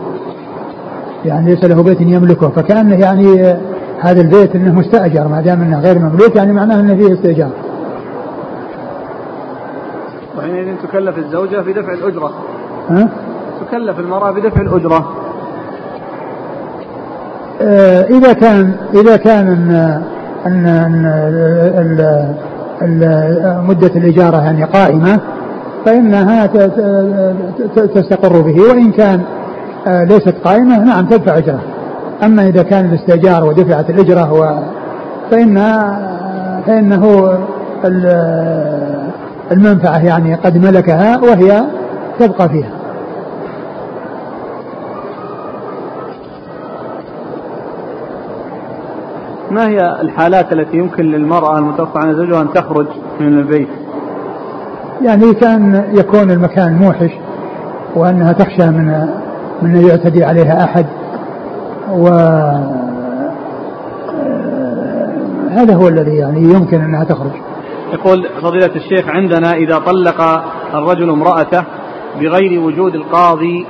يعني 1.24 1.54
ليس 1.54 1.64
له 1.64 1.82
بيت 1.82 2.00
يملكه 2.00 2.48
فكأنه 2.48 2.96
يعني 2.96 3.56
هذا 4.00 4.20
البيت 4.20 4.56
إنه 4.56 4.74
مستأجر 4.74 5.28
ما 5.28 5.40
دام 5.40 5.62
إنه 5.62 5.80
غير 5.80 5.98
مملوك 5.98 6.36
يعني 6.36 6.52
معناه 6.52 6.80
إنه 6.80 6.94
فيه 6.94 7.14
استئجار. 7.14 7.50
وحينئذ 10.38 10.76
تكلف 10.82 11.18
الزوجة 11.18 11.60
بدفع 11.60 11.92
الأجرة. 11.92 12.32
ها؟ 12.90 13.08
تكلف 13.66 13.98
المرأة 13.98 14.30
بدفع 14.30 14.60
الأجرة. 14.60 15.12
آه، 17.62 18.02
إذا 18.02 18.32
كان 18.32 18.74
إذا 18.94 19.16
كان 19.16 19.48
أن 20.46 20.66
أن 22.82 23.66
مدة 23.68 23.90
الإجارة 23.96 24.36
يعني 24.36 24.64
قائمة 24.64 25.20
فإنها 25.86 26.46
تستقر 27.94 28.40
به 28.40 28.60
وإن 28.60 28.92
كان 28.92 29.20
آه، 29.20 29.39
ليست 29.86 30.34
قائمة 30.44 30.84
نعم 30.84 31.06
تدفع 31.06 31.38
أجرة 31.38 31.60
أما 32.22 32.46
إذا 32.46 32.62
كان 32.62 32.84
الاستئجار 32.84 33.44
ودفعت 33.44 33.90
الأجرة 33.90 34.32
و 34.32 34.58
فإن 35.30 35.56
فإنه 36.66 37.32
المنفعة 39.52 40.04
يعني 40.04 40.34
قد 40.34 40.58
ملكها 40.58 41.18
وهي 41.18 41.62
تبقى 42.18 42.48
فيها 42.48 42.70
ما 49.50 49.68
هي 49.68 50.00
الحالات 50.00 50.52
التي 50.52 50.76
يمكن 50.76 51.04
للمرأة 51.04 51.58
المتوفى 51.58 51.98
عنها 51.98 52.12
زوجها 52.14 52.42
أن 52.42 52.52
تخرج 52.52 52.86
من 53.20 53.38
البيت؟ 53.38 53.68
يعني 55.02 55.34
كان 55.34 55.84
يكون 55.94 56.30
المكان 56.30 56.78
موحش 56.78 57.10
وأنها 57.96 58.32
تخشى 58.32 58.66
من 58.70 59.08
من 59.62 59.76
أن 59.76 59.86
يعتدي 59.88 60.24
عليها 60.24 60.64
أحد 60.64 60.86
و 61.92 62.08
هذا 65.50 65.74
هو 65.74 65.88
الذي 65.88 66.16
يعني 66.16 66.40
يمكن 66.40 66.80
أنها 66.80 67.04
تخرج. 67.04 67.32
يقول 67.92 68.28
فضيلة 68.42 68.76
الشيخ 68.76 69.08
عندنا 69.08 69.52
إذا 69.52 69.78
طلق 69.78 70.20
الرجل 70.74 71.10
امرأته 71.10 71.64
بغير 72.20 72.60
وجود 72.60 72.94
القاضي 72.94 73.66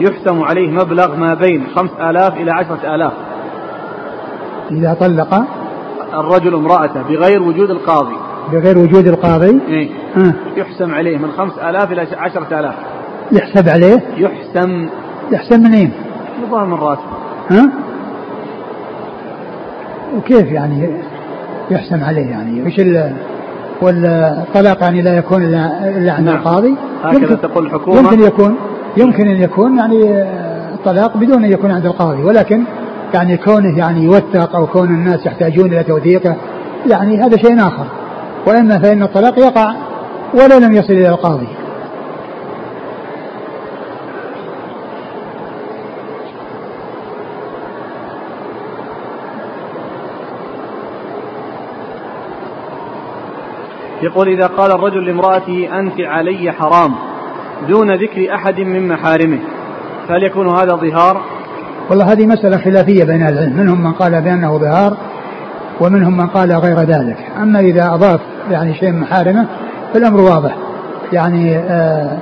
يحسم 0.00 0.42
عليه 0.42 0.70
مبلغ 0.70 1.16
ما 1.16 1.34
بين 1.34 1.66
خمس 1.76 1.90
آلاف 2.00 2.36
إلى 2.36 2.50
عشرة 2.50 2.94
آلاف. 2.94 3.12
إذا 4.70 4.96
طلق 5.00 5.44
الرجل 6.14 6.54
امرأته 6.54 7.02
بغير 7.02 7.42
وجود 7.42 7.70
القاضي. 7.70 8.16
بغير 8.52 8.78
وجود 8.78 9.06
القاضي؟ 9.06 9.60
إيه؟ 9.68 9.90
آه. 10.16 10.34
يحسم 10.56 10.94
عليه 10.94 11.18
من 11.18 11.30
خمس 11.30 11.58
آلاف 11.58 11.92
إلى 11.92 12.06
عشرة 12.16 12.60
آلاف. 12.60 12.74
يحسب 13.32 13.68
عليه؟ 13.68 14.00
يحسم 14.16 14.88
يحسم 15.32 15.60
من 15.60 15.74
أين 15.74 15.92
يظهر 16.42 16.64
من 16.64 16.74
راتب 16.74 17.02
ها؟ 17.50 17.70
وكيف 20.16 20.52
يعني 20.52 20.88
يحسم 21.70 22.04
عليه 22.04 22.26
يعني؟ 22.26 22.62
وش 22.62 22.80
والطلاق 23.82 24.82
يعني 24.82 25.02
لا 25.02 25.16
يكون 25.16 25.42
الا 25.42 26.12
عند 26.12 26.26
نعم. 26.26 26.36
القاضي؟ 26.36 26.74
هكذا 27.04 27.34
تقول 27.34 27.66
الحكومة. 27.66 27.98
يمكن 27.98 28.20
يكون 28.20 28.56
يمكن 28.96 29.28
أن 29.28 29.42
يكون 29.42 29.78
يعني 29.78 30.22
الطلاق 30.74 31.16
بدون 31.16 31.44
أن 31.44 31.52
يكون 31.52 31.70
عند 31.70 31.86
القاضي 31.86 32.22
ولكن 32.22 32.64
يعني 33.14 33.36
كونه 33.36 33.78
يعني 33.78 34.04
يوثق 34.04 34.56
أو 34.56 34.66
كون 34.66 34.88
الناس 34.88 35.26
يحتاجون 35.26 35.66
إلى 35.66 35.82
توثيقه 35.82 36.36
يعني 36.86 37.22
هذا 37.22 37.36
شيء 37.36 37.60
آخر. 37.60 37.86
وأما 38.46 38.78
فإن 38.78 39.02
الطلاق 39.02 39.38
يقع 39.38 39.74
ولو 40.34 40.58
لم 40.58 40.72
يصل 40.72 40.92
إلى 40.92 41.08
القاضي. 41.08 41.48
يقول 54.04 54.28
إذا 54.28 54.46
قال 54.46 54.72
الرجل 54.72 55.06
لامرأته 55.06 55.68
أنت 55.78 56.00
علي 56.00 56.52
حرام 56.52 56.94
دون 57.68 57.94
ذكر 57.94 58.34
أحد 58.34 58.60
من 58.60 58.88
محارمه 58.88 59.38
فهل 60.08 60.22
يكون 60.22 60.48
هذا 60.48 60.74
ظهار؟ 60.74 61.20
والله 61.90 62.12
هذه 62.12 62.26
مسألة 62.26 62.56
خلافية 62.56 63.04
بين 63.04 63.26
العلم 63.26 63.56
منهم 63.56 63.84
من 63.84 63.92
قال 63.92 64.22
بأنه 64.22 64.58
ظهار 64.58 64.96
ومنهم 65.80 66.16
من 66.16 66.26
قال 66.26 66.52
غير 66.52 66.80
ذلك. 66.80 67.16
أما 67.42 67.60
إذا 67.60 67.94
أضاف 67.94 68.20
يعني 68.50 68.74
شيء 68.74 68.90
من 68.90 69.00
محارمة 69.00 69.46
فالأمر 69.94 70.20
واضح 70.20 70.56
يعني 71.12 71.56
آه 71.58 72.18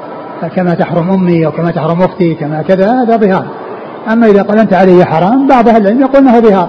كما 0.56 0.74
تحرم 0.74 1.10
أمي 1.10 1.46
أو 1.46 1.52
كما 1.52 1.70
تحرم 1.70 2.02
أختي 2.02 2.34
كما 2.34 2.62
كذا 2.62 2.90
هذا 3.02 3.16
ظهار. 3.16 3.46
أما 4.12 4.26
إذا 4.26 4.42
قال 4.42 4.58
أنت 4.58 4.74
علي 4.74 5.04
حرام 5.04 5.46
بعض 5.46 5.68
أهل 5.68 5.82
العلم 5.82 6.00
يقول 6.00 6.16
أنه 6.16 6.40
ظهار 6.40 6.68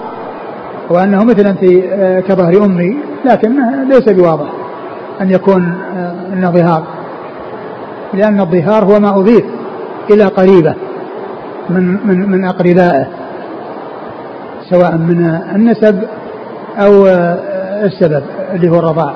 وأنه 0.90 1.24
مثل 1.24 1.46
أنت 1.46 1.64
آه 1.64 2.20
كظهر 2.20 2.64
أمي 2.64 2.96
لكن 3.24 3.56
ليس 3.88 4.08
بواضح. 4.08 4.63
أن 5.20 5.30
يكون 5.30 5.74
آه 5.96 6.32
أنه 6.32 6.50
ظهار 6.50 6.82
لأن 8.14 8.40
الظهار 8.40 8.84
هو 8.84 9.00
ما 9.00 9.10
أضيف 9.16 9.44
إلى 10.10 10.24
قريبة 10.24 10.74
من 11.70 12.06
من 12.06 12.30
من 12.30 12.44
أقربائه 12.44 13.06
سواء 14.70 14.96
من 14.96 15.40
النسب 15.54 16.02
أو 16.78 17.06
السبب 17.84 18.22
اللي 18.52 18.70
هو 18.70 18.78
الرضاع. 18.78 19.12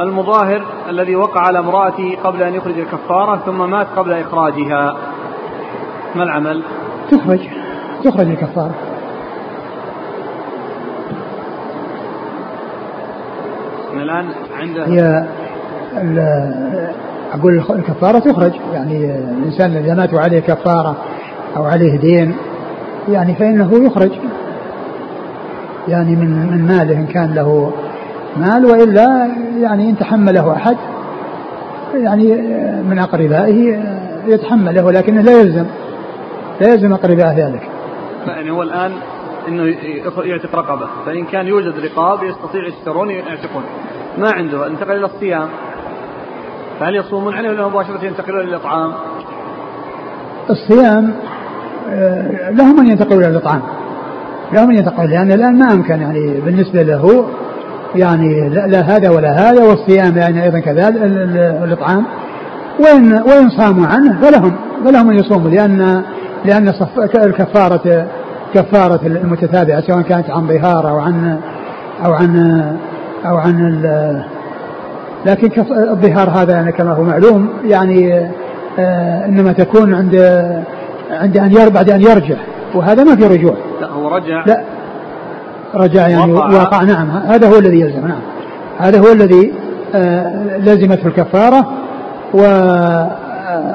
المظاهر 0.00 0.62
الذي 0.88 1.16
وقع 1.16 1.40
على 1.40 1.58
امرأته 1.58 2.16
قبل 2.24 2.42
أن 2.42 2.54
يخرج 2.54 2.78
الكفارة 2.78 3.40
ثم 3.46 3.70
مات 3.70 3.86
قبل 3.96 4.12
إخراجها. 4.12 4.96
ما 6.14 6.22
العمل؟ 6.22 6.62
تخرج 7.10 7.40
تخرج 8.04 8.28
الكفارة. 8.28 8.74
الآن 14.02 14.26
عنده 14.60 14.86
هي 14.86 15.24
أقول 17.34 17.62
الكفارة 17.70 18.18
تخرج. 18.18 18.52
يعني 18.72 19.14
الإنسان 19.38 19.76
إذا 19.76 19.94
مات 19.94 20.14
عليه 20.14 20.40
كفارة 20.40 20.96
أو 21.56 21.64
عليه 21.64 21.98
دين 21.98 22.36
يعني 23.08 23.34
فإنه 23.34 23.86
يخرج. 23.86 24.10
يعني 25.88 26.16
من 26.16 26.46
من 26.50 26.66
ماله 26.66 26.96
إن 26.96 27.06
كان 27.06 27.34
له 27.34 27.72
مال 28.36 28.66
وإلا 28.66 29.28
يعني 29.60 29.90
إن 29.90 29.98
تحمله 29.98 30.52
أحد 30.52 30.76
يعني 31.94 32.32
من 32.90 32.98
أقربائه 32.98 33.78
يتحمله 34.26 34.84
ولكنه 34.84 35.20
لا 35.20 35.40
يلزم 35.40 35.66
لا 36.60 36.68
يلزم 36.68 36.92
أقرباء 36.92 37.34
ذلك. 37.36 37.62
يعني 38.26 38.50
هو 38.50 38.62
الآن 38.62 38.92
إنه 39.48 39.64
يعتق 40.24 40.54
رقبه 40.54 40.86
فإن 41.06 41.24
كان 41.24 41.46
يوجد 41.46 41.74
رقاب 41.78 42.24
يستطيع 42.24 42.66
يشترون 42.66 43.10
يعتقون. 43.10 43.62
ما 44.18 44.30
عنده. 44.30 44.66
انتقل 44.66 44.96
إلى 44.96 45.06
الصيام. 45.06 45.48
فهل 46.80 46.96
يصومون 46.96 47.34
عليه 47.34 47.50
ولا 47.50 47.68
مباشرة 47.68 48.04
ينتقلون 48.04 48.40
إلى 48.40 48.48
الإطعام؟ 48.48 48.92
الصيام 50.50 51.14
لهم 52.50 52.80
ان 52.80 52.86
ينتقلوا 52.86 53.20
إلى 53.20 53.28
الإطعام. 53.28 53.62
لهم 54.52 54.70
ان 54.70 54.76
ينتقلوا 54.76 55.06
لأن 55.06 55.32
الآن 55.32 55.58
ما 55.58 55.72
أمكن 55.72 56.00
يعني 56.00 56.40
بالنسبة 56.40 56.82
له 56.82 57.28
يعني 57.94 58.48
لا 58.48 58.80
هذا 58.80 59.10
ولا 59.10 59.30
هذا 59.32 59.64
والصيام 59.64 60.16
يعني 60.16 60.44
أيضا 60.44 60.58
كذلك 60.58 60.96
الإطعام. 61.64 62.04
وان 62.80 63.12
وإن 63.12 63.50
صاموا 63.50 63.86
عنه 63.86 64.20
فلهم 64.20 64.56
فلهم 64.84 65.10
أن 65.10 65.16
يصوموا 65.16 65.50
لأن 65.50 66.02
لأن 66.44 66.72
الكفارة 67.14 68.06
كفارة 68.54 69.00
المتتابعة 69.06 69.80
سواء 69.80 70.02
كانت 70.02 70.30
عن 70.30 70.48
ظهار 70.48 70.90
أو 70.90 70.98
عن 70.98 71.38
أو 72.04 72.12
عن 72.12 72.62
أو 73.26 73.36
عن 73.36 73.82
لكن 75.26 75.50
الظهار 75.70 76.30
هذا 76.30 76.52
يعني 76.52 76.72
كما 76.72 76.92
هو 76.92 77.02
معلوم 77.02 77.48
يعني 77.64 78.28
آه 78.78 79.26
إنما 79.26 79.52
تكون 79.52 79.94
عند 79.94 80.14
عند 81.10 81.36
أن 81.36 81.52
يرجع 81.52 81.68
بعد 81.68 81.90
أن 81.90 82.02
يرجع 82.02 82.36
وهذا 82.74 83.04
ما 83.04 83.16
في 83.16 83.26
رجوع. 83.26 83.54
لا 83.80 83.88
هو 83.88 84.08
رجع. 84.08 84.44
لا. 84.46 84.60
رجع 85.74 86.08
يعني 86.08 86.32
وقع, 86.32 86.62
وقع 86.62 86.82
نعم. 86.82 87.10
هذا 87.10 87.48
هو 87.48 87.58
الذي 87.58 87.80
يلزم 87.80 88.06
نعم. 88.06 88.20
هذا 88.78 89.00
هو 89.00 89.12
الذي 89.12 89.52
آه 89.94 90.58
لزمته 90.58 91.06
الكفارة 91.06 91.66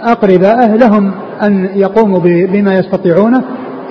واقربائه 0.08 0.76
لهم 0.76 1.12
أن 1.42 1.70
يقوموا 1.76 2.20
بما 2.24 2.78
يستطيعونه 2.78 3.44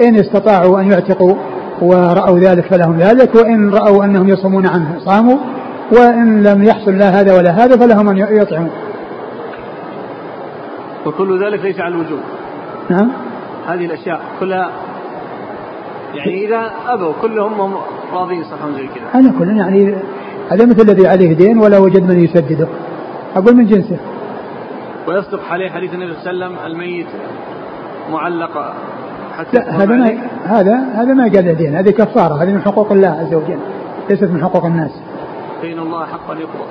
إن 0.02 0.16
استطاعوا 0.16 0.80
أن 0.80 0.92
يعتقوا 0.92 1.34
ورأوا 1.82 2.38
ذلك 2.38 2.64
فلهم 2.64 2.98
ذلك 2.98 3.34
وإن 3.34 3.70
رأوا 3.70 4.04
أنهم 4.04 4.28
يصومون 4.28 4.66
عنه 4.66 4.98
صاموا 4.98 5.38
وإن 5.92 6.42
لم 6.42 6.64
يحصل 6.64 6.90
لا 6.90 7.20
هذا 7.20 7.36
ولا 7.36 7.50
هذا 7.50 7.76
فلهم 7.76 8.08
أن 8.08 8.16
يطعموا. 8.16 8.70
وكل 11.06 11.44
ذلك 11.44 11.64
ليس 11.64 11.80
على 11.80 11.94
الوجوب. 11.94 12.20
نعم. 12.90 13.10
هذه 13.66 13.84
الأشياء 13.84 14.20
كلها 14.40 14.70
يعني 16.14 16.46
إذا 16.46 16.70
أبوا 16.86 17.12
كلهم 17.22 17.74
راضين 18.12 18.44
صح 18.44 18.68
زي 18.76 18.86
كذا؟ 18.86 19.20
هذا 19.20 19.32
كله 19.38 19.56
يعني 19.56 19.94
هذا 20.50 20.66
مثل 20.66 20.82
الذي 20.82 21.06
عليه 21.06 21.32
دين 21.32 21.58
ولا 21.58 21.78
وجد 21.78 22.02
من 22.02 22.24
يسدده. 22.24 22.68
أقول 23.36 23.56
من 23.56 23.66
جنسه. 23.66 23.96
ويصدق 25.08 25.40
عليه 25.50 25.70
حديث 25.70 25.94
النبي 25.94 26.14
صلى 26.14 26.30
الله 26.30 26.46
عليه 26.46 26.56
وسلم 26.56 26.72
الميت 26.72 27.06
معلق 28.12 28.74
لا 29.52 29.70
هذا 29.70 29.86
ما 29.86 30.18
هذا 30.44 30.78
هذا 30.94 31.14
ما 31.14 31.22
قال 31.22 31.56
دين 31.56 31.76
هذه 31.76 31.90
كفارة 31.90 32.42
هذه 32.42 32.52
من 32.52 32.62
حقوق 32.62 32.92
الله 32.92 33.08
عز 33.08 33.34
وجل 33.34 33.58
ليست 34.10 34.24
من 34.24 34.42
حقوق 34.42 34.64
الناس. 34.64 34.90
دين 35.62 35.78
الله 35.78 36.04
أحق 36.04 36.30
أن 36.30 36.38
يقضى. 36.38 36.64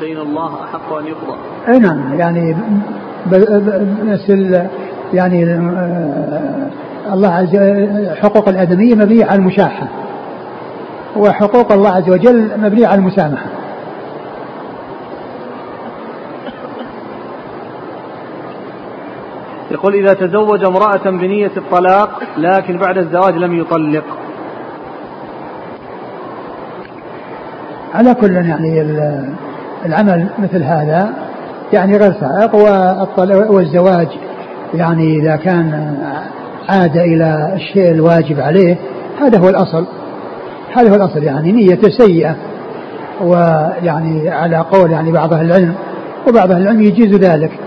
دين 0.00 0.18
الله 0.18 0.64
أحق 0.64 0.92
أن 0.92 1.06
يقضى. 1.06 1.36
أي 1.68 1.78
نعم 1.78 2.14
يعني 2.18 2.56
مثل 4.04 4.68
يعني 5.14 5.44
الله 7.12 7.28
عز 7.28 7.56
حقوق 8.22 8.48
الآدمية 8.48 8.94
مبنية 8.94 9.24
على 9.24 9.38
المشاحة 9.38 9.86
وحقوق 11.16 11.72
الله 11.72 11.90
عز 11.90 12.10
وجل 12.10 12.50
مبنية 12.58 12.86
على 12.86 12.98
المسامحة. 12.98 13.46
يقول 19.86 20.06
إذا 20.06 20.14
تزوج 20.14 20.64
امرأة 20.64 21.10
بنية 21.10 21.50
الطلاق 21.56 22.20
لكن 22.38 22.78
بعد 22.78 22.98
الزواج 22.98 23.34
لم 23.34 23.60
يطلق. 23.60 24.04
على 27.94 28.14
كل 28.14 28.32
يعني 28.32 28.80
العمل 29.86 30.28
مثل 30.38 30.62
هذا 30.62 31.10
يعني 31.72 31.96
غير 31.96 32.12
سائق 32.12 32.54
والزواج 33.50 34.08
يعني 34.74 35.18
إذا 35.18 35.36
كان 35.36 35.96
عاد 36.68 36.96
إلى 36.96 37.52
الشيء 37.54 37.90
الواجب 37.90 38.40
عليه 38.40 38.76
هذا 39.20 39.38
هو 39.38 39.48
الأصل. 39.48 39.86
هذا 40.74 40.90
هو 40.90 40.94
الأصل 40.94 41.22
يعني 41.22 41.52
نيته 41.52 41.90
سيئة. 41.90 42.36
ويعني 43.22 44.30
على 44.30 44.56
قول 44.56 44.90
يعني 44.90 45.12
بعض 45.12 45.32
أهل 45.34 45.46
العلم 45.46 45.74
وبعض 46.28 46.52
أهل 46.52 46.62
العلم 46.62 46.82
يجيز 46.82 47.14
ذلك. 47.14 47.65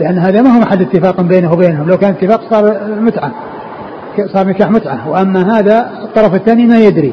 لأن 0.00 0.18
هذا 0.18 0.42
ما 0.42 0.56
هو 0.56 0.60
محل 0.60 0.80
اتفاق 0.80 1.20
بينه 1.20 1.52
وبينهم. 1.52 1.88
لو 1.88 1.98
كان 1.98 2.10
اتفاق 2.10 2.40
صار 2.50 2.78
متعة. 3.00 3.32
صار 4.34 4.46
نكاح 4.46 4.70
متعة. 4.70 5.08
وأما 5.08 5.58
هذا 5.58 5.90
الطرف 6.04 6.34
الثاني 6.34 6.66
ما 6.66 6.78
يدري. 6.78 7.12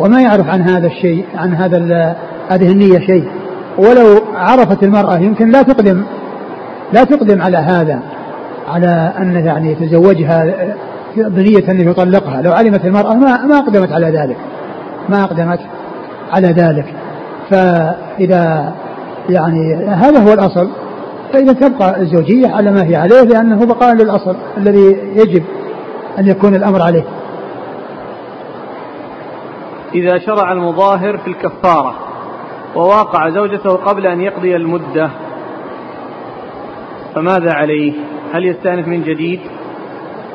وما 0.00 0.22
يعرف 0.22 0.48
عن 0.48 0.62
هذا 0.62 0.86
الشيء 0.86 1.24
عن 1.36 1.54
هذا 1.54 2.16
هذه 2.48 2.72
النية 2.72 2.98
شيء. 2.98 3.28
ولو 3.78 4.24
عرفت 4.34 4.82
المرأة 4.82 5.18
يمكن 5.18 5.50
لا 5.50 5.62
تقدم 5.62 6.02
لا 6.92 7.04
تقدم 7.04 7.42
على 7.42 7.56
هذا 7.56 8.00
على 8.68 9.12
أن 9.18 9.46
يعني 9.46 9.72
يتزوجها 9.72 10.44
بنية 11.16 11.70
أن 11.70 11.88
يطلقها. 11.88 12.42
لو 12.42 12.52
علمت 12.52 12.84
المرأة 12.84 13.14
ما 13.14 13.46
ما 13.46 13.58
أقدمت 13.58 13.92
على 13.92 14.06
ذلك. 14.06 14.36
ما 15.08 15.24
أقدمت 15.24 15.60
على 16.32 16.48
ذلك. 16.48 16.94
فإذا 17.50 18.72
يعني 19.30 19.74
هذا 19.74 20.18
هو 20.18 20.32
الأصل. 20.32 20.68
فإذا 21.32 21.52
تبقى 21.52 22.00
الزوجية 22.00 22.48
على 22.48 22.70
ما 22.70 22.82
هي 22.84 22.96
عليه 22.96 23.22
لأنه 23.22 23.66
بقاء 23.66 23.94
للأصل 23.94 24.36
الذي 24.56 24.96
يجب 25.16 25.44
أن 26.18 26.26
يكون 26.26 26.54
الأمر 26.54 26.82
عليه 26.82 27.04
إذا 29.94 30.18
شرع 30.18 30.52
المظاهر 30.52 31.18
في 31.18 31.30
الكفارة 31.30 31.94
وواقع 32.76 33.28
زوجته 33.28 33.70
قبل 33.70 34.06
أن 34.06 34.20
يقضي 34.20 34.56
المدة 34.56 35.10
فماذا 37.14 37.52
عليه؟ 37.52 37.92
هل 38.32 38.44
يستأنف 38.44 38.88
من 38.88 39.02
جديد؟ 39.02 39.40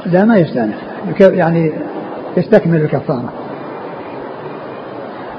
لا 0.06 0.26
ما 0.26 0.38
يستأنف 0.38 0.76
يعني 1.20 1.72
يستكمل 2.38 2.82
الكفارة 2.82 3.34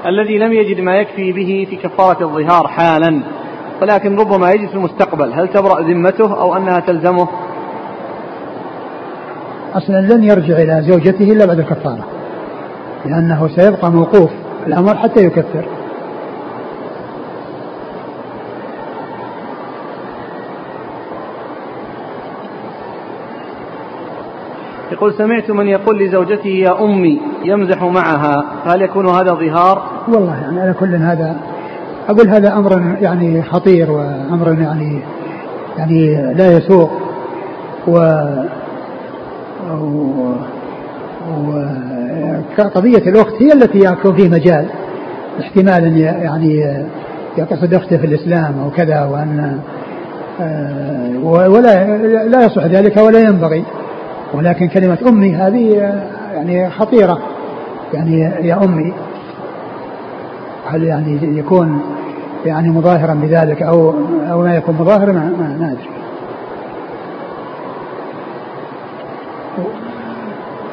الذي 0.05 0.37
لم 0.37 0.53
يجد 0.53 0.81
ما 0.81 0.97
يكفي 0.97 1.31
به 1.31 1.67
في 1.69 1.75
كفارة 1.75 2.23
الظهار 2.23 2.67
حالا 2.67 3.21
ولكن 3.81 4.15
ربما 4.15 4.51
يجد 4.51 4.67
في 4.67 4.75
المستقبل. 4.75 5.33
هل 5.33 5.47
تبرأ 5.47 5.81
ذمته 5.81 6.41
أو 6.41 6.57
أنها 6.57 6.79
تلزمه؟ 6.79 7.27
أصلا 9.73 10.01
لن 10.01 10.23
يرجع 10.23 10.57
إلى 10.57 10.81
زوجته 10.81 11.31
إلا 11.31 11.45
بعد 11.45 11.59
الكفارة 11.59 12.05
لأنه 13.05 13.47
سيبقى 13.47 13.91
موقوف 13.91 14.31
الأمر 14.67 14.95
حتى 14.95 15.25
يكفر. 15.25 15.65
يقول 24.91 25.13
سمعت 25.13 25.51
من 25.51 25.67
يقول 25.67 25.99
لزوجته 25.99 26.49
يا 26.49 26.83
أمي 26.83 27.21
يمزح 27.43 27.83
معها. 27.83 28.43
هل 28.65 28.81
يكون 28.81 29.09
هذا 29.09 29.33
ظهار؟ 29.33 29.83
والله 30.07 30.41
يعني 30.41 30.61
على 30.61 30.73
كل 30.73 30.95
هذا 30.95 31.35
أقول 32.09 32.29
هذا 32.29 32.53
أمر 32.53 32.97
يعني 33.01 33.43
خطير 33.43 33.91
وأمر 33.91 34.61
يعني 34.61 35.01
يعني 35.77 36.33
لا 36.33 36.57
يسوق 36.57 36.91
و 37.87 37.99
وقضية 42.57 42.97
الأخت 42.97 43.33
هي 43.41 43.53
التي 43.53 43.79
يكون 43.79 44.15
فيه 44.15 44.29
مجال 44.29 44.65
احتمال 45.39 45.83
أن 45.83 45.97
يعني 45.97 46.75
يقصد 47.37 47.73
أخته 47.73 47.97
في 47.97 48.05
الإسلام 48.05 48.59
أو 48.63 48.69
كذا 48.69 49.03
وأن 49.03 49.59
آه، 50.41 51.11
ولا 51.23 51.97
لا 52.27 52.45
يصح 52.45 52.65
ذلك 52.65 52.97
ولا 52.97 53.19
ينبغي. 53.19 53.63
ولكن 54.33 54.67
كلمة 54.67 54.97
أمي 55.07 55.35
هذه 55.35 55.93
يعني 56.33 56.69
خطيرة. 56.69 57.19
يعني 57.93 58.19
يا 58.21 58.63
أمي. 58.63 58.93
هل 60.65 60.83
يعني 60.83 61.37
يكون 61.39 61.81
يعني 62.45 62.69
مظاهرا 62.69 63.13
بذلك 63.13 63.61
أو 63.61 63.93
أو 64.31 64.41
ما 64.41 64.55
يكون 64.55 64.75
مظاهرا؟ 64.75 65.11
ما, 65.11 65.33
ما, 65.39 65.57
ما 65.59 65.71
أدري. 65.71 65.89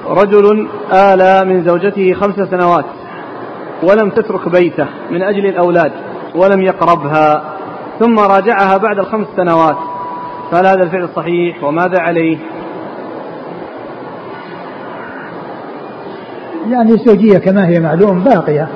رجل 0.06 0.68
آلى 0.92 1.44
من 1.44 1.64
زوجته 1.64 2.12
خمس 2.12 2.34
سنوات 2.34 2.84
ولم 3.82 4.10
تترك 4.10 4.48
بيته 4.48 4.86
من 5.10 5.22
أجل 5.22 5.46
الأولاد 5.46 5.92
ولم 6.34 6.62
يقربها 6.62 7.42
ثم 8.00 8.18
راجعها 8.18 8.76
بعد 8.76 8.98
الخمس 8.98 9.26
سنوات. 9.36 9.76
فهل 10.50 10.66
هذا 10.66 10.82
الفعل 10.82 11.08
صحيح 11.16 11.64
وماذا 11.64 12.00
عليه؟ 12.00 12.38
يعني 16.70 16.92
الزوجية 16.92 17.38
كما 17.38 17.68
هي 17.68 17.80
معلوم 17.80 18.20
باقية. 18.20 18.68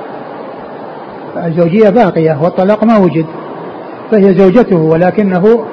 الزوجية 1.45 1.89
باقية 1.89 2.37
والطلاق 2.41 2.83
ما 2.83 2.97
وجد 2.97 3.25
فهي 4.11 4.33
زوجته 4.33 4.77
ولكنه 4.77 5.65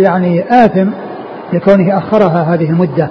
يعني 0.00 0.44
آثم 0.64 0.88
لكونه 1.52 1.98
أخرها 1.98 2.54
هذه 2.54 2.70
المدة 2.70 3.10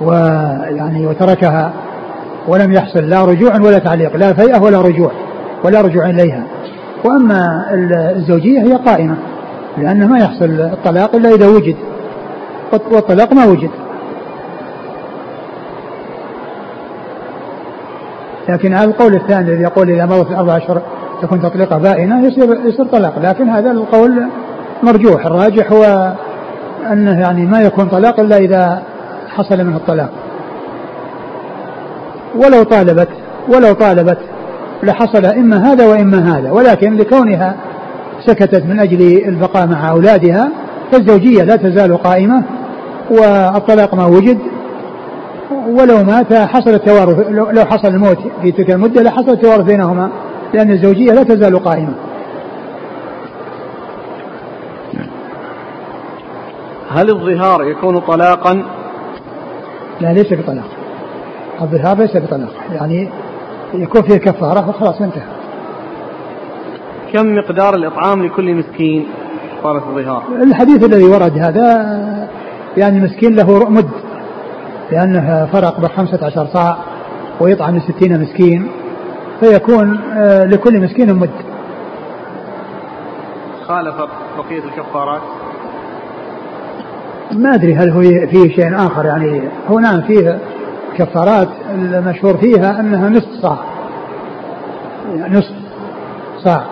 ويعني 0.00 1.06
وتركها 1.06 1.72
ولم 2.48 2.72
يحصل 2.72 3.00
لا 3.00 3.24
رجوع 3.24 3.56
ولا 3.56 3.78
تعليق 3.78 4.16
لا 4.16 4.32
فيئة 4.32 4.62
ولا 4.62 4.80
رجوع 4.80 5.10
ولا 5.64 5.80
رجوع 5.80 6.10
إليها. 6.10 6.44
وأما 7.04 7.66
الزوجية 8.16 8.62
هي 8.62 8.72
قائمة 8.72 9.16
لأنه 9.78 10.06
ما 10.06 10.18
يحصل 10.18 10.44
الطلاق 10.44 11.14
إلا 11.14 11.34
إذا 11.34 11.46
وجد 11.46 11.76
والطلاق 12.90 13.32
ما 13.32 13.44
وجد. 13.44 13.70
لكن 18.48 18.74
على 18.74 18.84
القول 18.84 19.14
الثاني 19.14 19.50
الذي 19.50 19.62
يقول 19.62 19.90
إذا 19.90 20.06
مضت 20.06 20.30
الأربع 20.30 20.56
أشهر 20.56 20.82
تكون 21.22 21.42
تطليقة 21.42 21.78
بائنة 21.78 22.26
يصير 22.26 22.60
يصير 22.66 22.86
طلاق. 22.86 23.18
لكن 23.22 23.48
هذا 23.48 23.70
القول 23.70 24.26
مرجوح. 24.82 25.26
الراجح 25.26 25.72
هو 25.72 26.12
أنه 26.92 27.20
يعني 27.20 27.46
ما 27.46 27.60
يكون 27.60 27.88
طلاق 27.88 28.20
إلا 28.20 28.36
إذا 28.36 28.82
حصل 29.28 29.64
منه 29.64 29.76
الطلاق. 29.76 30.10
ولو 32.34 32.62
طالبت 32.62 33.08
ولو 33.48 33.72
طالبت 33.72 34.18
لحصل 34.82 35.24
إما 35.24 35.72
هذا 35.72 35.86
وإما 35.86 36.38
هذا. 36.38 36.50
ولكن 36.50 36.96
لكونها 36.96 37.54
سكتت 38.26 38.66
من 38.66 38.80
أجل 38.80 39.28
البقاء 39.28 39.66
مع 39.66 39.90
أولادها 39.90 40.48
فالزوجية 40.92 41.42
لا 41.42 41.56
تزال 41.56 42.02
قائمة 42.02 42.42
والطلاق 43.10 43.94
ما 43.94 44.06
وجد. 44.06 44.38
ولو 45.50 46.04
مات 46.04 46.32
حصل 46.32 46.70
التوارث 46.70 47.26
لو 47.30 47.64
حصل 47.64 47.88
الموت 47.88 48.18
في 48.42 48.52
تلك 48.52 48.70
المدة 48.70 49.02
لحصل 49.02 49.30
التوارث 49.30 49.64
بينهما 49.64 50.10
لأن 50.54 50.70
الزوجية 50.70 51.12
لا 51.12 51.22
تزال 51.22 51.64
قائمة. 51.64 51.94
هل 56.90 57.10
الظهار 57.10 57.64
يكون 57.64 58.00
طلاقا؟ 58.00 58.64
لا 60.00 60.12
ليس 60.12 60.32
بطلاق. 60.32 60.68
الظهار 61.62 61.98
ليس 61.98 62.16
بطلاق. 62.16 62.52
يعني 62.72 63.08
يكون 63.74 64.02
فيه 64.02 64.16
كفارة 64.16 64.68
وخلاص 64.68 65.00
انتهى. 65.00 65.22
كم 67.12 67.36
مقدار 67.36 67.74
الإطعام 67.74 68.26
لكل 68.26 68.54
مسكين 68.54 69.06
صارت 69.62 69.82
الظهار؟ 69.82 70.22
الحديث 70.42 70.84
الذي 70.84 71.04
ورد 71.04 71.38
هذا 71.38 72.28
يعني 72.76 73.00
مسكين 73.00 73.34
له 73.34 73.70
مد. 73.70 73.88
لأنه 74.92 75.48
فرق 75.52 75.80
بخمسة 75.80 76.26
عشر 76.26 76.46
صاع 76.52 76.76
ويطعم 77.40 77.80
ستين 77.80 78.20
مسكين 78.20 78.68
فيكون 79.40 80.00
آه، 80.16 80.44
لكل 80.44 80.80
مسكين 80.80 81.14
مد. 81.14 81.30
خالف 83.68 83.94
بقية 84.38 84.64
الكفارات؟ 84.64 85.22
ما 87.32 87.54
أدري 87.54 87.74
هل 87.74 87.90
هو 87.90 88.00
فيه 88.02 88.54
شيء 88.54 88.76
آخر 88.76 89.04
يعني 89.06 89.48
هو 89.70 89.78
نعم 89.78 90.00
فيه 90.02 90.38
كفارات 90.96 91.48
المشهور 91.74 92.36
فيها 92.36 92.80
أنها 92.80 93.08
نصف 93.08 93.30
صاع. 93.42 93.58
يعني 95.16 95.38
نصف 95.38 95.54
صاع. 96.44 96.64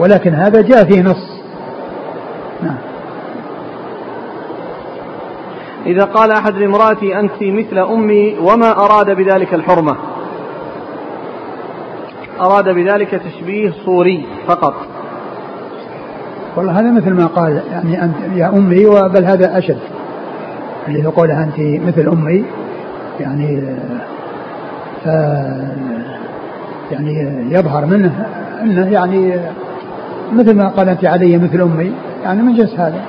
ولكن 0.00 0.34
هذا 0.34 0.62
جاء 0.62 0.84
فيه 0.84 1.02
نص. 1.02 1.33
إذا 5.86 6.04
قال 6.04 6.30
أحد 6.30 6.54
لامرأتي 6.54 7.20
أنت 7.20 7.42
مثل 7.42 7.78
أمي 7.78 8.36
وما 8.38 8.70
أراد 8.84 9.10
بذلك 9.10 9.54
الحرمة؟ 9.54 9.96
أراد 12.40 12.68
بذلك 12.68 13.10
تشبيه 13.10 13.72
صوري 13.84 14.26
فقط. 14.46 14.74
والله 16.56 16.80
هذا 16.80 16.90
مثل 16.90 17.12
ما 17.12 17.26
قال 17.26 17.62
يعني 17.72 18.04
أنت 18.04 18.14
يا 18.34 18.48
أمي 18.48 18.84
بل 18.84 19.24
هذا 19.24 19.58
أشد. 19.58 19.78
اللي 20.88 21.06
هو 21.06 21.10
قولها 21.10 21.44
أنت 21.44 21.82
مثل 21.86 22.08
أمي 22.08 22.44
يعني 23.20 23.62
ف 25.04 25.06
يعني 26.90 27.42
يظهر 27.50 27.86
منه 27.86 28.26
أنه 28.62 28.92
يعني 28.92 29.34
مثل 30.32 30.56
ما 30.56 30.68
قال 30.68 30.88
أنت 30.88 31.04
علي 31.04 31.38
مثل 31.38 31.60
أمي 31.60 31.92
يعني 32.24 32.42
من 32.42 32.54
جنس 32.54 32.74
هذا. 32.74 33.00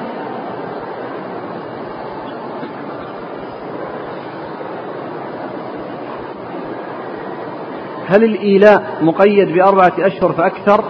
هل 8.08 8.24
الإيلاء 8.24 8.84
مقيد 9.02 9.48
بأربعة 9.54 9.94
أشهر 10.00 10.34
فأكثر؟ 10.34 10.84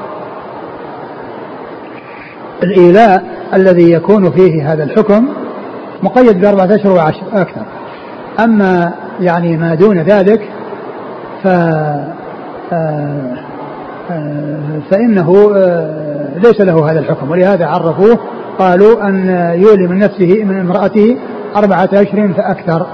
الإيلاء 2.64 3.24
الذي 3.54 3.92
يكون 3.92 4.32
فيه 4.32 4.74
هذا 4.74 4.84
الحكم 4.84 5.28
مقيد 6.04 6.42
بأربعة 6.42 6.76
أشهر 6.76 6.92
وأكثر. 6.92 7.66
أما 8.40 8.94
يعني 9.20 9.58
ما 9.58 9.76
دون 9.76 9.98
ذلك 9.98 10.42
ف 11.44 11.48
آه، 11.48 12.14
آه، 14.12 14.80
فإنه 14.92 15.52
آه، 15.56 16.40
ليس 16.44 16.62
له 16.62 16.92
هذا 16.92 17.00
الحكم. 17.00 17.32
ولهذا 17.32 17.66
عرفوه 17.66 18.20
قالوا 18.60 19.08
أن 19.08 19.30
يولي 19.62 19.88
من 19.88 20.00
نفسه 20.00 20.44
من 20.44 20.60
امرأته 20.60 21.18
أربعة 21.56 21.90
أشهر 21.94 22.34
فأكثر. 22.34 22.88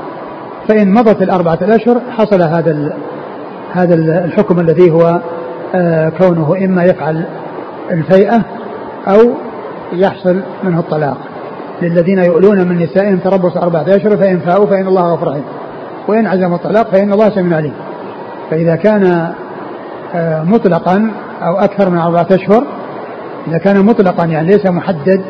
فإن 0.68 0.94
مضت 0.94 1.22
الأربعة 1.22 1.60
الأشهر 1.62 2.02
حصل 2.18 2.42
هذا 2.42 2.94
هذا 3.74 3.96
الحكم 4.26 4.60
الذي 4.60 4.92
هو 4.92 5.20
كونه 6.18 6.56
إما 6.66 6.84
يفعل 6.84 7.26
الفيئة 7.92 8.42
أو 9.08 9.32
يحصل 9.94 10.42
منه 10.64 10.80
الطلاق. 10.80 11.18
للذين 11.82 12.20
يؤلون 12.20 12.68
من 12.68 12.80
نسائهم 12.80 13.18
تربص 13.18 13.58
أربعة 13.58 13.86
أشهر 13.88 14.18
فإن 14.18 14.40
فاءوا 14.40 14.66
فإن 14.66 14.88
الله 14.88 15.14
غفور 15.14 15.28
رحيم. 15.28 15.44
وإن 16.08 16.28
عزموا 16.28 16.56
الطلاق 16.56 16.92
فإن 16.92 17.14
الله 17.14 17.30
سميع 17.30 17.58
عليم. 17.58 17.74
فإذا 18.52 18.76
كان 18.76 19.34
آه، 20.16 20.44
مطلقا 20.44 21.12
أو 21.42 21.60
أكثر 21.60 21.90
من 21.90 21.98
أربعة 21.98 22.28
أشهر 22.32 22.64
إذا 23.48 23.58
كان 23.58 23.86
مطلقا 23.86 24.26
يعني 24.26 24.48
ليس 24.48 24.66
محدد 24.66 25.22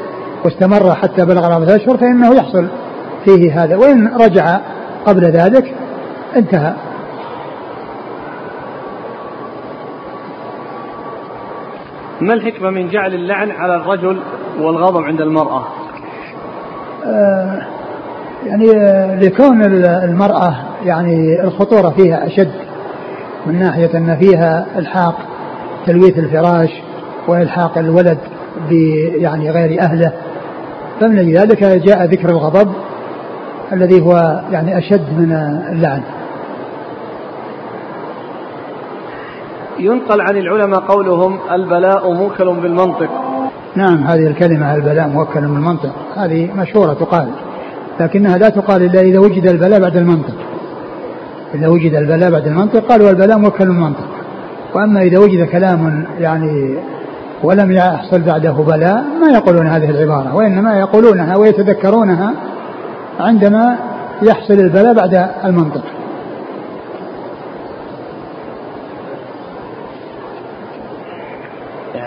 واستمر 0.46 0.96
حتى 0.96 1.26
بلغ 1.26 1.46
أربعة 1.46 1.76
أشهر 1.76 1.98
فإنه 1.98 2.36
يحصل 2.36 2.68
فيه 3.26 3.64
هذا. 3.64 3.76
وإن 3.76 4.08
رجع 4.08 4.60
قبل 5.06 5.26
ذلك 5.26 5.74
انتهى. 6.36 6.74
ما 12.22 12.34
الحكمة 12.34 12.70
من 12.70 12.90
جعل 12.90 13.14
اللعن 13.14 13.52
على 13.52 13.76
الرجل 13.76 14.20
والغضب 14.60 15.04
عند 15.04 15.22
المرأة؟ 15.22 15.64
آه 17.06 17.62
يعني 18.46 18.66
لكون 19.26 19.64
المرأة 19.86 20.56
يعني 20.86 21.44
الخطورة 21.44 21.90
فيها 21.90 22.28
أشد 22.28 22.52
من 23.46 23.60
ناحية 23.60 23.98
أن 23.98 24.18
فيها 24.18 24.66
إلحاق 24.78 25.16
تلويث 25.86 26.20
الفراش 26.20 26.70
وإلحاق 27.28 27.78
الولد 27.78 28.18
يعني 29.16 29.52
غير 29.52 29.82
أهله. 29.82 30.12
فمن 31.00 31.34
ذلك 31.34 31.64
جاء 31.64 32.06
ذكر 32.06 32.30
الغضب 32.30 32.74
الذي 33.74 34.02
هو 34.02 34.42
يعني 34.52 34.78
أشد 34.78 35.20
من 35.20 35.32
اللعن. 35.72 36.02
ينقل 39.86 40.22
عن 40.22 40.38
العلماء 40.38 40.80
قولهم 40.80 41.40
البلاء 41.52 42.14
موكل 42.14 42.46
بالمنطق. 42.46 43.10
نعم 43.76 44.04
هذه 44.04 44.28
الكلمة 44.28 44.76
البلاء 44.76 45.08
موكل 45.08 45.42
بالمنطق 45.42 45.92
هذه 46.16 46.50
مشهورة 46.56 46.94
تقال 46.94 47.28
لكنها 48.00 48.38
لا 48.38 48.50
تقال 48.50 48.84
إلا 48.84 49.02
إذا 49.02 49.20
وجد 49.20 49.48
البلاء 49.48 49.80
بعد 49.80 49.98
المنطق. 49.98 50.36
إذا 51.56 51.68
وجد 51.68 51.94
البلاء 51.96 52.32
بعد 52.32 52.48
المنطق 52.48 52.80
قالوا 52.80 53.10
البلاء 53.10 53.38
موكل 53.38 53.66
بالمنطق. 53.66 54.08
وأما 54.76 55.02
إذا 55.02 55.20
وجد 55.20 55.46
كلام 55.46 56.06
يعني 56.20 56.78
ولم 57.44 57.72
يحصل 57.72 58.22
بعده 58.22 58.52
بلاء 58.52 59.04
ما 59.22 59.38
يقولون 59.38 59.68
هذه 59.68 59.90
العبارة 59.90 60.36
وإنما 60.36 60.80
يقولونها 60.80 61.38
ويتذكرونها 61.38 62.34
عندما 63.20 63.76
يحصل 64.22 64.54
البلاء 64.54 64.94
بعد 64.94 65.30
المنطق. 65.46 65.84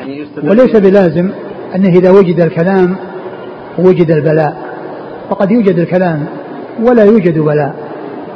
يعني 0.06 0.26
وليس 0.42 0.76
بلازم 0.76 1.30
أنه 1.74 1.88
إذا 1.88 2.10
وجد 2.10 2.40
الكلام 2.40 2.96
وجد 3.78 4.10
البلاء. 4.10 4.56
فقد 5.30 5.50
يوجد 5.50 5.78
الكلام 5.78 6.26
ولا 6.82 7.04
يوجد 7.04 7.38
بلاء. 7.38 7.74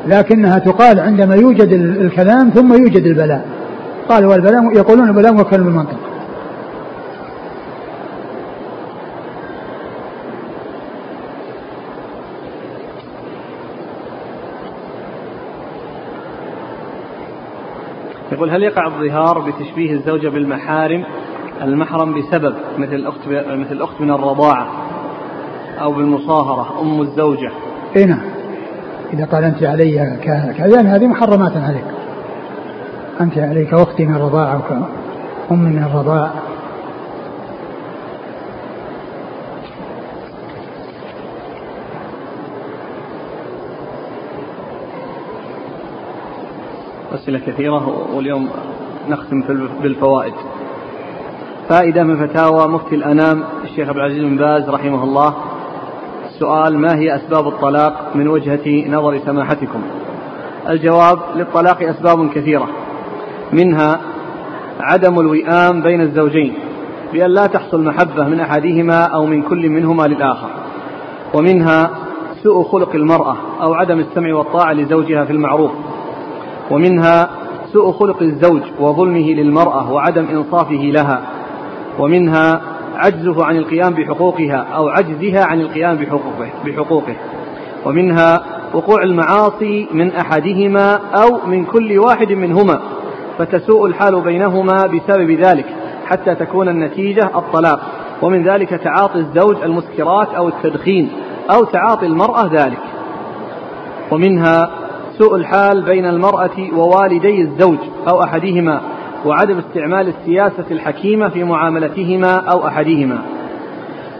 لكنها 0.06 0.58
تقال 0.58 1.00
عندما 1.00 1.34
يوجد 1.34 1.72
الكلام 2.00 2.50
ثم 2.50 2.72
يوجد 2.72 3.06
البلاء. 3.06 3.46
قال 4.08 4.26
والبلاء 4.26 4.76
يقولون 4.76 5.08
البلاء 5.08 5.32
موكل 5.32 5.62
بالمنطق 5.62 5.98
يقول 18.32 18.50
هل 18.50 18.62
يقع 18.62 18.86
الظهار 18.86 19.38
بتشبيه 19.38 19.92
الزوجة 19.92 20.28
بالمحارم 20.28 21.04
المحرم 21.62 22.14
بسبب 22.20 22.54
مثل 22.78 22.94
الأخت 22.94 23.18
مثل 23.28 23.72
الأخت 23.72 24.00
من 24.00 24.10
الرضاعة 24.10 24.68
أو 25.80 25.92
بالمصاهرة 25.92 26.80
أم 26.80 27.00
الزوجة. 27.00 27.50
اي 27.96 28.04
نعم. 28.04 28.22
إذا 29.12 29.24
قال 29.24 29.44
أنت 29.44 29.62
علي 29.62 30.18
كذا 30.58 30.80
هذه 30.80 31.06
محرمات 31.06 31.56
عليك. 31.56 31.84
أنت 33.20 33.38
علي 33.38 33.64
كأختي 33.64 34.04
من 34.04 34.14
الرضاعة 34.14 34.58
وكأم 34.58 35.58
من 35.58 35.84
الرضاعة 35.84 36.32
أسئلة 47.14 47.38
كثيرة 47.38 48.14
واليوم 48.14 48.48
نختم 49.08 49.42
بالفوائد. 49.82 50.34
فائدة 51.68 52.02
من 52.04 52.26
فتاوى 52.26 52.68
مفتي 52.68 52.94
الأنام 52.94 53.44
الشيخ 53.64 53.88
عبد 53.88 53.96
العزيز 53.96 54.24
بن 54.24 54.36
باز 54.36 54.70
رحمه 54.70 55.04
الله. 55.04 55.34
السؤال 56.24 56.78
ما 56.78 56.98
هي 56.98 57.16
أسباب 57.16 57.48
الطلاق 57.48 58.10
من 58.14 58.28
وجهة 58.28 58.90
نظر 58.90 59.18
سماحتكم؟ 59.18 59.82
الجواب 60.68 61.18
للطلاق 61.36 61.82
أسباب 61.82 62.30
كثيرة. 62.30 62.68
منها 63.52 64.00
عدم 64.80 65.20
الوئام 65.20 65.82
بين 65.82 66.00
الزوجين 66.00 66.54
بأن 67.12 67.30
لا 67.30 67.46
تحصل 67.46 67.84
محبة 67.84 68.24
من 68.24 68.40
أحدهما 68.40 69.04
أو 69.04 69.26
من 69.26 69.42
كل 69.42 69.68
منهما 69.68 70.02
للآخر. 70.02 70.48
ومنها 71.34 71.90
سوء 72.42 72.64
خلق 72.64 72.94
المرأة 72.94 73.36
أو 73.62 73.74
عدم 73.74 73.98
السمع 73.98 74.34
والطاعة 74.34 74.72
لزوجها 74.72 75.24
في 75.24 75.32
المعروف. 75.32 75.70
ومنها 76.70 77.30
سوء 77.72 77.92
خلق 77.92 78.22
الزوج 78.22 78.62
وظلمه 78.80 79.32
للمرأة 79.32 79.92
وعدم 79.92 80.24
إنصافه 80.24 80.92
لها. 80.94 81.37
ومنها 81.98 82.60
عجزه 82.94 83.44
عن 83.44 83.56
القيام 83.56 83.94
بحقوقها 83.94 84.66
أو 84.74 84.88
عجزها 84.88 85.44
عن 85.44 85.60
القيام 85.60 85.96
بحقوقه, 85.96 86.50
بحقوقه. 86.66 87.16
ومنها 87.86 88.40
وقوع 88.74 89.02
المعاصي 89.02 89.88
من 89.92 90.12
أحدهما 90.12 90.94
أو 90.94 91.46
من 91.46 91.64
كل 91.64 91.98
واحد 91.98 92.32
منهما 92.32 92.80
فتسوء 93.38 93.86
الحال 93.86 94.20
بينهما 94.20 94.86
بسبب 94.86 95.30
ذلك 95.30 95.66
حتى 96.06 96.34
تكون 96.34 96.68
النتيجة 96.68 97.24
الطلاق. 97.38 97.80
ومن 98.22 98.48
ذلك 98.48 98.68
تعاطي 98.68 99.18
الزوج 99.18 99.56
المسكرات 99.62 100.28
أو 100.28 100.48
التدخين 100.48 101.10
أو 101.50 101.64
تعاطي 101.64 102.06
المرأة 102.06 102.46
ذلك. 102.52 102.82
ومنها 104.10 104.70
سوء 105.18 105.36
الحال 105.36 105.82
بين 105.82 106.06
المرأة 106.06 106.74
ووالدي 106.76 107.40
الزوج 107.40 107.78
أو 108.08 108.22
أحدهما 108.22 108.80
وعدم 109.24 109.58
استعمال 109.58 110.08
السياسة 110.08 110.64
الحكيمة 110.70 111.28
في 111.28 111.44
معاملتهما 111.44 112.36
أو 112.36 112.66
أحدهما. 112.66 113.18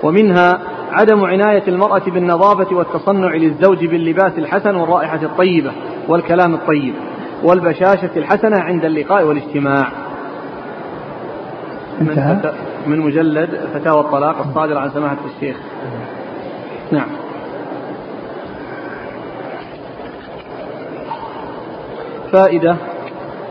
ومنها 0.03 0.61
عدم 0.93 1.25
عناية 1.25 1.63
المرأة 1.69 2.03
بالنظافة 2.07 2.77
والتصنع 2.77 3.35
للزوج 3.35 3.87
باللباس 3.87 4.39
الحسن 4.39 4.77
والرائحة 4.77 5.23
الطيبة 5.23 5.73
والكلام 6.09 6.55
الطيب 6.55 6.95
والبشاشة 7.43 8.11
الحسنة 8.17 8.59
عند 8.59 8.85
اللقاء 8.85 9.25
والاجتماع. 9.25 9.89
من, 12.01 12.41
من 12.87 13.01
مجلد 13.01 13.51
فتاوى 13.75 14.01
الطلاق 14.01 14.47
الصادر 14.47 14.79
عن 14.79 14.91
سماحة 14.91 15.17
الشيخ. 15.37 15.57
نعم. 16.93 17.09
فائدة. 22.33 22.77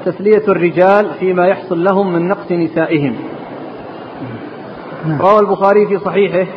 تسلية 0.06 0.44
الرجال 0.48 1.10
فيما 1.20 1.48
يحصل 1.48 1.84
لهم 1.84 2.14
من 2.14 2.28
نقص 2.28 2.52
نسائهم 2.52 3.16
نعم. 5.08 5.22
روى 5.22 5.40
البخاري 5.40 5.88
في 5.88 6.00
صحيحه 6.00 6.52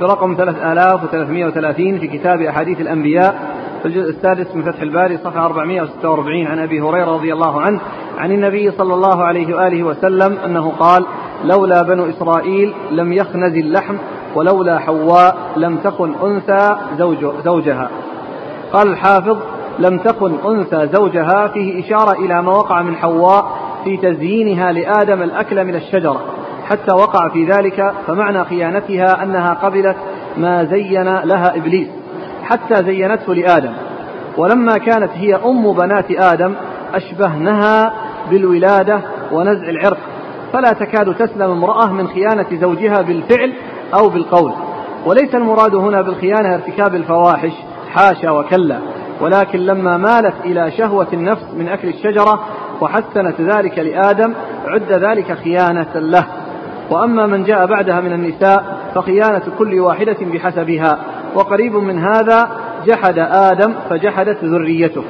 برقم 0.00 0.34
3330 0.34 1.98
في 1.98 2.06
كتاب 2.06 2.40
أحاديث 2.40 2.80
الأنبياء 2.80 3.58
في 3.82 3.88
الجزء 3.88 4.10
السادس 4.10 4.54
من 4.54 4.62
فتح 4.62 4.80
الباري 4.80 5.16
صفحة 5.16 5.46
446 5.46 6.46
عن 6.46 6.58
أبي 6.58 6.80
هريرة 6.80 7.12
رضي 7.12 7.32
الله 7.32 7.60
عنه 7.60 7.80
عن 8.18 8.32
النبي 8.32 8.70
صلى 8.70 8.94
الله 8.94 9.24
عليه 9.24 9.54
وآله 9.54 9.82
وسلم 9.82 10.38
أنه 10.44 10.70
قال 10.70 11.06
لولا 11.44 11.82
بنو 11.82 12.08
إسرائيل 12.08 12.74
لم 12.90 13.12
يخنز 13.12 13.56
اللحم 13.56 13.96
ولولا 14.34 14.78
حواء 14.78 15.36
لم 15.56 15.76
تخن 15.76 16.14
أنثى 16.24 16.76
زوج 16.98 17.26
زوجها 17.44 17.90
قال 18.72 18.88
الحافظ 18.88 19.38
لم 19.78 19.98
تكن 19.98 20.34
أنثى 20.46 20.88
زوجها 20.92 21.46
فيه 21.46 21.84
إشارة 21.84 22.12
إلى 22.12 22.42
ما 22.42 22.52
وقع 22.52 22.82
من 22.82 22.96
حواء 22.96 23.58
في 23.84 23.96
تزيينها 23.96 24.72
لآدم 24.72 25.22
الأكل 25.22 25.64
من 25.64 25.74
الشجرة. 25.74 26.20
حتى 26.64 26.92
وقع 26.92 27.28
في 27.28 27.44
ذلك 27.44 27.92
فمعنى 28.06 28.44
خيانتها 28.44 29.22
أنها 29.22 29.54
قبلت 29.54 29.96
ما 30.36 30.64
زين 30.64 31.04
لها 31.04 31.56
إبليس 31.56 31.88
حتى 32.42 32.84
زينته 32.84 33.34
لآدم. 33.34 33.72
ولما 34.36 34.78
كانت 34.78 35.10
هي 35.14 35.34
أم 35.34 35.72
بنات 35.72 36.10
آدم 36.10 36.54
أشبهنها 36.94 37.92
بالولادة 38.30 39.00
ونزع 39.32 39.68
العرق. 39.68 39.98
فلا 40.52 40.72
تكاد 40.72 41.14
تسلم 41.14 41.50
امرأة 41.50 41.92
من 41.92 42.08
خيانة 42.08 42.46
زوجها 42.52 43.02
بالفعل 43.02 43.52
أو 43.94 44.08
بالقول. 44.08 44.52
وليس 45.06 45.34
المراد 45.34 45.74
هنا 45.74 46.02
بالخيانة 46.02 46.54
ارتكاب 46.54 46.94
الفواحش 46.94 47.52
حاشا 47.94 48.30
وكلا. 48.30 48.78
ولكن 49.20 49.58
لما 49.58 49.96
مالت 49.96 50.34
إلى 50.44 50.70
شهوة 50.70 51.06
النفس 51.12 51.44
من 51.56 51.68
أكل 51.68 51.88
الشجرة 51.88 52.40
وحسنت 52.80 53.40
ذلك 53.40 53.78
لآدم 53.78 54.34
عد 54.66 54.92
ذلك 54.92 55.32
خيانة 55.32 55.92
له. 55.94 56.26
وأما 56.90 57.26
من 57.26 57.44
جاء 57.44 57.66
بعدها 57.66 58.00
من 58.00 58.12
النساء 58.12 58.78
فخيانة 58.94 59.42
كل 59.58 59.80
واحدة 59.80 60.16
بحسبها. 60.20 60.98
وقريب 61.34 61.74
من 61.74 61.98
هذا 61.98 62.48
جحد 62.86 63.18
آدم 63.18 63.74
فجحدت 63.90 64.44
ذريته. 64.44 65.04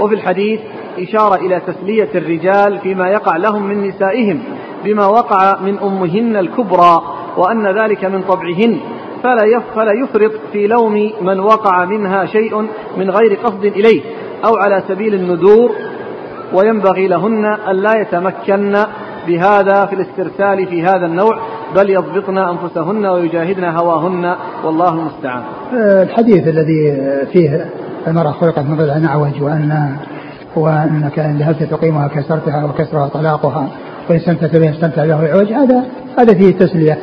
وفي 0.00 0.14
الحديث 0.14 0.60
إشارة 0.98 1.34
إلى 1.34 1.60
تسلية 1.60 2.08
الرجال 2.14 2.78
فيما 2.78 3.08
يقع 3.08 3.36
لهم 3.36 3.62
من 3.62 3.88
نسائهم 3.88 4.42
بما 4.84 5.06
وقع 5.06 5.60
من 5.60 5.78
أمهن 5.78 6.36
الكبرى 6.36 7.02
وأن 7.36 7.66
ذلك 7.66 8.04
من 8.04 8.22
طبعهن. 8.22 8.80
فلا 9.22 9.62
فلا 9.74 9.92
يفرط 10.04 10.32
في 10.52 10.66
لوم 10.66 11.12
من 11.22 11.40
وقع 11.40 11.84
منها 11.84 12.26
شيء 12.26 12.60
من 12.96 13.10
غير 13.10 13.34
قصد 13.44 13.64
إليه 13.64 14.02
أو 14.44 14.56
على 14.56 14.82
سبيل 14.88 15.14
الندور 15.14 15.72
وينبغي 16.54 17.08
لهن 17.08 17.44
ألا 17.70 18.00
يتمكن 18.00 18.76
بهذا 19.26 19.86
في 19.86 19.92
الاسترسال 19.92 20.66
في 20.66 20.82
هذا 20.82 21.06
النوع 21.06 21.38
بل 21.76 21.90
يضبطن 21.90 22.38
أنفسهن 22.38 23.06
ويجاهدن 23.06 23.64
هواهن 23.64 24.36
والله 24.64 24.92
المستعان. 24.92 25.42
الحديث 26.02 26.48
الذي 26.48 26.96
فيه 27.32 27.66
المرأة 28.06 28.32
خلقت 28.32 28.58
من 28.58 28.76
ضلع 28.76 29.08
أعوج 29.08 29.42
وأن 29.42 29.96
وأنك 30.56 31.18
إن 31.18 31.36
ذهبت 31.38 31.62
تقيمها 31.62 32.08
كسرتها 32.08 32.64
وكسرها 32.64 33.08
طلاقها 33.08 33.68
وإن 34.10 34.16
استمتعت 34.16 34.56
بها 34.56 34.70
استمتع 34.70 35.04
له 35.04 35.26
العوج 35.26 35.52
هذا 35.52 35.84
هذا 36.18 36.34
فيه 36.34 36.52
تسلية. 36.58 36.98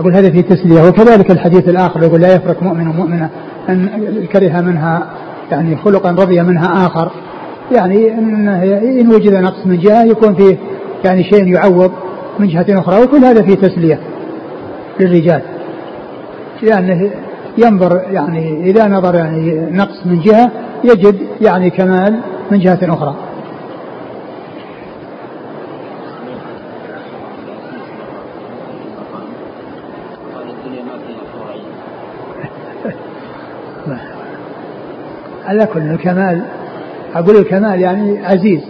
أقول 0.00 0.14
هذا 0.14 0.30
فيه 0.30 0.40
تسلية. 0.40 0.88
وكذلك 0.88 1.30
الحديث 1.30 1.68
الآخر 1.68 2.02
يقول 2.02 2.20
لا 2.20 2.34
يفرق 2.34 2.62
مؤمن 2.62 2.88
ومؤمنة 2.88 3.30
أن 3.68 3.88
كره 4.32 4.60
منها 4.60 5.06
يعني 5.50 5.76
خلقا 5.76 6.10
رضي 6.10 6.42
منها 6.42 6.86
آخر. 6.86 7.10
يعني 7.76 8.12
إن, 8.12 8.48
إن 9.00 9.08
وجد 9.08 9.34
نقص 9.34 9.66
من 9.66 9.78
جهة 9.78 10.04
يكون 10.04 10.34
فيه 10.34 10.56
يعني 11.04 11.24
شيء 11.24 11.46
يعوض 11.46 11.92
من 12.38 12.48
جهة 12.48 12.66
أخرى. 12.68 13.02
وكل 13.02 13.24
هذا 13.24 13.42
فيه 13.42 13.54
تسلية 13.54 14.00
للرجال. 15.00 15.42
لأنه 16.62 17.10
ينظر 17.58 18.00
يعني 18.12 18.70
إذا 18.70 18.88
نظر 18.88 19.14
يعني 19.14 19.66
نقص 19.70 20.06
من 20.06 20.20
جهة 20.20 20.50
يجد 20.84 21.16
يعني 21.40 21.70
كمال 21.70 22.20
من 22.50 22.58
جهة 22.58 22.78
أخرى. 22.82 23.14
على 35.46 35.66
كل 35.66 35.80
الكمال 35.80 36.42
أقول 37.14 37.36
الكمال 37.36 37.80
يعني 37.80 38.26
عزيز. 38.26 38.60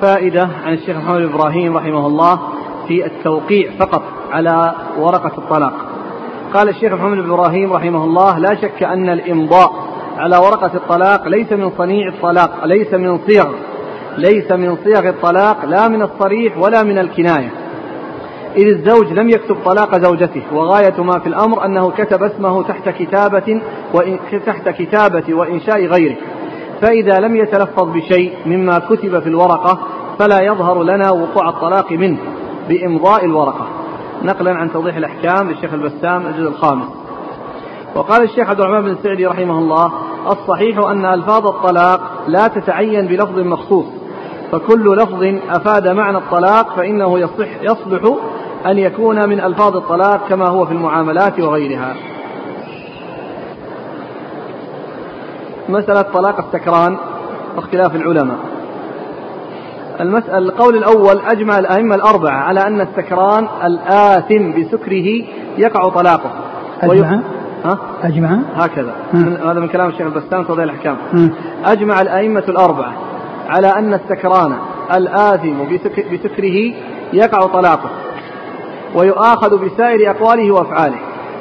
فائدة 0.00 0.48
عن 0.64 0.72
الشيخ 0.72 0.96
محمد 0.96 1.22
إبراهيم 1.22 1.76
رحمه 1.76 2.06
الله 2.06 2.40
في 2.88 3.06
التوقيع 3.06 3.70
فقط 3.78 4.02
على 4.30 4.74
ورقة 4.98 5.38
الطلاق. 5.38 5.74
قال 6.54 6.68
الشيخ 6.68 6.92
محمد 6.92 7.16
بن 7.16 7.30
إبراهيم 7.30 7.72
رحمه 7.72 8.04
الله 8.04 8.38
لا 8.38 8.54
شك 8.54 8.82
أن 8.82 9.08
الإمضاء 9.08 9.72
على 10.16 10.36
ورقة 10.36 10.70
الطلاق 10.74 11.28
ليس 11.28 11.52
من 11.52 11.70
صنيع 11.78 12.08
الطلاق 12.08 12.64
ليس 12.64 12.94
من 12.94 13.18
صيغ 13.26 13.52
ليس 14.18 14.52
من 14.52 14.76
صيغ 14.84 15.08
الطلاق 15.08 15.64
لا 15.64 15.88
من 15.88 16.02
الصريح 16.02 16.58
ولا 16.58 16.82
من 16.82 16.98
الكناية. 16.98 17.63
إذ 18.56 18.66
الزوج 18.66 19.12
لم 19.12 19.28
يكتب 19.28 19.56
طلاق 19.64 19.98
زوجته 19.98 20.42
وغاية 20.52 21.02
ما 21.02 21.18
في 21.18 21.26
الأمر 21.26 21.64
أنه 21.64 21.90
كتب 21.90 22.22
اسمه 22.22 22.62
تحت 22.62 22.88
كتابة 22.88 23.62
وإن 23.94 24.18
تحت 24.46 24.68
كتابة 24.68 25.34
وإنشاء 25.34 25.86
غيره. 25.86 26.16
فإذا 26.80 27.20
لم 27.20 27.36
يتلفظ 27.36 27.88
بشيء 27.92 28.32
مما 28.46 28.78
كتب 28.78 29.20
في 29.20 29.28
الورقة 29.28 29.78
فلا 30.18 30.40
يظهر 30.40 30.82
لنا 30.82 31.10
وقوع 31.10 31.48
الطلاق 31.48 31.92
منه 31.92 32.18
بإمضاء 32.68 33.24
الورقة. 33.24 33.66
نقلا 34.22 34.54
عن 34.54 34.72
توضيح 34.72 34.96
الأحكام 34.96 35.50
للشيخ 35.50 35.72
البسام 35.72 36.26
الجزء 36.26 36.48
الخامس. 36.48 36.88
وقال 37.94 38.22
الشيخ 38.22 38.50
عبد 38.50 38.60
الرحمن 38.60 38.86
بن 38.86 38.96
سعدي 39.02 39.26
رحمه 39.26 39.58
الله 39.58 39.92
الصحيح 40.30 40.78
أن 40.78 41.04
ألفاظ 41.06 41.46
الطلاق 41.46 42.00
لا 42.28 42.46
تتعين 42.46 43.06
بلفظ 43.06 43.38
مخصوص. 43.38 43.86
فكل 44.54 44.96
لفظ 44.96 45.22
أفاد 45.50 45.88
معنى 45.88 46.18
الطلاق 46.18 46.76
فإنه 46.76 47.18
يصح 47.18 47.62
يصلح 47.62 48.14
أن 48.66 48.78
يكون 48.78 49.28
من 49.28 49.40
ألفاظ 49.40 49.76
الطلاق 49.76 50.28
كما 50.28 50.48
هو 50.48 50.66
في 50.66 50.72
المعاملات 50.72 51.40
وغيرها. 51.40 51.94
مسألة 55.68 56.02
طلاق 56.02 56.38
السكران 56.38 56.96
واختلاف 57.56 57.96
العلماء. 57.96 58.38
المسألة 60.00 60.38
القول 60.38 60.76
الأول 60.76 61.18
أجمع 61.26 61.58
الأئمة 61.58 61.94
الأربعة 61.94 62.38
على 62.38 62.60
أن 62.66 62.80
السكران 62.80 63.48
الآثم 63.64 64.60
بسكره 64.60 65.24
يقع 65.58 65.88
طلاقه. 65.88 66.30
أجمع؟ 66.82 67.20
ها؟ 67.64 67.78
أجمع؟ 68.02 68.38
هكذا. 68.54 68.94
هذا 69.44 69.60
من 69.60 69.68
كلام 69.68 69.88
الشيخ 69.88 70.06
البستان 70.06 70.46
توضيح 70.46 70.64
الأحكام 70.64 70.96
أجمع 71.64 72.00
الأئمة 72.00 72.44
الأربعة. 72.48 72.92
على 73.48 73.66
أن 73.66 73.94
السكران 73.94 74.56
الآثم 74.96 75.58
بسكره 76.12 76.72
يقع 77.12 77.46
طلاقه 77.46 77.90
ويؤاخذ 78.94 79.64
بسائر 79.64 80.10
أقواله 80.10 80.52
وأفعاله. 80.52 80.98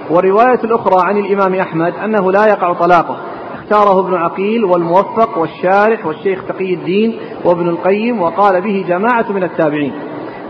والرواية 0.10 0.60
الأخرى 0.64 1.02
عن 1.08 1.18
الإمام 1.18 1.56
أحمد 1.56 1.94
أنه 2.04 2.32
لا 2.32 2.46
يقع 2.46 2.74
طلاقه. 2.74 3.18
اختاره 3.56 4.00
ابن 4.00 4.14
عقيل 4.14 4.66
والموفق 4.66 5.38
والشارح 5.38 6.06
والشيخ 6.06 6.44
تقي 6.48 6.74
الدين 6.74 7.20
وابن 7.46 7.70
القيم 7.70 8.22
وقال 8.22 8.62
به 8.62 8.86
جماعة 8.88 9.26
من 9.32 9.44
التابعين. 9.44 9.94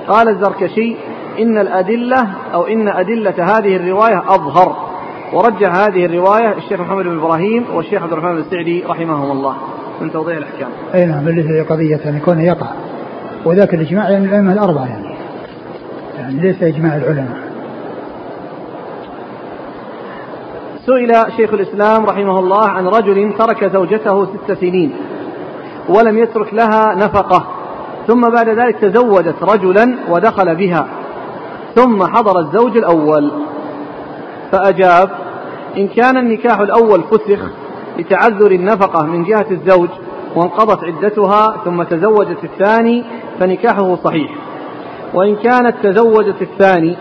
قال 0.08 0.30
الزركشي 0.30 0.95
إن 1.39 1.58
الأدلة 1.58 2.28
أو 2.54 2.64
إن 2.64 2.88
أدلة 2.88 3.58
هذه 3.58 3.76
الرواية 3.76 4.24
أظهر. 4.28 4.76
ورجح 5.34 5.76
هذه 5.76 6.06
الرواية 6.06 6.58
الشيخ 6.58 6.80
محمد 6.80 7.06
بن 7.06 7.20
إبراهيم 7.20 7.66
والشيخ 7.74 8.04
عبد 8.04 8.12
الرحمن 8.12 8.32
بن 8.32 8.39
السعدي 8.39 8.84
رحمهم 8.84 9.32
الله. 9.32 9.56
من 10.01 10.11
توضيح 10.11 10.37
الأحكام. 10.37 10.69
أي 10.95 11.05
نعم 11.05 11.27
اللي 11.27 11.49
هي 11.49 11.61
قضية 11.61 11.99
أن 12.05 12.17
يكون 12.17 12.39
يقع. 12.41 12.67
وذاك 13.45 13.73
الإجماع 13.73 14.09
يعني 14.09 14.25
الأئمة 14.25 14.53
الأربعة 14.53 14.85
يعني. 14.85 15.15
يعني 16.17 16.39
ليس 16.39 16.63
إجماع 16.63 16.95
العلماء. 16.95 17.53
سئل 20.85 21.31
شيخ 21.37 21.53
الإسلام 21.53 22.05
رحمه 22.05 22.39
الله 22.39 22.69
عن 22.69 22.87
رجل 22.87 23.33
ترك 23.37 23.73
زوجته 23.73 24.25
ست 24.25 24.51
سنين 24.59 24.93
ولم 25.89 26.17
يترك 26.17 26.53
لها 26.53 26.95
نفقة 26.95 27.45
ثم 28.07 28.21
بعد 28.21 28.49
ذلك 28.49 28.75
تزوجت 28.75 29.35
رجلا 29.41 29.95
ودخل 30.09 30.55
بها 30.55 30.87
ثم 31.75 32.03
حضر 32.03 32.39
الزوج 32.39 32.77
الأول 32.77 33.31
فأجاب 34.51 35.09
إن 35.77 35.87
كان 35.87 36.17
النكاح 36.17 36.59
الأول 36.59 37.03
فسخ 37.03 37.51
لتعذر 37.97 38.51
النفقة 38.51 39.05
من 39.05 39.23
جهة 39.23 39.45
الزوج 39.51 39.89
وانقضت 40.35 40.83
عدتها 40.83 41.57
ثم 41.65 41.83
تزوجت 41.83 42.43
الثاني 42.43 43.03
فنكاحه 43.39 43.95
صحيح. 43.95 44.31
وإن 45.13 45.35
كانت 45.35 45.75
تزوجت 45.83 46.41
الثاني 46.41 46.95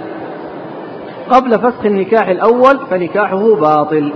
قبل 1.31 1.59
فسخ 1.59 1.85
النكاح 1.85 2.29
الأول 2.29 2.79
فنكاحه 2.91 3.55
باطل. 3.55 4.13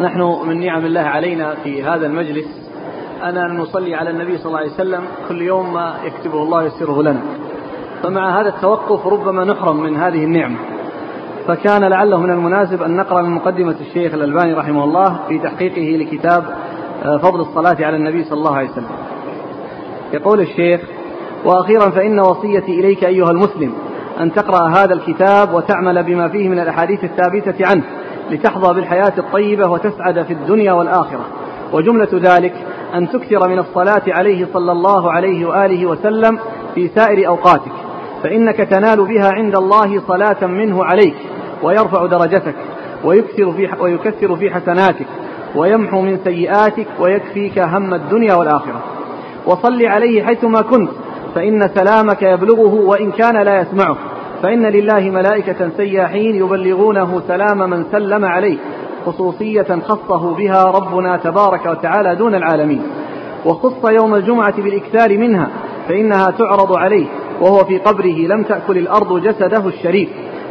نحن 0.00 0.20
من 0.46 0.60
نعم 0.66 0.86
الله 0.86 1.00
علينا 1.00 1.54
في 1.54 1.82
هذا 1.82 2.06
المجلس 2.06 2.70
أن 3.22 3.56
نصلي 3.56 3.94
على 3.94 4.10
النبي 4.10 4.38
صلى 4.38 4.46
الله 4.46 4.58
عليه 4.58 4.70
وسلم 4.70 5.04
كل 5.28 5.42
يوم 5.42 5.74
ما 5.74 5.94
يكتبه 6.04 6.42
الله 6.42 6.64
يسره 6.64 7.02
لنا. 7.02 7.20
فمع 8.02 8.40
هذا 8.40 8.48
التوقف 8.48 9.06
ربما 9.06 9.44
نحرم 9.44 9.76
من 9.76 9.96
هذه 9.96 10.24
النعمة. 10.24 10.77
فكان 11.48 11.84
لعله 11.84 12.20
من 12.20 12.30
المناسب 12.30 12.82
أن 12.82 12.96
نقرأ 12.96 13.22
من 13.22 13.30
مقدمة 13.30 13.76
الشيخ 13.80 14.14
الألباني 14.14 14.52
رحمه 14.52 14.84
الله 14.84 15.18
في 15.28 15.38
تحقيقه 15.38 16.04
لكتاب 16.04 16.44
آه، 17.04 17.16
فضل 17.16 17.40
الصلاة 17.40 17.76
على 17.86 17.96
النبي 17.96 18.24
صلى 18.24 18.38
الله 18.38 18.56
عليه 18.56 18.70
وسلم. 18.70 18.88
يقول 20.12 20.40
الشيخ 20.40 20.80
وأخيرا 21.44 21.90
فإن 21.90 22.20
وصيتي 22.20 22.80
إليك 22.80 23.04
أيها 23.04 23.30
المسلم 23.30 23.72
أن 24.20 24.32
تقرأ 24.32 24.68
هذا 24.68 24.94
الكتاب 24.94 25.54
وتعمل 25.54 26.02
بما 26.02 26.28
فيه 26.28 26.48
من 26.48 26.58
الأحاديث 26.58 27.04
الثابتة 27.04 27.66
عنه 27.66 27.84
لتحظى 28.30 28.74
بالحياة 28.74 29.12
الطيبة 29.18 29.68
وتسعد 29.70 30.22
في 30.22 30.32
الدنيا 30.32 30.72
والآخرة. 30.72 31.24
وجملة 31.72 32.08
ذلك 32.12 32.54
أن 32.94 33.08
تكثر 33.08 33.48
من 33.48 33.58
الصلاة 33.58 34.02
عليه 34.08 34.46
صلى 34.52 34.72
الله 34.72 35.12
عليه 35.12 35.46
وآله 35.46 35.86
وسلم 35.86 36.38
في 36.74 36.88
سائر 36.88 37.28
أوقاتك 37.28 37.72
فإنك 38.22 38.56
تنال 38.56 39.06
بها 39.06 39.30
عند 39.32 39.56
الله 39.56 40.00
صلاة 40.08 40.46
منه 40.46 40.84
عليك. 40.84 41.16
ويرفع 41.62 42.06
درجتك 42.06 42.54
ويكثر 43.04 43.52
في 43.52 43.68
ويكثر 43.80 44.36
في 44.36 44.50
حسناتك 44.50 45.06
ويمحو 45.56 46.00
من 46.00 46.18
سيئاتك 46.24 46.86
ويكفيك 47.00 47.58
هم 47.58 47.94
الدنيا 47.94 48.34
والآخرة. 48.34 48.82
وصل 49.46 49.86
عليه 49.86 50.22
حيثما 50.22 50.60
كنت 50.60 50.90
فإن 51.34 51.68
سلامك 51.68 52.22
يبلغه 52.22 52.74
وإن 52.74 53.10
كان 53.10 53.42
لا 53.42 53.60
يسمعه. 53.60 53.96
فإن 54.42 54.66
لله 54.66 55.00
ملائكة 55.00 55.70
سياحين 55.76 56.34
يبلغونه 56.34 57.22
سلام 57.28 57.70
من 57.70 57.84
سلم 57.92 58.24
عليه 58.24 58.58
خصوصية 59.06 59.78
خصه 59.88 60.34
بها 60.34 60.64
ربنا 60.64 61.16
تبارك 61.16 61.66
وتعالى 61.66 62.14
دون 62.16 62.34
العالمين. 62.34 62.82
وخص 63.46 63.84
يوم 63.84 64.14
الجمعة 64.14 64.62
بالإكثار 64.62 65.18
منها 65.18 65.48
فإنها 65.88 66.30
تعرض 66.30 66.72
عليه 66.72 67.06
وهو 67.40 67.64
في 67.64 67.78
قبره 67.78 68.26
لم 68.26 68.42
تأكل 68.42 68.78
الأرض 68.78 69.22
جسده 69.22 69.66
الشريف. 69.66 70.08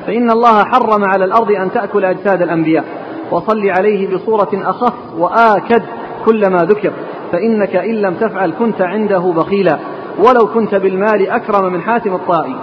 فإن 0.08 0.32
الله 0.32 0.64
حرم 0.64 1.04
على 1.04 1.26
الأرض 1.26 1.52
أن 1.52 1.72
تأكل 1.72 2.06
أجساد 2.06 2.42
الأنبياء. 2.42 2.84
وصل 3.32 3.70
عليه 3.70 4.16
بصورة 4.16 4.50
أخف 4.54 4.94
وآكد 5.18 5.84
كلما 6.26 6.58
ذكر. 6.58 6.92
فإنك 7.32 7.76
إن 7.76 7.96
لم 7.96 8.14
تفعل 8.14 8.52
كنت 8.60 8.82
عنده 8.82 9.20
بخيلا. 9.20 9.78
ولو 10.20 10.48
كنت 10.54 10.76
بالمال 10.76 11.30
أكرم 11.30 11.74
من 11.74 11.82
حاتم 11.82 12.16
الطائي. 12.16 12.56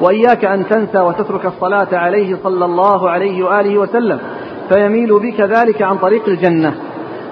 وإياك 0.00 0.44
أن 0.44 0.68
تنسى 0.68 0.98
وتترك 0.98 1.46
الصلاة 1.46 1.88
عليه 1.92 2.36
صلى 2.42 2.64
الله 2.64 3.10
عليه 3.10 3.44
وآله 3.44 3.78
وسلم. 3.78 4.18
فيميل 4.72 5.18
بك 5.18 5.40
ذلك 5.40 5.82
عن 5.82 5.98
طريق 5.98 6.28
الجنة. 6.28 6.74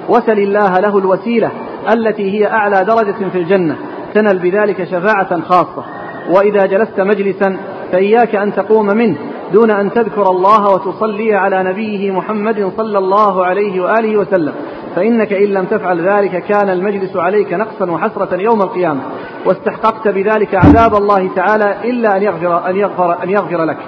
وسل 0.09 0.39
الله 0.39 0.79
له 0.79 0.99
الوسيلة 0.99 1.51
التي 1.93 2.31
هي 2.31 2.47
أعلى 2.47 2.85
درجة 2.85 3.29
في 3.29 3.39
الجنة. 3.39 3.77
تنل 4.15 4.39
بذلك 4.39 4.85
شفاعة 4.85 5.41
خاصة. 5.41 5.85
وإذا 6.31 6.67
جلست 6.67 7.01
مجلسا 7.01 7.57
فإياك 7.93 8.35
أن 8.35 8.55
تقوم 8.55 8.87
منه. 8.87 9.17
دون 9.53 9.71
أن 9.71 9.93
تذكر 9.93 10.31
الله 10.31 10.75
وتصلي 10.75 11.35
على 11.35 11.63
نبيه 11.63 12.11
محمد 12.11 12.73
صلى 12.77 12.99
الله 12.99 13.45
عليه 13.45 13.81
وآله 13.81 14.17
وسلم. 14.17 14.53
فإنك 14.97 15.33
إن 15.33 15.49
لم 15.49 15.65
تفعل 15.65 16.09
ذلك 16.09 16.45
كان 16.45 16.69
المجلس 16.69 17.17
عليك 17.17 17.53
نقصا 17.53 17.91
وحسرة 17.91 18.37
يوم 18.37 18.63
القيامة. 18.63 19.01
واستحققت 19.47 20.09
بذلك 20.09 20.55
عذاب 20.55 20.95
الله 20.95 21.31
تعالى 21.37 21.77
إلا 21.91 22.17
أن 22.17 22.23
يغفر, 22.23 22.71
أن 22.71 22.77
يغفر, 22.77 23.23
أن 23.23 23.31
يغفر 23.31 23.65
لك. 23.65 23.79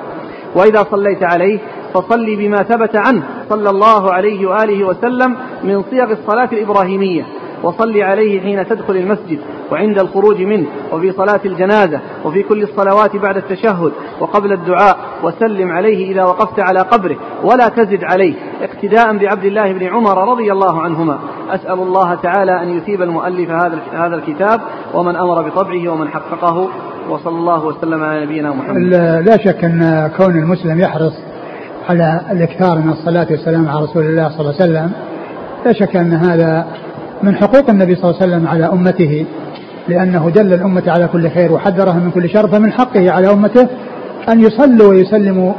وإذا 0.57 0.87
صليت 0.91 1.23
عليه 1.23 1.59
فصل 1.95 2.37
بما 2.37 2.57
ثبت 2.57 2.97
عنه 2.97 3.23
صلى 3.49 3.71
الله 3.71 4.13
عليه 4.13 4.47
وآله 4.47 4.85
وسلم 4.85 5.37
من 5.65 5.83
صيغ 5.83 6.13
الصلاة 6.13 6.49
الإبراهيمية. 6.53 7.27
وصل 7.63 8.03
عليه 8.03 8.41
حين 8.41 8.67
تدخل 8.67 8.97
المسجد. 8.97 9.39
وعند 9.73 9.99
الخروج 9.99 10.43
منه 10.43 10.67
وفي 10.93 11.13
صلاة 11.13 11.41
الجنازة 11.45 12.01
وفي 12.25 12.43
كل 12.43 12.63
الصلوات 12.63 13.17
بعد 13.17 13.37
التشهد 13.37 13.93
وقبل 14.21 14.53
الدعاء 14.53 14.97
وسلم 15.23 15.73
عليه 15.73 16.13
إذا 16.13 16.25
وقفت 16.25 16.61
على 16.61 16.81
قبره 16.81 17.17
ولا 17.45 17.69
تزد 17.69 18.05
عليه 18.05 18.35
اقتداء 18.63 19.17
بعبد 19.17 19.45
الله 19.45 19.73
بن 19.73 19.87
عمر 19.87 20.33
رضي 20.33 20.53
الله 20.53 20.83
عنهما. 20.83 21.19
أسأل 21.51 21.79
الله 21.79 22.15
تعالى 22.15 22.63
أن 22.63 22.77
يثيب 22.77 23.03
المؤلف 23.03 23.51
هذا 23.51 23.79
هذا 23.93 24.15
الكتاب 24.15 24.61
ومن 24.95 25.17
أمر 25.17 25.49
بطبعه 25.49 25.89
ومن 25.89 26.09
حققه 26.09 26.69
وصلى 27.11 27.39
الله 27.39 27.65
وسلم 27.65 28.03
على 28.03 28.25
نبينا 28.25 28.51
محمد. 28.51 28.77
لا 29.27 29.37
شك 29.45 29.65
أن 29.65 30.11
كون 30.17 30.39
المسلم 30.39 30.81
يحرص 30.81 31.13
على 31.89 32.21
الإكثار 32.31 32.79
من 32.79 32.91
الصلاة 32.91 33.27
والسلام 33.31 33.69
على 33.69 33.85
رسول 33.85 34.03
الله 34.03 34.29
صلى 34.29 34.41
الله 34.41 34.55
عليه 34.61 34.65
وسلم 34.65 34.93
لا 35.67 35.73
شك 35.73 35.97
أن 35.97 36.13
هذا 36.13 36.67
من 37.23 37.37
حقوق 37.37 37.71
النبي 37.71 37.95
صلى 37.95 38.11
الله 38.11 38.23
عليه 38.23 38.33
وسلم 38.33 38.49
على 38.49 38.67
أمته. 38.73 39.27
لأنه 39.89 40.31
دل 40.31 40.53
الأمة 40.53 40.83
على 40.87 41.09
كل 41.09 41.31
خير 41.31 41.53
وحذرها 41.53 41.95
من 41.95 42.11
كل 42.11 42.29
شر 42.29 42.49
فمن 42.49 42.73
حقه 42.73 43.11
على 43.11 43.33
أمته 43.33 43.69
أن 44.29 44.41
يصلوا 44.41 44.89
ويسلموا 44.89 45.53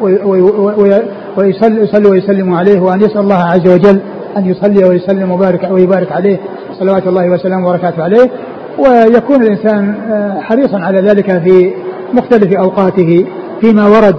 ويصلوا 1.38 2.12
ويسلموا 2.12 2.58
عليه 2.58 2.80
وأن 2.80 3.02
يسأل 3.02 3.20
الله 3.20 3.44
عز 3.44 3.68
وجل 3.68 4.02
أن 4.38 4.46
يصلي 4.46 4.84
ويسلم 4.84 5.32
ويبارك 5.32 5.72
ويبارك 5.72 6.12
عليه. 6.12 6.40
صلوات 6.80 7.08
الله 7.08 7.30
وسلامه 7.30 7.68
وبركاته 7.68 8.04
عليه. 8.04 8.32
ويكون 8.80 9.44
الإنسان 9.44 9.96
آه، 10.12 10.40
حريصا 10.42 10.80
على 10.80 11.02
ذلك 11.02 11.42
في 11.44 11.74
مختلف 12.14 12.54
أوقاته. 12.54 13.26
فيما 13.62 13.88
ورد 13.88 14.16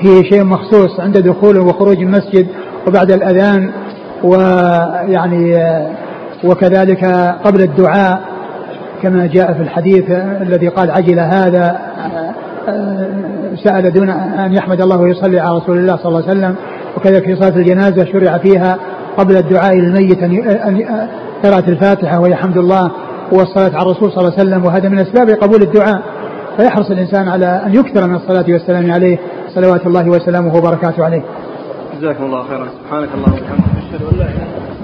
في 0.00 0.24
شيء 0.30 0.44
مخصوص 0.44 1.00
عند 1.00 1.18
دخول 1.18 1.58
وخروج 1.58 1.96
المسجد 1.96 2.46
وبعد 2.88 3.12
الأذان 3.12 3.70
ويعني 4.24 5.56
آه، 5.56 5.90
وكذلك 6.44 7.04
قبل 7.44 7.62
الدعاء 7.62 8.29
كما 9.02 9.26
جاء 9.26 9.52
في 9.52 9.62
الحديث 9.62 10.10
الذي 10.40 10.68
قال 10.68 10.90
عجل 10.90 11.20
هذا 11.20 11.78
سأل 13.64 13.92
دون 13.92 14.10
أن 14.10 14.52
يحمد 14.52 14.80
الله 14.80 15.00
ويصلي 15.00 15.40
على 15.40 15.56
رسول 15.56 15.78
الله 15.78 15.96
صلى 15.96 16.06
الله 16.06 16.28
عليه 16.28 16.38
وسلم 16.40 16.54
وكذلك 16.96 17.24
في 17.24 17.36
صلاة 17.36 17.56
الجنازة 17.56 18.04
شرع 18.04 18.38
فيها 18.38 18.78
قبل 19.18 19.36
الدعاء 19.36 19.74
للميت 19.74 20.22
أن 20.22 20.84
قراءة 21.44 21.70
الفاتحة 21.70 22.20
وهي 22.20 22.34
حمد 22.34 22.56
الله 22.56 22.90
والصلاة 23.32 23.76
على 23.76 23.82
الرسول 23.82 24.12
صلى 24.12 24.18
الله 24.18 24.32
عليه 24.38 24.42
وسلم 24.42 24.64
وهذا 24.64 24.88
من 24.88 24.98
أسباب 24.98 25.30
قبول 25.30 25.62
الدعاء. 25.62 26.02
فيحرص 26.56 26.90
الإنسان 26.90 27.28
على 27.28 27.62
أن 27.66 27.74
يكثر 27.74 28.06
من 28.06 28.14
الصلاة 28.14 28.44
والسلام 28.48 28.92
عليه. 28.92 29.18
صلوات 29.54 29.86
الله 29.86 30.08
وسلامه 30.08 30.56
وبركاته 30.56 31.04
عليه. 31.04 31.22
جزاكم 32.00 32.24
الله 32.24 32.42
خيرا. 32.42 32.66
سبحانك 32.84 33.08
اللهم 33.14 33.32
وبحمدك. 33.32 33.64
أشهد 33.78 34.02
أن 34.12 34.18
لا 34.18 34.24
إله 34.24 34.32
إلا 34.32 34.79